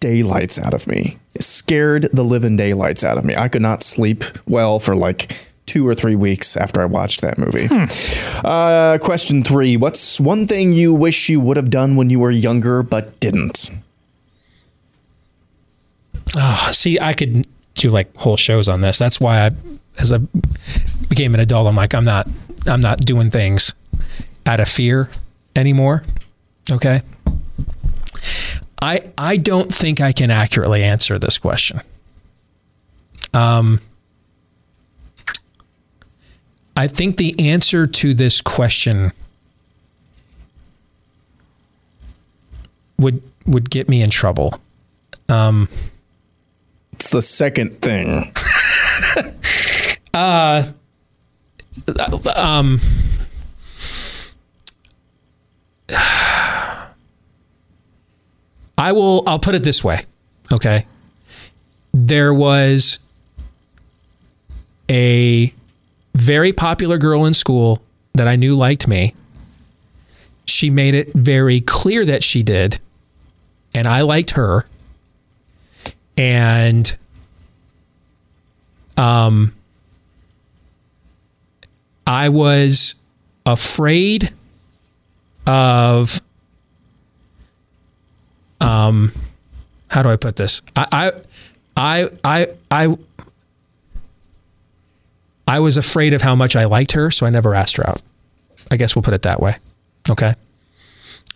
[0.00, 1.18] daylights out of me.
[1.34, 3.36] It scared the living daylights out of me.
[3.36, 5.36] I could not sleep well for like
[5.70, 7.68] two or three weeks after I watched that movie.
[8.42, 12.32] Uh, question three: What's one thing you wish you would have done when you were
[12.32, 13.70] younger but didn't?
[16.36, 18.98] Oh, see, I could do like whole shows on this.
[18.98, 19.50] That's why I,
[19.98, 20.18] as I
[21.08, 22.28] became an adult, I'm like, I'm not,
[22.66, 23.72] I'm not doing things
[24.46, 25.08] out of fear
[25.54, 26.02] anymore.
[26.68, 27.02] Okay.
[28.82, 31.80] I I don't think I can accurately answer this question.
[33.34, 33.78] Um,
[36.76, 39.12] I think the answer to this question
[42.98, 44.60] would would get me in trouble.
[45.28, 45.68] Um,
[46.92, 48.32] it's the second thing.
[50.14, 50.70] uh,
[52.36, 52.80] um,
[58.78, 59.22] I will.
[59.26, 60.04] I'll put it this way.
[60.52, 60.86] Okay.
[61.92, 62.98] There was
[64.88, 65.52] a
[66.20, 67.82] very popular girl in school
[68.14, 69.14] that I knew liked me.
[70.44, 72.78] She made it very clear that she did,
[73.74, 74.66] and I liked her.
[76.16, 76.94] And
[78.96, 79.54] um,
[82.06, 82.96] I was
[83.46, 84.30] afraid
[85.46, 86.20] of
[88.60, 89.10] um
[89.88, 90.60] how do I put this?
[90.76, 91.12] I I
[91.76, 92.98] I I I,
[95.50, 98.00] I was afraid of how much I liked her, so I never asked her out.
[98.70, 99.56] I guess we'll put it that way.
[100.08, 100.36] Okay.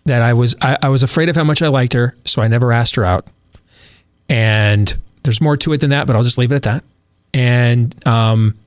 [0.05, 2.47] That I was I, I was afraid of how much I liked her, so I
[2.47, 3.27] never asked her out.
[4.29, 6.85] And there's more to it than that, but I'll just leave it at that.
[7.33, 8.57] And um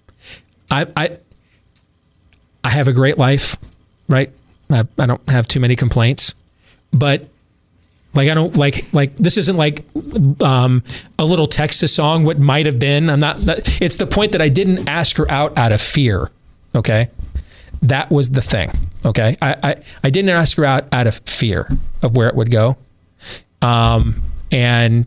[0.71, 1.17] I I
[2.63, 3.57] I have a great life,
[4.07, 4.31] right?
[4.71, 6.35] I, I don't have too many complaints,
[6.93, 7.27] but
[8.19, 9.85] like I don't like like this isn't like
[10.43, 10.83] um,
[11.21, 12.25] a little Texas song.
[12.25, 13.09] What might have been.
[13.09, 13.37] I'm not.
[13.43, 16.29] That, it's the point that I didn't ask her out out of fear.
[16.75, 17.11] Okay,
[17.81, 18.73] that was the thing.
[19.05, 21.69] Okay, I I, I didn't ask her out out of fear
[22.03, 22.77] of where it would go,
[23.63, 24.21] um,
[24.51, 25.07] and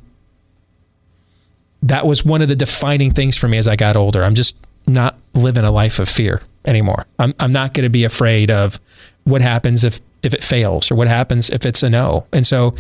[1.84, 4.24] that was one of the defining things for me as I got older.
[4.24, 4.56] I'm just
[4.88, 7.06] not living a life of fear anymore.
[7.20, 8.80] I'm I'm not going to be afraid of
[9.23, 12.27] what happens if if it fails or what happens if it's a no.
[12.31, 12.76] And so,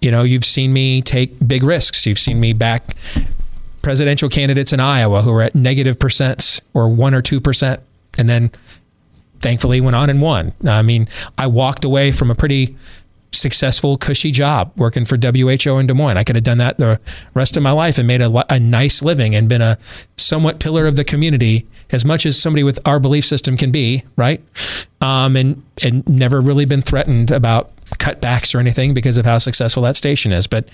[0.00, 2.06] you know, you've seen me take big risks.
[2.06, 2.96] You've seen me back
[3.80, 7.80] presidential candidates in Iowa who were at negative percents or 1 or 2%
[8.18, 8.50] and then
[9.40, 10.52] thankfully went on and won.
[10.66, 12.76] I mean, I walked away from a pretty
[13.32, 16.16] successful, cushy job working for WHO in Des Moines.
[16.16, 17.00] I could have done that the
[17.34, 19.78] rest of my life and made a, a nice living and been a
[20.16, 24.04] somewhat pillar of the community as much as somebody with our belief system can be,
[24.16, 24.40] right?
[25.02, 29.82] Um, and and never really been threatened about cutbacks or anything because of how successful
[29.82, 30.68] that station is, but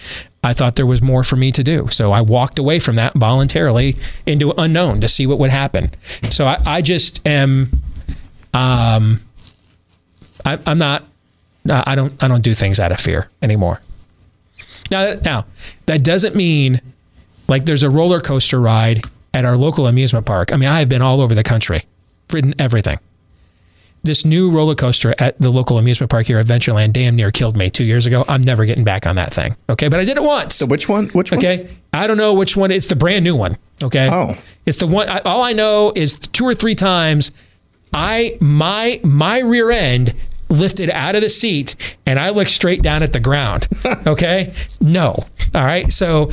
[0.45, 1.89] I thought there was more for me to do.
[1.91, 3.97] So I walked away from that voluntarily
[4.27, 5.91] into unknown to see what would happen.
[6.31, 7.71] So I, I just am,
[8.55, 9.21] um,
[10.45, 11.05] I, I'm not,
[11.69, 13.81] I don't, I don't do things out of fear anymore.
[14.91, 15.47] Now, now
[15.87, 16.81] that doesn't mean
[17.49, 20.53] like there's a roller coaster ride at our local amusement park.
[20.53, 21.85] I mean, I have been all over the country,
[22.33, 22.99] ridden everything.
[24.05, 27.69] This new roller coaster at the local amusement park here, Adventureland, damn near killed me
[27.69, 28.25] two years ago.
[28.29, 29.57] I'm never getting back on that thing.
[29.69, 30.55] Okay, but I did it once.
[30.57, 31.09] So which one?
[31.09, 31.39] Which one?
[31.39, 32.71] Okay, I don't know which one.
[32.71, 33.57] It's the brand new one.
[33.83, 34.09] Okay.
[34.11, 34.35] Oh,
[34.67, 35.09] it's the one.
[35.09, 37.33] I, all I know is two or three times,
[37.93, 40.15] I my my rear end
[40.49, 41.75] lifted out of the seat
[42.07, 43.69] and I looked straight down at the ground.
[44.07, 44.55] Okay.
[44.81, 45.15] no.
[45.55, 45.93] All right.
[45.93, 46.31] So,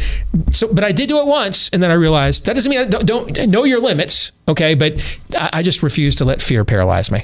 [0.52, 2.86] so, but I did do it once and then I realized that doesn't mean I
[2.86, 4.32] don't, don't know your limits.
[4.48, 4.76] Okay.
[4.76, 7.22] But I, I just refuse to let fear paralyze me.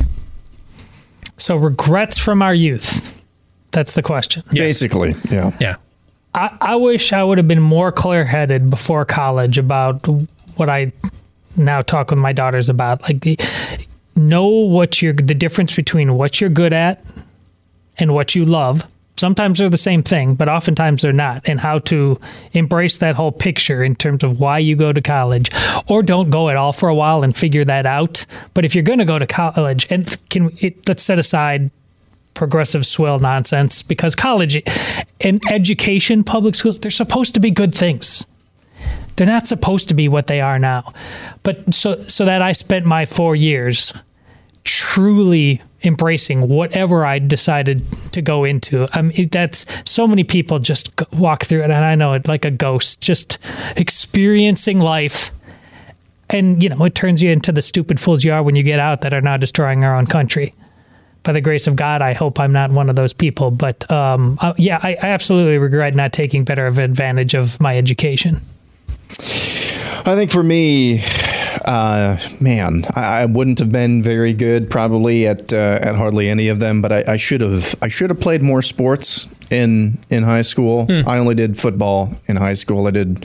[1.41, 3.25] So, regrets from our youth.
[3.71, 4.43] That's the question.
[4.53, 5.15] Basically.
[5.31, 5.51] Yeah.
[5.59, 5.75] Yeah.
[6.35, 10.05] I, I wish I would have been more clear headed before college about
[10.55, 10.93] what I
[11.57, 13.01] now talk with my daughters about.
[13.01, 13.39] Like the
[14.15, 17.03] know what you're the difference between what you're good at
[17.97, 18.87] and what you love.
[19.21, 21.47] Sometimes they're the same thing, but oftentimes they're not.
[21.47, 22.19] And how to
[22.53, 25.51] embrace that whole picture in terms of why you go to college,
[25.87, 28.25] or don't go at all for a while and figure that out.
[28.55, 31.69] But if you're going to go to college, and can it, let's set aside
[32.33, 34.59] progressive swill nonsense because college
[35.19, 38.25] and education, public schools, they're supposed to be good things.
[39.17, 40.93] They're not supposed to be what they are now.
[41.43, 43.93] But so so that I spent my 4 years
[44.63, 48.87] truly embracing whatever I decided to go into.
[48.93, 52.45] I mean, that's so many people just walk through it, and I know it like
[52.45, 53.37] a ghost, just
[53.77, 55.31] experiencing life.
[56.29, 58.79] And you know, it turns you into the stupid fools you are when you get
[58.79, 60.53] out that are now destroying our own country.
[61.23, 63.51] By the grace of God, I hope I'm not one of those people.
[63.51, 67.77] But um, uh, yeah, I, I absolutely regret not taking better of advantage of my
[67.77, 68.41] education.
[70.05, 71.03] I think for me,
[71.65, 76.47] uh, man, I, I, wouldn't have been very good probably at uh, at hardly any
[76.47, 80.23] of them, but I, I, should have I should have played more sports in in
[80.23, 80.85] high school.
[80.85, 81.07] Hmm.
[81.07, 82.87] I only did football in high school.
[82.87, 83.21] I did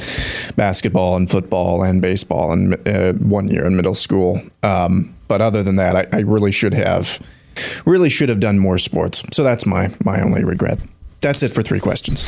[0.57, 4.41] basketball and football and baseball in uh, one year in middle school.
[4.63, 7.19] Um, but other than that, I, I really should have
[7.87, 9.23] really should have done more sports.
[9.33, 10.79] So that's my my only regret.
[11.21, 12.25] That's it for three questions.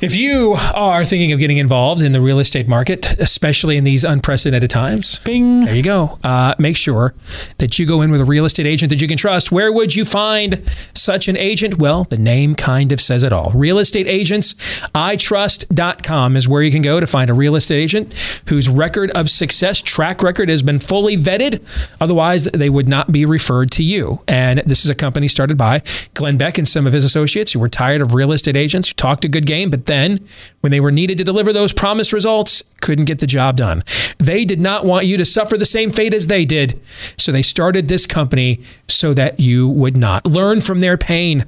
[0.00, 4.02] If you are thinking of getting involved in the real estate market, especially in these
[4.02, 5.66] unprecedented times, Bing.
[5.66, 6.18] there you go.
[6.24, 7.12] Uh, make sure
[7.58, 9.52] that you go in with a real estate agent that you can trust.
[9.52, 10.62] Where would you find
[10.94, 11.76] such an agent?
[11.78, 13.52] Well, the name kind of says it all.
[13.54, 14.54] Real estate agents,
[14.94, 18.14] itrust.com is where you can go to find a real estate agent
[18.48, 21.60] whose record of success, track record has been fully vetted.
[22.00, 24.22] Otherwise, they would not be referred to you.
[24.26, 25.82] And this is a company started by
[26.14, 28.94] Glenn Beck and some of his associates who were tired of real estate agents who
[28.94, 30.18] talked a good game, but then,
[30.60, 33.82] when they were needed to deliver those promised results, couldn't get the job done.
[34.18, 36.80] They did not want you to suffer the same fate as they did.
[37.18, 40.26] So they started this company so that you would not.
[40.26, 41.44] Learn from their pain.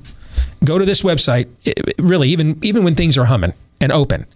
[0.64, 1.48] Go to this website.
[1.64, 4.26] It, really, even even when things are humming and open,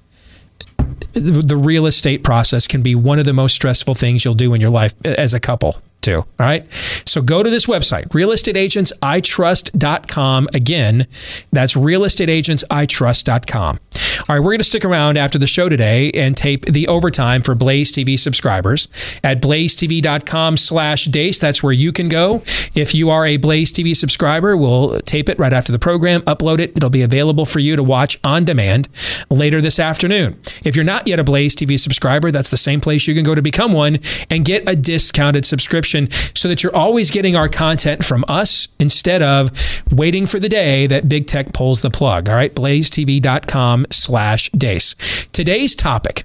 [1.12, 4.60] the real estate process can be one of the most stressful things you'll do in
[4.60, 6.16] your life as a couple to.
[6.16, 6.66] All right.
[7.04, 10.48] So go to this website, realestateagentsitrust.com.
[10.54, 11.06] Again,
[11.52, 13.80] that's realestateagentsitrust.com.
[14.28, 17.42] All right, we're going to stick around after the show today and tape the overtime
[17.42, 18.88] for Blaze TV subscribers
[19.22, 21.38] at blazetv.com slash deace.
[21.38, 22.42] That's where you can go.
[22.74, 26.60] If you are a Blaze TV subscriber, we'll tape it right after the program, upload
[26.60, 26.76] it.
[26.76, 28.88] It'll be available for you to watch on demand
[29.30, 30.38] later this afternoon.
[30.64, 33.34] If you're not yet a Blaze TV subscriber, that's the same place you can go
[33.34, 33.98] to become one
[34.30, 35.95] and get a discounted subscription
[36.34, 39.50] so that you're always getting our content from us instead of
[39.92, 42.28] waiting for the day that big tech pulls the plug.
[42.28, 44.94] All right, blazetv.com slash deace.
[45.32, 46.24] Today's topic,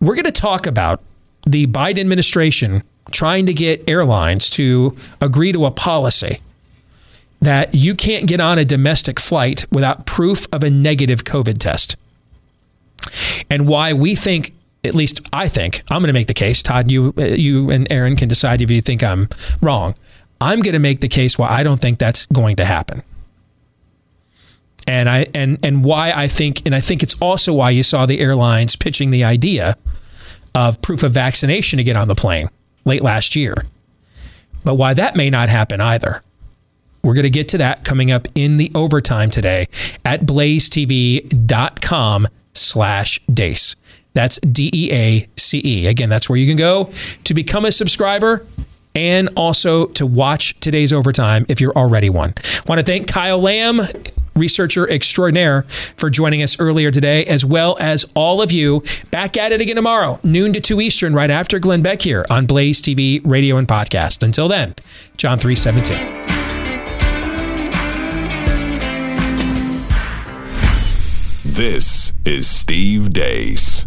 [0.00, 1.02] we're going to talk about
[1.46, 6.40] the Biden administration trying to get airlines to agree to a policy
[7.40, 11.96] that you can't get on a domestic flight without proof of a negative COVID test.
[13.50, 14.52] And why we think,
[14.84, 16.62] at least I think, I'm going to make the case.
[16.62, 19.28] Todd, you, uh, you and Aaron can decide if you think I'm
[19.60, 19.94] wrong.
[20.40, 23.02] I'm going to make the case why I don't think that's going to happen
[24.90, 28.06] and I and and why I think and I think it's also why you saw
[28.06, 29.76] the airlines pitching the idea
[30.54, 32.48] of proof of vaccination to get on the plane
[32.84, 33.54] late last year.
[34.64, 36.22] But why that may not happen either.
[37.02, 39.68] We're going to get to that coming up in the overtime today
[40.04, 41.28] at blazetv.com
[42.52, 43.76] slash deace.
[44.12, 45.86] That's D-E-A-C-E.
[45.86, 46.90] Again, that's where you can go
[47.24, 48.44] to become a subscriber
[48.94, 52.34] and also to watch today's overtime if you're already one.
[52.66, 53.82] Want to thank Kyle Lamb
[54.36, 55.62] researcher extraordinaire,
[55.96, 58.82] for joining us earlier today, as well as all of you.
[59.10, 62.46] Back at it again tomorrow, noon to 2 Eastern, right after Glenn Beck here on
[62.46, 64.22] Blaze TV, radio, and podcast.
[64.22, 64.74] Until then,
[65.16, 66.18] John 317.
[71.44, 73.86] This is Steve Deace